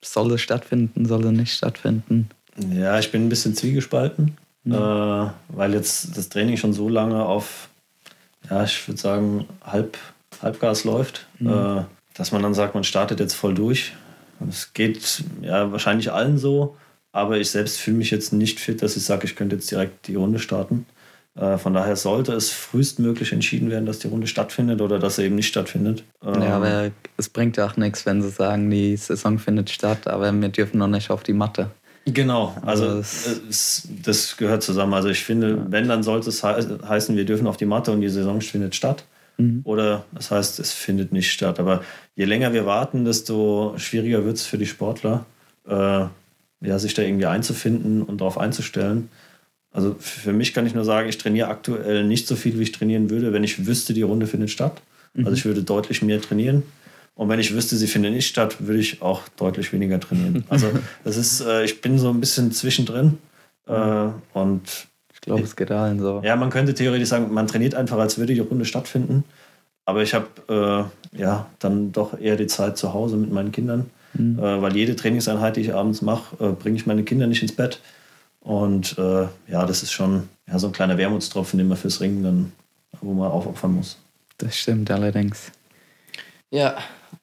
soll 0.02 0.32
es 0.32 0.40
stattfinden, 0.40 1.06
soll 1.06 1.24
es 1.24 1.32
nicht 1.32 1.54
stattfinden? 1.54 2.30
Ja, 2.72 2.98
ich 2.98 3.10
bin 3.12 3.26
ein 3.26 3.28
bisschen 3.28 3.54
zwiegespalten. 3.54 4.36
Mhm. 4.64 4.74
Äh, 4.74 5.30
weil 5.48 5.74
jetzt 5.74 6.16
das 6.16 6.28
Training 6.28 6.56
schon 6.56 6.72
so 6.72 6.88
lange 6.88 7.24
auf, 7.24 7.68
ja, 8.50 8.64
ich 8.64 8.86
würde 8.86 9.00
sagen, 9.00 9.46
Halb, 9.62 9.96
Halbgas 10.42 10.84
läuft, 10.84 11.26
mhm. 11.38 11.50
äh, 11.50 11.84
dass 12.14 12.32
man 12.32 12.42
dann 12.42 12.54
sagt, 12.54 12.74
man 12.74 12.84
startet 12.84 13.20
jetzt 13.20 13.34
voll 13.34 13.54
durch. 13.54 13.92
Es 14.48 14.72
geht 14.72 15.22
ja 15.42 15.70
wahrscheinlich 15.70 16.12
allen 16.12 16.38
so, 16.38 16.76
aber 17.12 17.38
ich 17.38 17.50
selbst 17.50 17.78
fühle 17.78 17.98
mich 17.98 18.10
jetzt 18.10 18.32
nicht 18.32 18.58
fit, 18.58 18.82
dass 18.82 18.96
ich 18.96 19.04
sage, 19.04 19.26
ich 19.26 19.36
könnte 19.36 19.56
jetzt 19.56 19.70
direkt 19.70 20.06
die 20.06 20.14
Runde 20.14 20.38
starten. 20.38 20.86
Äh, 21.36 21.58
von 21.58 21.74
daher 21.74 21.96
sollte 21.96 22.32
es 22.32 22.50
frühestmöglich 22.50 23.32
entschieden 23.32 23.70
werden, 23.70 23.86
dass 23.86 24.00
die 24.00 24.08
Runde 24.08 24.26
stattfindet 24.26 24.80
oder 24.80 24.98
dass 24.98 25.16
sie 25.16 25.24
eben 25.24 25.36
nicht 25.36 25.48
stattfindet. 25.48 26.04
Ähm, 26.24 26.42
ja, 26.42 26.56
aber 26.56 26.90
es 27.16 27.28
bringt 27.28 27.56
ja 27.56 27.66
auch 27.66 27.76
nichts, 27.76 28.04
wenn 28.06 28.20
sie 28.20 28.30
sagen, 28.30 28.70
die 28.70 28.96
Saison 28.96 29.38
findet 29.38 29.70
statt, 29.70 30.06
aber 30.06 30.32
wir 30.32 30.48
dürfen 30.48 30.78
noch 30.78 30.88
nicht 30.88 31.10
auf 31.10 31.22
die 31.22 31.32
Matte. 31.32 31.70
Genau, 32.06 32.56
also, 32.62 32.86
also 32.86 33.00
es, 33.48 33.88
das 34.02 34.36
gehört 34.36 34.62
zusammen. 34.62 34.94
Also 34.94 35.08
ich 35.08 35.22
finde, 35.22 35.66
wenn, 35.70 35.86
dann 35.86 36.02
sollte 36.02 36.30
es 36.30 36.42
heißen, 36.42 37.16
wir 37.16 37.24
dürfen 37.24 37.46
auf 37.46 37.56
die 37.56 37.66
Matte 37.66 37.92
und 37.92 38.00
die 38.00 38.08
Saison 38.08 38.40
findet 38.40 38.74
statt. 38.74 39.04
Mhm. 39.36 39.60
Oder 39.64 40.04
das 40.12 40.30
heißt, 40.30 40.58
es 40.60 40.72
findet 40.72 41.12
nicht 41.12 41.30
statt. 41.30 41.60
Aber 41.60 41.82
je 42.16 42.24
länger 42.24 42.52
wir 42.52 42.66
warten, 42.66 43.04
desto 43.04 43.74
schwieriger 43.76 44.24
wird 44.24 44.36
es 44.36 44.46
für 44.46 44.58
die 44.58 44.66
Sportler, 44.66 45.26
äh, 45.68 46.06
ja, 46.62 46.78
sich 46.78 46.94
da 46.94 47.02
irgendwie 47.02 47.26
einzufinden 47.26 48.02
und 48.02 48.20
darauf 48.20 48.38
einzustellen. 48.38 49.08
Also 49.72 49.94
für 49.98 50.32
mich 50.32 50.52
kann 50.52 50.66
ich 50.66 50.74
nur 50.74 50.84
sagen, 50.84 51.08
ich 51.08 51.18
trainiere 51.18 51.48
aktuell 51.48 52.04
nicht 52.04 52.26
so 52.26 52.34
viel, 52.34 52.58
wie 52.58 52.64
ich 52.64 52.72
trainieren 52.72 53.08
würde, 53.08 53.32
wenn 53.32 53.44
ich 53.44 53.66
wüsste, 53.66 53.94
die 53.94 54.02
Runde 54.02 54.26
findet 54.26 54.50
statt. 54.50 54.82
Mhm. 55.14 55.26
Also 55.26 55.36
ich 55.36 55.44
würde 55.44 55.62
deutlich 55.62 56.02
mehr 56.02 56.20
trainieren. 56.20 56.64
Und 57.14 57.28
wenn 57.28 57.38
ich 57.38 57.54
wüsste, 57.54 57.76
sie 57.76 57.86
findet 57.86 58.12
nicht 58.12 58.26
statt, 58.26 58.56
würde 58.60 58.80
ich 58.80 59.02
auch 59.02 59.22
deutlich 59.36 59.72
weniger 59.72 60.00
trainieren. 60.00 60.44
Also 60.48 60.70
das 61.04 61.16
ist, 61.16 61.40
äh, 61.40 61.64
ich 61.64 61.80
bin 61.80 61.98
so 61.98 62.10
ein 62.10 62.20
bisschen 62.20 62.50
zwischendrin. 62.50 63.18
Äh, 63.66 64.08
und 64.32 64.88
ich 65.12 65.20
glaube, 65.20 65.42
es 65.42 65.54
geht 65.54 65.70
allen 65.70 66.00
so. 66.00 66.22
Ja, 66.24 66.34
man 66.36 66.50
könnte 66.50 66.74
theoretisch 66.74 67.08
sagen, 67.08 67.32
man 67.32 67.46
trainiert 67.46 67.74
einfach, 67.74 67.98
als 67.98 68.18
würde 68.18 68.34
die 68.34 68.40
Runde 68.40 68.64
stattfinden. 68.64 69.24
Aber 69.84 70.02
ich 70.02 70.14
habe 70.14 70.90
äh, 71.14 71.18
ja 71.20 71.46
dann 71.58 71.92
doch 71.92 72.18
eher 72.18 72.36
die 72.36 72.46
Zeit 72.46 72.78
zu 72.78 72.94
Hause 72.94 73.16
mit 73.16 73.30
meinen 73.30 73.52
Kindern. 73.52 73.90
Mhm. 74.14 74.38
Äh, 74.38 74.62
weil 74.62 74.74
jede 74.74 74.96
Trainingseinheit, 74.96 75.56
die 75.56 75.60
ich 75.60 75.74
abends 75.74 76.02
mache, 76.02 76.42
äh, 76.44 76.52
bringe 76.52 76.76
ich 76.76 76.86
meine 76.86 77.02
Kinder 77.04 77.26
nicht 77.26 77.42
ins 77.42 77.54
Bett. 77.54 77.80
Und 78.40 78.96
äh, 78.98 79.28
ja, 79.48 79.66
das 79.66 79.82
ist 79.82 79.92
schon 79.92 80.28
ja, 80.48 80.58
so 80.58 80.68
ein 80.68 80.72
kleiner 80.72 80.96
Wermutstropfen, 80.96 81.58
den 81.58 81.68
man 81.68 81.76
fürs 81.76 82.00
Ringen 82.00 82.22
dann, 82.22 82.52
wo 83.00 83.12
man 83.12 83.30
aufopfern 83.30 83.74
muss. 83.74 83.98
Das 84.38 84.56
stimmt 84.56 84.90
allerdings. 84.90 85.52
Ja, 86.50 86.78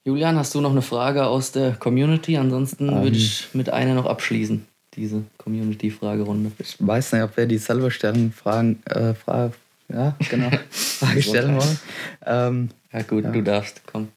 Julian, 0.06 0.38
hast 0.38 0.54
du 0.56 0.62
noch 0.62 0.72
eine 0.72 0.82
Frage 0.82 1.26
aus 1.26 1.52
der 1.52 1.74
Community? 1.74 2.38
Ansonsten 2.38 2.90
um, 2.90 3.04
würde 3.04 3.18
ich 3.18 3.48
mit 3.54 3.70
einer 3.70 3.94
noch 3.94 4.06
abschließen, 4.06 4.66
diese 4.96 5.24
Community-Fragerunde. 5.38 6.52
Ich 6.60 6.76
weiß 6.80 7.14
nicht, 7.14 7.24
ob 7.24 7.36
wir 7.36 7.46
die 7.46 7.58
selber 7.58 7.92
stellen, 7.92 8.32
Fragen, 8.32 8.82
äh, 8.86 9.14
Frage, 9.14 9.54
ja, 9.90 10.16
genau, 10.30 10.50
Frage 10.70 11.22
stellen 11.22 11.58
wollen. 11.58 11.80
Ähm, 12.26 12.70
ja 12.94 13.02
gut, 13.02 13.26
ja. 13.26 13.32
du 13.32 13.44
darfst, 13.44 13.82
komm. 13.86 14.10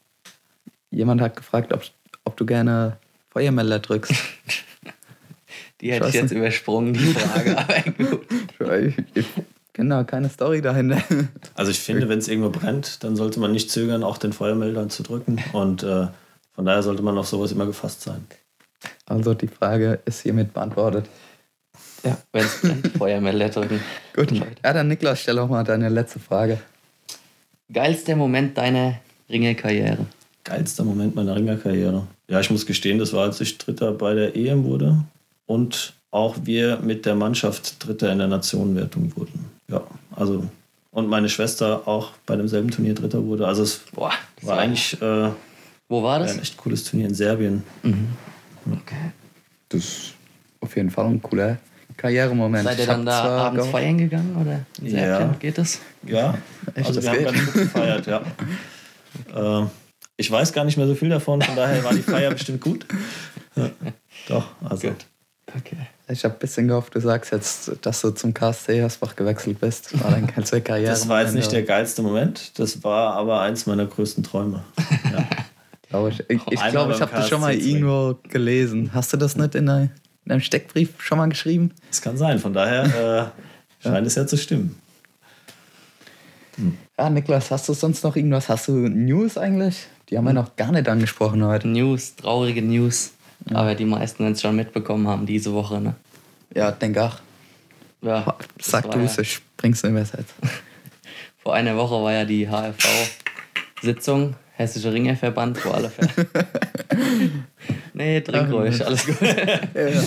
Jemand 0.91 1.21
hat 1.21 1.35
gefragt, 1.35 1.73
ob, 1.73 1.83
ob 2.23 2.37
du 2.37 2.45
gerne 2.45 2.97
Feuermelder 3.31 3.79
drückst. 3.79 4.13
die 5.81 5.91
hätte 5.91 6.07
ich 6.07 6.13
jetzt 6.13 6.31
übersprungen, 6.31 6.93
die 6.93 7.13
Frage, 7.13 7.57
aber 7.57 7.81
gut. 7.91 8.27
Ich, 9.15 9.25
Genau, 9.73 10.03
keine 10.03 10.29
Story 10.29 10.61
dahinter. 10.61 11.01
Also 11.55 11.71
ich 11.71 11.79
finde, 11.79 12.09
wenn 12.09 12.19
es 12.19 12.27
irgendwo 12.27 12.49
brennt, 12.49 13.03
dann 13.03 13.15
sollte 13.15 13.39
man 13.39 13.51
nicht 13.51 13.71
zögern, 13.71 14.03
auch 14.03 14.17
den 14.17 14.33
Feuermelder 14.33 14.89
zu 14.89 15.01
drücken. 15.01 15.41
Und 15.53 15.83
äh, 15.83 16.07
von 16.53 16.65
daher 16.65 16.83
sollte 16.83 17.01
man 17.01 17.17
auf 17.17 17.27
sowas 17.27 17.51
immer 17.53 17.65
gefasst 17.65 18.01
sein. 18.01 18.25
Also 19.05 19.33
die 19.33 19.47
Frage 19.47 19.99
ist 20.05 20.21
hiermit 20.21 20.53
beantwortet. 20.53 21.05
Ja, 22.03 22.17
wenn 22.33 22.45
es 22.45 22.59
brennt, 22.59 22.87
Feuermelder 22.97 23.49
drücken. 23.49 23.79
Gut. 24.13 24.31
Ja, 24.33 24.73
dann 24.73 24.89
Niklas, 24.89 25.21
stell 25.21 25.39
auch 25.39 25.47
mal 25.47 25.63
deine 25.63 25.87
letzte 25.87 26.19
Frage. 26.19 26.59
Geilster 27.71 28.17
Moment 28.17 28.57
deiner 28.57 28.99
Ringerkarriere? 29.29 30.05
Geilster 30.43 30.83
Moment 30.83 31.15
meiner 31.15 31.35
Ringerkarriere? 31.35 32.05
Ja, 32.27 32.39
ich 32.41 32.49
muss 32.49 32.65
gestehen, 32.65 32.99
das 32.99 33.13
war, 33.13 33.23
als 33.23 33.39
ich 33.39 33.57
Dritter 33.57 33.93
bei 33.93 34.13
der 34.13 34.35
EM 34.35 34.65
wurde 34.65 34.97
und 35.51 35.93
auch 36.11 36.37
wir 36.43 36.77
mit 36.77 37.05
der 37.05 37.15
Mannschaft 37.15 37.85
Dritter 37.85 38.11
in 38.11 38.19
der 38.19 38.27
Nationenwertung 38.27 39.11
wurden. 39.17 39.49
Ja, 39.67 39.83
also 40.15 40.45
und 40.91 41.07
meine 41.07 41.29
Schwester 41.29 41.87
auch 41.87 42.11
bei 42.25 42.35
demselben 42.35 42.71
Turnier 42.71 42.93
Dritter 42.93 43.23
wurde. 43.25 43.47
Also 43.47 43.63
es 43.63 43.81
Boah, 43.93 44.13
war 44.41 44.59
eigentlich 44.59 45.01
äh, 45.01 45.29
Wo 45.89 46.03
war 46.03 46.19
das? 46.19 46.33
ein 46.33 46.41
echt 46.41 46.57
cooles 46.57 46.85
Turnier 46.85 47.07
in 47.07 47.13
Serbien. 47.13 47.63
Mhm. 47.83 48.09
Okay. 48.71 49.11
Das 49.69 49.79
ist 49.81 50.13
auf 50.61 50.75
jeden 50.75 50.89
Fall 50.89 51.05
ein 51.07 51.21
cooler 51.21 51.57
Karrieremoment. 51.97 52.63
Seid 52.63 52.79
ihr 52.79 52.87
dann 52.87 53.05
da 53.05 53.47
abends 53.47 53.67
feiern 53.67 53.97
gegangen 53.97 54.35
oder 54.39 54.65
in 54.81 54.89
Serbien? 54.89 55.31
Ja. 55.31 55.35
Geht 55.37 55.57
das? 55.57 55.79
Ja, 56.07 56.37
echt, 56.75 56.87
also 56.87 57.03
wir 57.03 57.11
geht? 57.11 57.27
haben 57.27 57.35
ganz 57.35 57.45
gut 57.45 57.61
gefeiert, 57.61 58.07
ja. 58.07 58.21
äh, 59.63 59.67
ich 60.15 60.31
weiß 60.31 60.53
gar 60.53 60.63
nicht 60.63 60.77
mehr 60.77 60.87
so 60.87 60.95
viel 60.95 61.09
davon, 61.09 61.41
von 61.41 61.55
daher 61.55 61.83
war 61.83 61.93
die 61.93 62.03
Feier 62.03 62.31
bestimmt 62.31 62.61
gut. 62.61 62.85
Ja, 63.55 63.69
doch, 64.27 64.47
also. 64.63 64.87
Gut. 64.89 65.05
Okay. 65.57 65.77
Ich 66.07 66.23
habe 66.23 66.35
ein 66.35 66.39
bisschen 66.39 66.67
gehofft, 66.67 66.95
du 66.95 66.99
sagst 66.99 67.31
jetzt, 67.31 67.71
dass 67.81 68.01
du 68.01 68.11
zum 68.11 68.33
KSC 68.33 68.77
Hersbach 68.77 69.15
gewechselt 69.15 69.59
bist. 69.59 69.97
War 70.03 70.11
dein 70.11 70.27
ganze 70.27 70.61
Karriere. 70.61 70.91
Das 70.91 71.07
war 71.07 71.21
jetzt 71.21 71.33
nicht 71.33 71.51
der 71.51 71.63
geilste 71.63 72.01
Moment, 72.01 72.57
das 72.59 72.83
war 72.83 73.13
aber 73.13 73.41
eins 73.41 73.65
meiner 73.65 73.85
größten 73.85 74.23
Träume. 74.23 74.63
Ja. 75.11 75.27
glaube 75.89 76.09
ich 76.09 76.19
ich, 76.29 76.41
ich, 76.49 76.61
glaub, 76.69 76.89
ich 76.89 77.01
habe 77.01 77.11
das 77.11 77.27
schon 77.27 77.41
mal 77.41 77.53
irgendwo 77.53 78.17
gelesen. 78.29 78.91
Hast 78.93 79.11
du 79.11 79.17
das 79.17 79.35
nicht 79.35 79.55
in, 79.55 79.67
einer, 79.67 79.89
in, 80.25 80.31
einem 80.31 80.41
Steckbrief 80.41 81.01
schon 81.01 81.17
mal 81.17 81.27
geschrieben? 81.27 81.73
Das 81.89 82.01
kann 82.01 82.15
sein, 82.15 82.39
von 82.39 82.53
daher 82.53 82.85
äh, 82.85 83.83
scheint 83.83 83.97
ja. 83.97 84.01
es 84.03 84.15
ja 84.15 84.25
zu 84.25 84.37
stimmen. 84.37 84.79
Hm. 86.55 86.77
Ja, 86.97 87.09
Niklas, 87.09 87.51
hast 87.51 87.67
du 87.67 87.73
sonst 87.73 88.05
noch 88.05 88.15
irgendwas? 88.15 88.47
Hast 88.47 88.69
du 88.69 88.71
News 88.71 89.37
eigentlich? 89.37 89.87
Die 90.09 90.17
haben 90.17 90.23
wir 90.25 90.29
hm. 90.29 90.35
noch 90.35 90.55
gar 90.55 90.71
nicht 90.71 90.87
angesprochen 90.87 91.43
heute. 91.43 91.67
News, 91.67 92.15
traurige 92.15 92.61
News. 92.61 93.11
Aber 93.49 93.75
die 93.75 93.85
meisten 93.85 94.19
werden 94.19 94.33
es 94.33 94.41
schon 94.41 94.55
mitbekommen 94.55 95.07
haben 95.07 95.25
diese 95.25 95.53
Woche, 95.53 95.81
ne? 95.81 95.95
Ja, 96.53 96.71
denke 96.71 97.03
auch. 97.03 97.17
Ja, 98.01 98.35
Sag 98.59 98.89
du 98.91 98.99
es, 98.99 99.15
ja. 99.15 99.21
ich 99.21 99.39
bring's 99.57 99.83
in 99.83 99.91
Übersetzt. 99.91 100.33
Vor 101.37 101.53
einer 101.53 101.75
Woche 101.75 101.95
war 102.03 102.13
ja 102.13 102.25
die 102.25 102.47
HFV-Sitzung, 102.47 104.35
Hessische 104.53 104.93
Ringerverband, 104.93 105.63
wo 105.65 105.71
alle. 105.71 105.89
Ver 105.89 106.07
nee, 107.93 108.21
trink 108.21 108.51
ruhig, 108.51 108.85
alles 108.85 109.05
gut. 109.05 109.21
ja. 109.21 110.03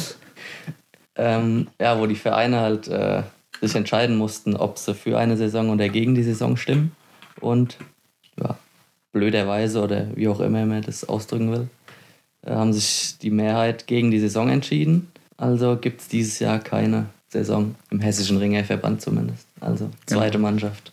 ähm, 1.16 1.68
ja, 1.80 1.98
wo 1.98 2.06
die 2.06 2.14
Vereine 2.14 2.60
halt 2.60 2.88
äh, 2.88 3.22
sich 3.60 3.74
entscheiden 3.74 4.16
mussten, 4.16 4.54
ob 4.54 4.78
sie 4.78 4.94
für 4.94 5.18
eine 5.18 5.36
Saison 5.36 5.70
oder 5.70 5.88
gegen 5.88 6.14
die 6.14 6.22
Saison 6.22 6.56
stimmen. 6.56 6.94
Und 7.40 7.78
ja, 8.40 8.56
blöderweise 9.12 9.82
oder 9.82 10.06
wie 10.14 10.28
auch 10.28 10.40
immer 10.40 10.66
man 10.66 10.82
das 10.82 11.08
ausdrücken 11.08 11.50
will, 11.50 11.68
haben 12.46 12.72
sich 12.72 13.16
die 13.18 13.30
Mehrheit 13.30 13.86
gegen 13.86 14.10
die 14.10 14.20
Saison 14.20 14.48
entschieden. 14.48 15.10
Also 15.36 15.76
gibt 15.76 16.00
es 16.00 16.08
dieses 16.08 16.38
Jahr 16.38 16.58
keine 16.58 17.06
Saison 17.28 17.74
im 17.90 18.00
hessischen 18.00 18.36
Ringerverband 18.36 19.00
zumindest. 19.00 19.46
Also 19.60 19.90
zweite 20.06 20.34
ja. 20.34 20.40
Mannschaft 20.40 20.92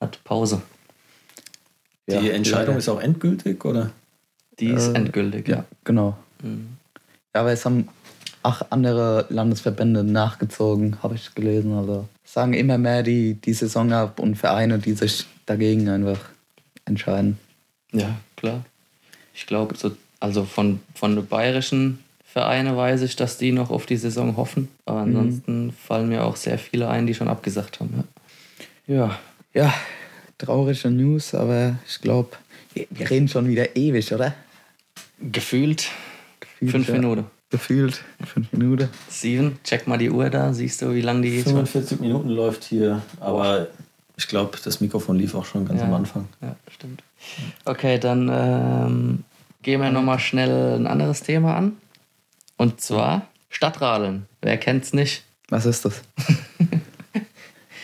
hat 0.00 0.22
Pause. 0.24 0.62
Die 2.08 2.14
ja, 2.14 2.32
Entscheidung 2.32 2.66
leider. 2.66 2.78
ist 2.78 2.88
auch 2.88 3.00
endgültig, 3.00 3.64
oder? 3.64 3.90
Die 4.60 4.68
ist 4.68 4.88
äh, 4.88 4.94
endgültig, 4.94 5.48
ja. 5.48 5.64
Genau. 5.84 6.16
Mhm. 6.42 6.76
Ja, 7.34 7.40
aber 7.40 7.52
es 7.52 7.64
haben 7.64 7.88
acht 8.42 8.70
andere 8.70 9.26
Landesverbände 9.28 10.04
nachgezogen, 10.04 11.02
habe 11.02 11.16
ich 11.16 11.34
gelesen. 11.34 11.72
Also 11.74 12.08
sagen 12.24 12.52
immer 12.54 12.78
mehr 12.78 13.02
die, 13.02 13.34
die 13.34 13.52
Saison 13.54 13.92
ab 13.92 14.20
und 14.20 14.36
Vereine, 14.36 14.78
die 14.78 14.92
sich 14.92 15.26
dagegen 15.46 15.88
einfach 15.88 16.20
entscheiden. 16.84 17.38
Ja, 17.92 18.16
klar. 18.36 18.64
Ich 19.34 19.46
glaube, 19.46 19.76
so, 19.76 19.90
also 20.20 20.44
von, 20.44 20.80
von 20.94 21.16
den 21.16 21.26
bayerischen 21.26 21.98
Vereinen 22.24 22.76
weiß 22.76 23.02
ich, 23.02 23.16
dass 23.16 23.38
die 23.38 23.52
noch 23.52 23.70
auf 23.70 23.86
die 23.86 23.96
Saison 23.96 24.36
hoffen. 24.36 24.68
Aber 24.84 25.06
mhm. 25.06 25.16
ansonsten 25.16 25.66
mhm. 25.66 25.72
fallen 25.72 26.08
mir 26.08 26.24
auch 26.24 26.36
sehr 26.36 26.58
viele 26.58 26.88
ein, 26.88 27.06
die 27.06 27.14
schon 27.14 27.28
abgesagt 27.28 27.80
haben. 27.80 28.04
Ja, 28.86 28.94
ja, 28.94 29.18
ja 29.54 29.74
traurige 30.38 30.90
News, 30.90 31.34
aber 31.34 31.76
ich 31.88 32.00
glaube, 32.00 32.36
wir 32.74 33.10
reden 33.10 33.28
schon 33.28 33.48
wieder 33.48 33.74
ewig, 33.76 34.12
oder? 34.12 34.34
Gefühlt, 35.20 35.88
Gefühlt 36.40 36.70
fünf 36.70 36.88
ja. 36.88 36.94
Minuten. 36.94 37.24
Gefühlt 37.50 38.04
fünf 38.24 38.52
Minuten. 38.52 38.88
Steven, 39.10 39.58
check 39.64 39.86
mal 39.86 39.96
die 39.96 40.10
Uhr 40.10 40.28
da. 40.28 40.52
Siehst 40.52 40.82
du, 40.82 40.94
wie 40.94 41.00
lange 41.00 41.22
die 41.22 41.42
45 41.42 42.00
Minuten 42.00 42.28
läuft 42.28 42.64
hier, 42.64 43.02
aber 43.20 43.68
ich 44.16 44.28
glaube, 44.28 44.58
das 44.62 44.80
Mikrofon 44.80 45.16
lief 45.16 45.34
auch 45.34 45.44
schon 45.44 45.66
ganz 45.66 45.80
ja, 45.80 45.86
am 45.86 45.94
Anfang. 45.94 46.28
Ja, 46.42 46.56
stimmt. 46.70 47.02
Okay, 47.64 47.98
dann 47.98 48.30
ähm, 48.32 49.24
gehen 49.66 49.80
wir 49.80 49.90
nochmal 49.90 50.20
schnell 50.20 50.76
ein 50.76 50.86
anderes 50.86 51.24
Thema 51.24 51.56
an. 51.56 51.76
Und 52.56 52.80
zwar 52.80 53.26
Stadtradeln. 53.48 54.26
Wer 54.40 54.58
kennt's 54.58 54.92
nicht? 54.92 55.24
Was 55.48 55.66
ist 55.66 55.84
das? 55.84 56.02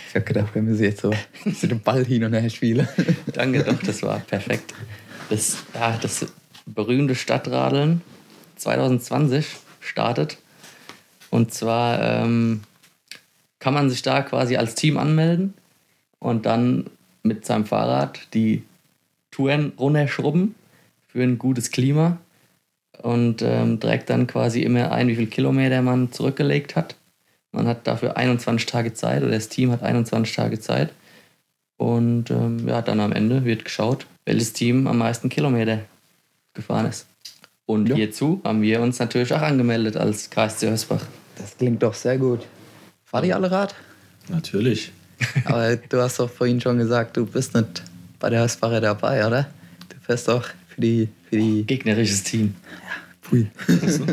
ich 0.09 0.15
habe 0.15 0.25
gedacht, 0.25 0.51
wenn 0.55 0.69
wir 0.69 0.77
sie 0.77 0.85
jetzt 0.85 1.01
so, 1.01 1.13
so 1.45 1.67
den 1.67 1.81
Ball 1.81 2.05
hin 2.05 2.23
und 2.23 2.35
her 2.35 2.49
spielen. 2.51 2.87
Danke, 3.33 3.65
doch, 3.65 3.83
das 3.83 4.01
war 4.05 4.21
perfekt. 4.21 4.75
Das, 5.29 5.57
ja, 5.75 5.99
das 6.01 6.33
berühmte 6.67 7.17
Stadtradeln 7.17 8.01
2020 8.59 9.45
startet. 9.81 10.39
Und 11.31 11.53
zwar 11.53 12.01
ähm, 12.01 12.61
kann 13.59 13.75
man 13.75 13.91
sich 13.91 14.03
da 14.03 14.23
quasi 14.23 14.55
als 14.57 14.77
Team 14.77 14.99
anmelden 14.99 15.55
und 16.21 16.47
dann 16.47 16.91
mit 17.25 17.45
seinem 17.45 17.67
Fahrrad 17.67 18.21
die 18.35 18.63
Touren 19.33 19.73
runterschrubben 19.77 20.55
für 21.13 21.23
ein 21.23 21.39
gutes 21.39 21.71
Klima 21.71 22.19
und 23.03 23.43
ähm, 23.43 23.81
trägt 23.81 24.09
dann 24.11 24.27
quasi 24.27 24.63
immer 24.63 24.93
ein, 24.93 25.09
wie 25.09 25.17
viel 25.17 25.27
Kilometer 25.27 25.83
man 25.83 26.11
zurückgelegt 26.11 26.75
hat. 26.75 26.97
Man 27.53 27.67
hat 27.67 27.87
dafür 27.87 28.17
21 28.17 28.65
Tage 28.67 28.95
Zeit 28.95 29.23
oder 29.23 29.33
das 29.33 29.49
Team 29.49 29.71
hat 29.73 29.83
21 29.83 30.35
Tage 30.35 30.59
Zeit. 30.59 30.91
Und 31.77 32.31
ähm, 32.31 32.67
ja, 32.67 32.81
dann 32.81 33.01
am 33.01 33.13
Ende 33.13 33.45
wird 33.45 33.65
geschaut, 33.65 34.07
welches 34.25 34.53
Team 34.55 34.87
am 34.87 34.99
meisten 34.99 35.29
Kilometer 35.29 35.81
gefahren 36.55 36.87
ist. 36.87 37.07
Und 37.67 37.89
ja. 37.89 37.97
hierzu 37.97 38.41
haben 38.45 38.63
wir 38.63 38.81
uns 38.81 38.99
natürlich 38.99 39.35
auch 39.35 39.43
angemeldet 39.43 39.97
als 39.97 40.31
KSC 40.31 40.71
Hösbach. 40.71 41.05
Das 41.37 41.57
klingt 41.59 41.83
doch 41.83 41.95
sehr 41.95 42.19
gut. 42.19 42.47
Fahrt 43.05 43.27
ihr 43.27 43.37
alle 43.37 43.51
Rad? 43.51 43.75
Natürlich. 44.29 44.93
Aber 45.45 45.77
du 45.77 46.01
hast 46.01 46.19
doch 46.19 46.31
vorhin 46.31 46.61
schon 46.61 46.79
gesagt, 46.79 47.17
du 47.17 47.27
bist 47.27 47.55
nicht 47.55 47.83
bei 48.19 48.31
der 48.31 48.45
Hösbacher 48.45 48.81
dabei, 48.81 49.27
oder? 49.27 49.49
Du 49.89 49.97
fährst 50.01 50.29
doch 50.29 50.49
die, 50.83 51.09
für 51.31 51.37
die 51.39 51.65
gegnerisches 51.65 52.23
Team. 52.25 52.55
Ja, 52.67 52.91
pui. 53.23 53.51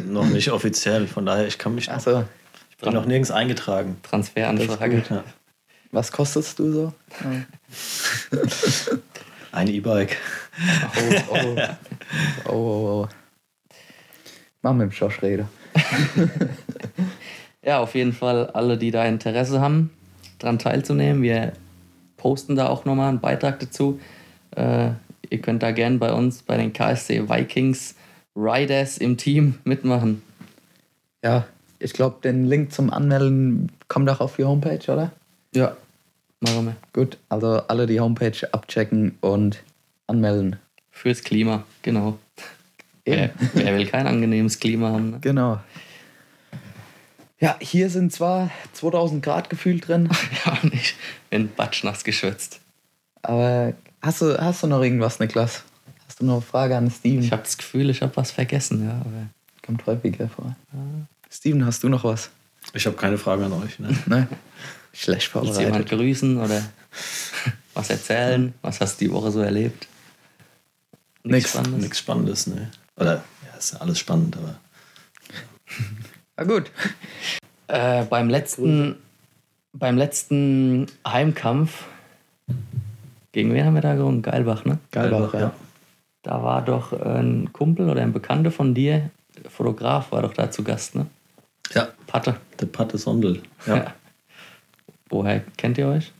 noch 0.06 0.28
nicht 0.28 0.52
offiziell, 0.52 1.08
von 1.08 1.26
daher 1.26 1.48
ich 1.48 1.58
kann 1.58 1.76
mich 1.76 1.90
noch, 1.90 2.00
so. 2.00 2.24
ich 2.70 2.78
bin 2.78 2.94
noch 2.94 3.06
nirgends 3.06 3.32
eingetragen. 3.32 3.98
Transferanfrage. 4.04 5.04
Ja. 5.10 5.24
Was 5.92 6.12
kostest 6.12 6.60
du 6.60 6.72
so? 6.72 6.94
Ein 9.52 9.68
E-Bike. 9.68 10.18
Oh, 10.96 11.16
oh. 11.30 11.56
oh, 12.46 12.52
oh, 12.52 12.54
oh. 12.54 13.08
Mach 14.62 14.74
mit 14.74 14.92
dem 14.92 14.92
Josh 14.92 15.22
reden. 15.22 15.48
ja, 17.64 17.80
auf 17.80 17.96
jeden 17.96 18.14
Fall 18.14 18.48
alle, 18.48 18.78
die 18.78 18.92
da 18.92 19.06
Interesse 19.06 19.62
haben, 19.62 19.90
daran 20.38 20.60
teilzunehmen. 20.60 21.24
Wir 21.24 21.54
posten 22.18 22.56
da 22.56 22.68
auch 22.68 22.86
nochmal 22.86 23.10
einen 23.10 23.20
Beitrag 23.20 23.60
dazu. 23.60 24.00
Äh, 24.52 24.92
ihr 25.30 25.40
könnt 25.42 25.64
da 25.64 25.72
gern 25.72 26.00
bei 26.00 26.12
uns, 26.12 26.44
bei 26.44 26.58
den 26.58 26.74
KSC 26.74 27.30
Vikings 27.30 27.96
Riders 28.36 28.98
im 28.98 29.18
Team 29.18 29.56
mitmachen. 29.64 30.22
Ja, 31.24 31.48
ich 31.80 31.94
glaube, 31.94 32.18
den 32.24 32.46
Link 32.46 32.72
zum 32.72 32.92
Anmelden 32.92 33.72
kommt 33.88 34.10
auch 34.10 34.20
auf 34.20 34.36
die 34.36 34.46
Homepage, 34.46 34.92
oder? 34.92 35.12
Ja, 35.54 35.76
machen 36.40 36.66
wir. 36.66 36.76
Gut, 36.94 37.18
also 37.30 37.62
alle 37.68 37.88
die 37.88 38.00
Homepage 38.00 38.48
abchecken 38.52 39.18
und 39.22 39.64
anmelden. 40.08 40.58
Fürs 40.92 41.24
Klima, 41.24 41.64
genau. 41.82 42.18
Wer, 43.06 43.32
wer, 43.54 43.76
will 43.76 43.88
kein 43.88 44.06
angenehmes 44.06 44.60
Klima 44.60 44.90
haben? 44.90 45.12
Ne? 45.12 45.18
Genau. 45.22 45.60
Ja, 47.40 47.56
hier 47.60 47.90
sind 47.90 48.12
zwar 48.12 48.52
2000 48.74 49.24
Grad 49.24 49.50
gefühlt 49.50 49.88
drin. 49.88 50.10
ja, 50.46 50.58
nicht. 50.64 50.96
Bin 51.30 51.50
batschnass 51.56 52.04
geschwitzt. 52.04 52.60
Aber 53.22 53.74
hast 54.02 54.22
du, 54.22 54.38
hast 54.38 54.64
du 54.64 54.68
noch 54.68 54.82
irgendwas, 54.82 55.20
Niklas? 55.20 55.64
Hast 56.08 56.20
du 56.20 56.26
noch 56.26 56.34
eine 56.34 56.42
Frage 56.42 56.78
an 56.78 56.90
Steven? 56.90 57.24
Ich 57.24 57.32
habe 57.32 57.44
das 57.44 57.58
Gefühl, 57.58 57.90
ich 57.90 58.02
habe 58.02 58.16
was 58.16 58.32
vergessen, 58.32 58.86
ja. 58.86 58.94
Aber 58.94 59.28
Kommt 59.66 59.86
häufiger 59.86 60.28
vor. 60.28 60.56
Ja. 60.74 60.80
Steven, 61.30 61.66
hast 61.66 61.84
du 61.84 61.90
noch 61.90 62.04
was? 62.04 62.32
Ich 62.74 62.86
habe 62.86 62.96
keine 62.96 63.18
Frage 63.18 63.46
an 63.46 63.54
euch. 63.54 63.78
Ne? 63.78 63.96
Nein. 64.08 64.28
Schlecht 64.94 65.28
vorbereitet. 65.28 65.60
Willst 65.60 65.72
jemand 65.72 65.90
grüßen 65.90 66.38
oder 66.38 66.64
was 67.76 67.90
erzählen? 67.90 68.54
Was 68.62 68.82
hast 68.82 69.00
du 69.00 69.06
die 69.06 69.12
Woche 69.12 69.32
so 69.32 69.42
erlebt? 69.42 69.88
Nichts 71.24 71.52
Spannendes? 71.52 71.82
Nichts 71.82 72.00
Spannendes, 72.00 72.48
ne. 72.48 72.72
Oder, 72.96 73.24
ja, 73.46 73.58
ist 73.58 73.74
ja 73.74 73.80
alles 73.80 74.00
spannend, 74.00 74.36
aber. 74.38 74.60
Na 76.38 76.44
gut. 76.46 76.72
Äh, 77.68 78.06
beim 78.06 78.30
letzten, 78.30 78.96
beim 79.74 79.98
letzten 79.98 80.88
Heimkampf, 81.06 81.84
gegen 83.32 83.54
wen 83.54 83.66
haben 83.66 83.76
wir 83.76 83.82
da 83.82 83.96
gerungen? 83.96 84.22
Geilbach, 84.22 84.66
ne? 84.66 84.80
Geilbach, 84.92 85.34
ja. 85.34 85.54
Da 86.24 86.44
war 86.44 86.64
doch 86.64 86.94
ein 86.94 87.52
Kumpel 87.54 87.90
oder 87.90 88.02
ein 88.02 88.14
Bekannter 88.14 88.52
von 88.52 88.74
dir, 88.74 89.10
Fotograf, 89.48 90.12
war 90.12 90.22
doch 90.22 90.34
da 90.34 90.52
zu 90.52 90.64
Gast, 90.64 90.96
ne? 90.96 91.06
Ja. 91.74 91.88
Patte. 92.08 92.36
Der 92.60 92.66
Patte 92.66 92.98
Sondel. 92.98 93.42
Ja. 93.66 93.76
ja. 93.76 93.94
Woher 95.10 95.44
kennt 95.58 95.78
ihr 95.78 95.88
euch? 95.88 96.12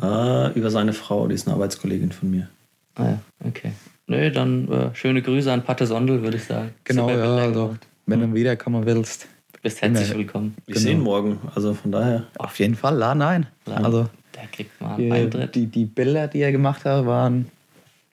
Ah, 0.00 0.50
über 0.54 0.70
seine 0.70 0.92
Frau, 0.92 1.28
die 1.28 1.34
ist 1.34 1.46
eine 1.46 1.54
Arbeitskollegin 1.54 2.12
von 2.12 2.30
mir. 2.30 2.48
Ah 2.96 3.04
ja, 3.04 3.18
okay. 3.44 3.72
Nö, 4.06 4.30
dann 4.30 4.70
äh, 4.70 4.94
schöne 4.94 5.22
Grüße 5.22 5.52
an 5.52 5.62
Patte 5.62 5.86
Sondel, 5.86 6.22
würde 6.22 6.36
ich 6.36 6.44
sagen. 6.44 6.74
Genau, 6.84 7.08
ja, 7.08 7.36
also, 7.36 7.76
wenn 8.06 8.20
du 8.20 8.34
wiederkommen 8.34 8.84
willst. 8.86 9.28
Bist 9.62 9.80
herzlich 9.80 10.14
willkommen. 10.14 10.56
Wir 10.66 10.74
genau. 10.74 10.84
sehen 10.84 11.00
morgen, 11.00 11.38
also 11.54 11.72
von 11.72 11.90
daher. 11.90 12.24
Auf 12.36 12.58
jeden 12.58 12.74
Fall, 12.74 12.96
la 12.96 13.14
nein. 13.14 13.46
Also, 13.64 14.08
der 14.34 14.46
kriegt 14.48 14.80
mal 14.80 14.94
einen 14.94 15.12
Eintritt. 15.12 15.54
Die, 15.54 15.66
die 15.66 15.84
Bilder, 15.84 16.28
die 16.28 16.40
er 16.40 16.52
gemacht 16.52 16.84
hat, 16.84 17.06
waren 17.06 17.50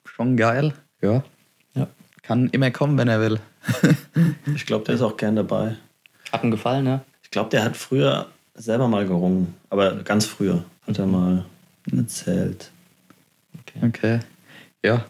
schon 0.04 0.36
geil. 0.36 0.74
Ja. 1.00 1.22
ja. 1.74 1.88
Kann 2.22 2.48
immer 2.50 2.70
kommen, 2.70 2.96
wenn 2.98 3.08
er 3.08 3.20
will. 3.20 3.40
ich 4.54 4.66
glaube, 4.66 4.84
der 4.84 4.94
ist 4.94 5.02
auch 5.02 5.16
gern 5.16 5.36
dabei. 5.36 5.76
Hat 6.30 6.44
ihm 6.44 6.50
gefallen, 6.50 6.84
ne? 6.84 7.02
Ich 7.22 7.30
glaube, 7.30 7.50
der 7.50 7.64
hat 7.64 7.76
früher 7.76 8.26
selber 8.54 8.88
mal 8.88 9.06
gerungen, 9.06 9.54
aber 9.70 9.96
ganz 10.02 10.26
früher 10.26 10.64
hat 10.86 10.98
er 10.98 11.06
mal 11.06 11.44
erzählt. 11.90 12.70
Okay. 13.60 13.86
okay. 13.86 14.20
Ja, 14.84 15.04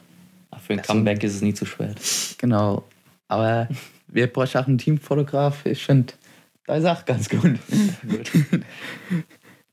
für 0.63 0.75
ein 0.75 0.79
also, 0.79 0.93
Comeback 0.93 1.23
ist 1.25 1.35
es 1.35 1.43
nie 1.43 1.55
zu 1.55 1.67
spät. 1.67 1.97
Genau. 2.39 2.85
Aber 3.29 3.69
wir 4.07 4.27
brauchen 4.27 4.61
auch 4.61 4.67
einen 4.67 4.79
Teamfotograf. 4.79 5.67
Ich 5.67 5.85
finde, 5.85 6.15
da 6.67 6.77
ist 6.77 6.87
auch 6.87 7.05
ganz 7.05 7.29
gut. 7.29 7.43
gut. 8.09 8.31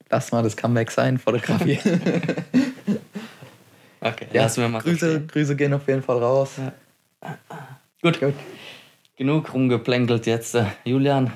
Lass 0.10 0.32
mal 0.32 0.42
das 0.42 0.58
Comeback 0.58 0.92
sein, 0.92 1.18
fotografieren. 1.18 2.02
okay, 4.02 4.28
ja, 4.34 4.44
lassen 4.44 4.62
wir 4.62 4.70
mal 4.70 4.82
Grüße, 4.82 5.28
Grüße 5.28 5.56
gehen 5.56 5.74
auf 5.74 5.88
jeden 5.88 6.02
Fall 6.02 6.18
raus. 6.18 6.54
Ja. 6.58 7.38
Gut. 8.02 8.20
gut. 8.20 8.34
Genug 9.18 9.54
rumgeplänkelt 9.54 10.26
jetzt. 10.26 10.58
Julian, 10.86 11.34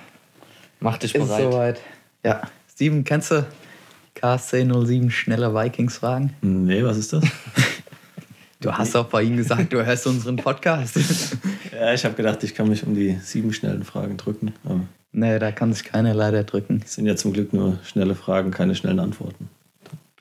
mach 0.80 0.97
dich 0.97 1.13
bereit. 1.13 1.30
Ist 1.30 1.51
soweit. 1.51 1.82
Ja. 2.24 2.41
Steven, 2.71 3.03
kennst 3.03 3.32
du 3.32 3.45
KSC 4.15 4.65
07 4.65 5.11
schneller 5.11 5.53
Vikings-Fragen? 5.53 6.34
Nee, 6.41 6.84
was 6.84 6.97
ist 6.97 7.13
das? 7.13 7.24
Du 8.59 8.71
hast 8.71 8.95
auch 8.95 9.07
bei 9.07 9.24
ihm 9.24 9.36
gesagt, 9.36 9.74
du 9.74 9.86
hörst 9.86 10.07
unseren 10.07 10.38
Podcast. 10.38 10.95
ja, 11.74 11.93
ich 11.93 12.05
habe 12.05 12.15
gedacht, 12.15 12.41
ich 12.45 12.55
kann 12.55 12.69
mich 12.69 12.88
um 12.88 12.95
die 12.95 13.19
sieben 13.21 13.51
schnellen 13.51 13.84
Fragen 13.84 14.15
drücken. 14.15 14.53
Aber 14.63 14.80
nee, 15.14 15.39
da 15.39 15.51
kann 15.51 15.74
sich 15.74 15.84
keiner 15.84 16.14
leider 16.14 16.43
drücken. 16.43 16.82
Es 16.84 16.95
sind 16.95 17.05
ja 17.05 17.16
zum 17.16 17.34
Glück 17.34 17.53
nur 17.53 17.80
schnelle 17.84 18.16
Fragen, 18.16 18.51
keine 18.51 18.76
schnellen 18.76 18.99
Antworten. 18.99 19.49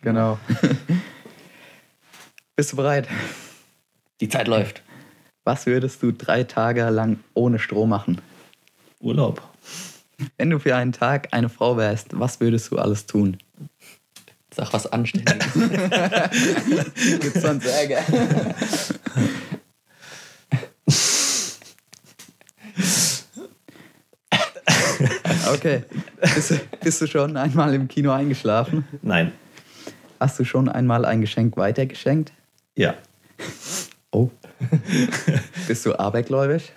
Genau. 0.01 0.39
Bist 2.57 2.73
du 2.73 2.77
bereit? 2.77 3.09
Die 4.21 4.29
Zeit 4.29 4.47
läuft. 4.47 4.83
Was 5.45 5.67
würdest 5.67 6.03
du 6.03 6.13
drei 6.13 6.45
Tage 6.45 6.89
lang 6.91 7.19
ohne 7.35 7.59
Strom 7.59 7.89
machen? 7.89 8.21
Urlaub. 9.01 9.43
Wenn 10.39 10.51
du 10.51 10.61
für 10.61 10.77
einen 10.77 10.93
Tag 10.93 11.29
eine 11.33 11.49
Frau 11.49 11.77
wärst, 11.77 12.09
was 12.13 12.39
würdest 12.41 12.71
du 12.71 12.79
alles 12.79 13.07
tun? 13.07 13.39
Sag 14.55 14.73
was 14.73 14.87
Anständiges. 14.87 15.53
Gibt's 17.21 17.43
sonst 17.43 17.67
Ärger? 17.67 18.05
Okay. 25.49 25.85
Bist, 26.21 26.61
bist, 26.81 27.01
du 27.01 27.07
schon 27.07 27.37
einmal 27.37 27.75
im 27.75 27.89
Kino 27.89 28.13
eingeschlafen? 28.13 28.85
Nein. 29.03 29.33
Hast 30.21 30.39
du 30.39 30.45
schon 30.45 30.69
einmal 30.69 31.05
ein 31.05 31.21
Geschenk 31.21 31.57
weitergeschenkt? 31.57 32.33
Ja. 32.77 32.95
Oh. 34.13 34.31
bist 35.67 35.85
du 35.87 35.99
abergläubisch? 35.99 36.73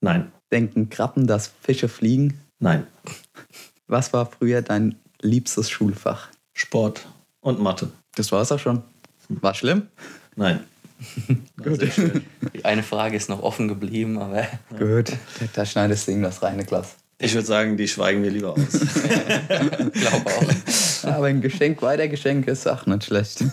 Nein. 0.00 0.32
Denken 0.50 0.88
Krabben, 0.88 1.26
dass 1.26 1.52
Fische 1.60 1.88
fliegen? 1.88 2.40
Nein. 2.58 2.86
Was 3.86 4.12
war 4.12 4.26
früher 4.26 4.62
dein 4.62 4.96
liebstes 5.20 5.70
Schulfach? 5.70 6.28
Sport 6.52 7.06
und 7.40 7.60
Mathe. 7.60 7.90
Das 8.14 8.32
war 8.32 8.42
es 8.42 8.52
auch 8.52 8.58
schon. 8.58 8.82
War 9.28 9.54
schlimm? 9.54 9.88
Nein. 10.36 10.64
Gut. 11.62 11.80
Eine 12.64 12.82
Frage 12.82 13.16
ist 13.16 13.28
noch 13.28 13.42
offen 13.42 13.68
geblieben, 13.68 14.18
aber. 14.18 14.46
Gut, 14.76 15.12
da 15.54 15.64
schneidest 15.64 16.08
du 16.08 16.12
ihm 16.12 16.22
das 16.22 16.42
reine 16.42 16.64
Glas. 16.64 16.96
Ich 17.20 17.34
würde 17.34 17.46
sagen, 17.46 17.76
die 17.76 17.88
schweigen 17.88 18.22
wir 18.22 18.30
lieber 18.30 18.52
aus. 18.52 18.58
Glaube 19.92 20.26
auch. 20.26 21.08
Aber 21.08 21.26
ein 21.26 21.40
Geschenk 21.40 21.82
weiter 21.82 22.06
Geschenk 22.06 22.46
ist 22.46 22.68
auch 22.68 22.86
nicht 22.86 23.04
schlecht. 23.04 23.44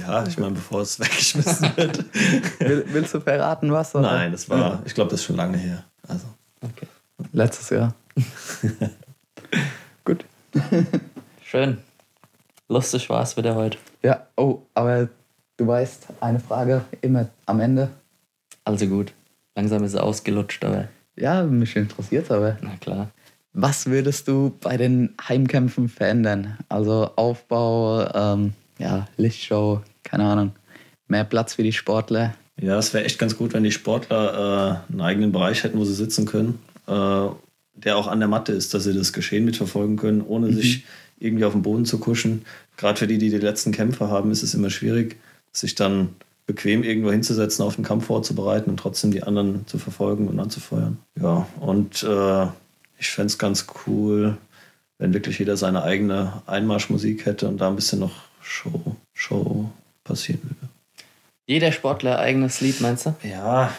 Ja, 0.00 0.26
ich 0.26 0.36
meine, 0.36 0.52
bevor 0.52 0.82
es 0.82 1.00
weggeschmissen 1.00 1.70
wird. 1.76 2.04
Will, 2.60 2.84
willst 2.88 3.14
du 3.14 3.20
verraten, 3.20 3.72
was? 3.72 3.94
Oder? 3.94 4.12
Nein, 4.12 4.32
das 4.32 4.48
war, 4.50 4.82
ich 4.84 4.94
glaube, 4.94 5.10
das 5.10 5.20
ist 5.20 5.26
schon 5.26 5.36
lange 5.36 5.56
her. 5.56 5.84
Also. 6.06 6.26
Okay. 6.60 6.86
Letztes 7.32 7.70
Jahr. 7.70 7.94
Gut. 10.04 10.24
Schön. 11.44 11.78
Lustig 12.68 13.08
war 13.08 13.22
es 13.22 13.36
wieder 13.36 13.54
heute. 13.54 13.78
Ja, 14.02 14.26
oh, 14.36 14.62
aber 14.74 15.08
du 15.56 15.66
weißt, 15.66 16.08
eine 16.20 16.40
Frage 16.40 16.84
immer 17.00 17.28
am 17.46 17.60
Ende. 17.60 17.90
Also 18.64 18.86
gut. 18.86 19.12
Langsam 19.54 19.84
ist 19.84 19.94
es 19.94 20.00
ausgelutscht, 20.00 20.64
aber. 20.64 20.88
Ja, 21.16 21.42
mich 21.44 21.76
interessiert 21.76 22.30
aber. 22.30 22.58
Na 22.60 22.76
klar. 22.76 23.10
Was 23.52 23.86
würdest 23.86 24.28
du 24.28 24.54
bei 24.60 24.76
den 24.76 25.14
Heimkämpfen 25.28 25.88
verändern? 25.88 26.58
Also 26.68 27.10
Aufbau, 27.16 28.06
ähm, 28.14 28.52
ja, 28.78 29.08
Lichtshow, 29.16 29.80
keine 30.02 30.24
Ahnung. 30.24 30.52
Mehr 31.08 31.24
Platz 31.24 31.54
für 31.54 31.62
die 31.62 31.72
Sportler? 31.72 32.34
Ja, 32.60 32.78
es 32.78 32.92
wäre 32.92 33.04
echt 33.04 33.18
ganz 33.18 33.36
gut, 33.36 33.54
wenn 33.54 33.62
die 33.62 33.72
Sportler 33.72 34.82
äh, 34.88 34.92
einen 34.92 35.00
eigenen 35.00 35.32
Bereich 35.32 35.64
hätten, 35.64 35.78
wo 35.78 35.84
sie 35.84 35.94
sitzen 35.94 36.26
können, 36.26 36.58
äh, 36.86 37.28
der 37.74 37.96
auch 37.96 38.06
an 38.06 38.18
der 38.18 38.28
Matte 38.28 38.52
ist, 38.52 38.74
dass 38.74 38.84
sie 38.84 38.94
das 38.94 39.12
Geschehen 39.12 39.44
mitverfolgen 39.44 39.96
können, 39.96 40.20
ohne 40.20 40.48
mhm. 40.48 40.54
sich 40.54 40.84
irgendwie 41.18 41.44
auf 41.44 41.52
den 41.52 41.62
Boden 41.62 41.86
zu 41.86 41.98
kuschen. 41.98 42.44
Gerade 42.76 42.98
für 42.98 43.06
die, 43.06 43.18
die 43.18 43.30
die 43.30 43.38
letzten 43.38 43.72
Kämpfe 43.72 44.08
haben, 44.08 44.30
ist 44.30 44.42
es 44.42 44.54
immer 44.54 44.68
schwierig, 44.68 45.16
sich 45.52 45.74
dann 45.74 46.10
bequem 46.46 46.82
irgendwo 46.82 47.10
hinzusetzen, 47.10 47.64
auf 47.64 47.74
den 47.74 47.84
Kampf 47.84 48.06
vorzubereiten 48.06 48.70
und 48.70 48.78
trotzdem 48.78 49.10
die 49.10 49.22
anderen 49.22 49.66
zu 49.66 49.78
verfolgen 49.78 50.28
und 50.28 50.38
anzufeuern. 50.38 50.98
Ja, 51.20 51.46
und 51.60 52.02
äh, 52.04 52.46
ich 52.98 53.10
fände 53.10 53.26
es 53.26 53.38
ganz 53.38 53.66
cool, 53.86 54.36
wenn 54.98 55.12
wirklich 55.12 55.38
jeder 55.38 55.56
seine 55.56 55.82
eigene 55.82 56.42
Einmarschmusik 56.46 57.26
hätte 57.26 57.48
und 57.48 57.60
da 57.60 57.68
ein 57.68 57.76
bisschen 57.76 57.98
noch 57.98 58.12
Show, 58.40 58.96
Show 59.12 59.70
passieren 60.04 60.40
würde. 60.44 60.72
Jeder 61.46 61.72
Sportler 61.72 62.18
eigenes 62.18 62.60
Lied, 62.60 62.80
meinst 62.80 63.06
du? 63.06 63.14
Ja, 63.22 63.72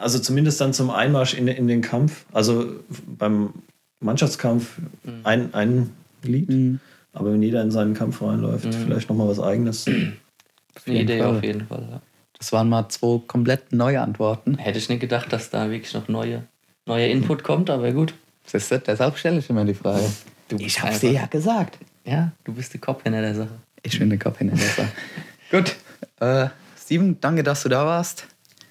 also 0.00 0.18
zumindest 0.18 0.60
dann 0.60 0.72
zum 0.72 0.90
Einmarsch 0.90 1.34
in, 1.34 1.48
in 1.48 1.68
den 1.68 1.82
Kampf. 1.82 2.24
Also 2.32 2.66
beim 3.06 3.52
Mannschaftskampf 4.00 4.78
mhm. 5.04 5.20
ein, 5.24 5.54
ein 5.54 5.92
Lied. 6.22 6.48
Mhm. 6.48 6.80
Aber 7.12 7.32
wenn 7.32 7.42
jeder 7.42 7.62
in 7.62 7.70
seinen 7.70 7.94
Kampf 7.94 8.20
reinläuft, 8.20 8.66
mhm. 8.66 8.72
vielleicht 8.72 9.08
nochmal 9.08 9.28
was 9.28 9.40
Eigenes. 9.40 9.86
Eine 9.86 11.00
Idee 11.00 11.20
Fall. 11.20 11.36
auf 11.36 11.42
jeden 11.42 11.66
Fall, 11.66 11.88
ja. 11.90 12.02
Das 12.38 12.52
waren 12.52 12.68
mal 12.68 12.88
zwei 12.88 13.20
komplett 13.26 13.72
neue 13.72 14.00
Antworten. 14.00 14.58
Hätte 14.58 14.78
ich 14.78 14.88
nicht 14.88 15.00
gedacht, 15.00 15.32
dass 15.32 15.50
da 15.50 15.70
wirklich 15.70 15.94
noch 15.94 16.08
neue, 16.08 16.42
neuer 16.86 17.08
Input 17.08 17.42
kommt, 17.42 17.70
aber 17.70 17.92
gut. 17.92 18.14
Das 18.44 18.54
ist, 18.54 18.86
deshalb 18.86 19.16
stelle 19.18 19.38
ich 19.38 19.50
immer 19.50 19.64
die 19.64 19.74
Frage. 19.74 20.04
Du 20.48 20.56
ich 20.56 20.80
hab's 20.80 21.00
dir 21.00 21.12
ja 21.12 21.26
gesagt. 21.26 21.78
Ja, 22.04 22.32
du 22.44 22.52
bist 22.52 22.72
der 22.72 22.80
Kopf 22.80 23.02
hinter 23.02 23.20
der 23.20 23.34
Sache. 23.34 23.58
Ich 23.82 23.98
bin 23.98 24.10
der 24.10 24.18
Kopf 24.18 24.38
hinter 24.38 24.56
der 24.56 24.68
Sache. 24.68 24.88
gut. 25.50 25.76
Äh, 26.20 26.48
Steven, 26.78 27.20
danke, 27.20 27.42
dass 27.42 27.62
du 27.62 27.68
da 27.68 27.84
warst. 27.84 28.26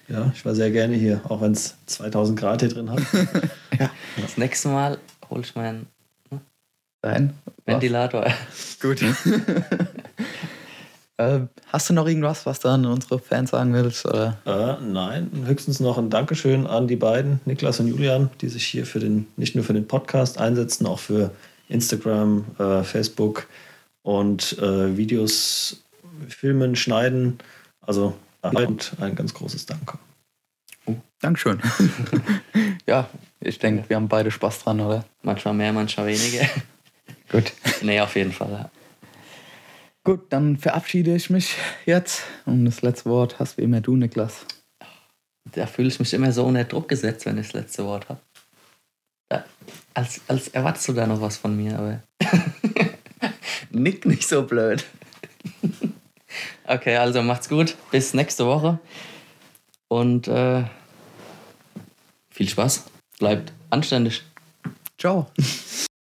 Ja, 0.08 0.30
ich 0.34 0.44
war 0.44 0.54
sehr 0.54 0.70
gerne 0.70 0.96
hier, 0.96 1.20
auch 1.28 1.40
wenn 1.40 1.52
es 1.52 1.74
2000 1.86 2.38
Grad 2.38 2.60
hier 2.62 2.70
drin 2.70 2.90
hat. 2.90 3.00
ja. 3.78 3.90
Das 4.20 4.36
nächste 4.38 4.68
Mal 4.68 4.98
hole 5.28 5.42
ich 5.42 5.54
meinen 5.54 5.86
Nein. 7.02 7.34
Ventilator. 7.64 8.26
Gut. 8.80 9.00
äh, 11.18 11.40
hast 11.68 11.88
du 11.88 11.94
noch 11.94 12.06
irgendwas, 12.06 12.46
was 12.46 12.60
du 12.60 12.68
an 12.68 12.84
unsere 12.86 13.18
Fans 13.18 13.50
sagen 13.50 13.72
willst? 13.72 14.04
Oder? 14.06 14.38
Äh, 14.44 14.84
nein, 14.84 15.30
höchstens 15.46 15.80
noch 15.80 15.98
ein 15.98 16.10
Dankeschön 16.10 16.66
an 16.66 16.88
die 16.88 16.96
beiden, 16.96 17.40
Niklas 17.44 17.80
und 17.80 17.88
Julian, 17.88 18.30
die 18.40 18.48
sich 18.48 18.66
hier 18.66 18.86
für 18.86 19.00
den, 19.00 19.26
nicht 19.36 19.54
nur 19.54 19.64
für 19.64 19.72
den 19.72 19.88
Podcast 19.88 20.38
einsetzen, 20.38 20.86
auch 20.86 20.98
für 20.98 21.30
Instagram, 21.68 22.44
äh, 22.58 22.82
Facebook 22.82 23.46
und 24.02 24.58
äh, 24.58 24.96
Videos 24.96 25.82
filmen, 26.28 26.76
schneiden. 26.76 27.38
Also 27.80 28.14
und 28.42 28.92
ein 29.00 29.14
ganz 29.14 29.34
großes 29.34 29.66
Danke. 29.66 29.98
Oh, 30.86 30.94
Dankeschön. 31.20 31.60
ja, 32.86 33.08
ich 33.40 33.58
denke, 33.58 33.88
wir 33.88 33.96
haben 33.96 34.08
beide 34.08 34.30
Spaß 34.30 34.60
dran, 34.60 34.80
oder? 34.80 35.04
Manchmal 35.22 35.54
mehr, 35.54 35.72
manchmal 35.72 36.06
weniger. 36.06 36.46
Gut. 37.30 37.52
Nee, 37.82 38.00
auf 38.00 38.14
jeden 38.16 38.32
Fall, 38.32 38.50
ja. 38.50 38.70
Gut, 40.06 40.26
dann 40.28 40.56
verabschiede 40.56 41.16
ich 41.16 41.30
mich 41.30 41.56
jetzt. 41.84 42.22
Und 42.44 42.64
das 42.64 42.80
letzte 42.80 43.10
Wort 43.10 43.40
hast 43.40 43.58
wie 43.58 43.62
immer 43.62 43.80
du, 43.80 43.96
Niklas. 43.96 44.46
Da 45.50 45.66
fühle 45.66 45.88
ich 45.88 45.98
mich 45.98 46.14
immer 46.14 46.30
so 46.30 46.44
unter 46.44 46.62
Druck 46.62 46.88
gesetzt, 46.88 47.26
wenn 47.26 47.38
ich 47.38 47.48
das 47.48 47.54
letzte 47.54 47.84
Wort 47.84 48.08
habe. 48.08 48.20
als, 49.94 50.20
als 50.28 50.46
erwartest 50.46 50.86
du 50.86 50.92
da 50.92 51.08
noch 51.08 51.20
was 51.20 51.38
von 51.38 51.56
mir, 51.56 51.76
aber. 51.76 52.02
Nick 53.70 54.06
nicht 54.06 54.28
so 54.28 54.44
blöd. 54.44 54.84
okay, 56.68 56.96
also 56.98 57.20
macht's 57.22 57.48
gut. 57.48 57.74
Bis 57.90 58.14
nächste 58.14 58.46
Woche. 58.46 58.78
Und 59.88 60.28
äh, 60.28 60.62
viel 62.30 62.48
Spaß. 62.48 62.84
Bleibt 63.18 63.52
anständig. 63.70 64.22
Ciao. 64.98 65.26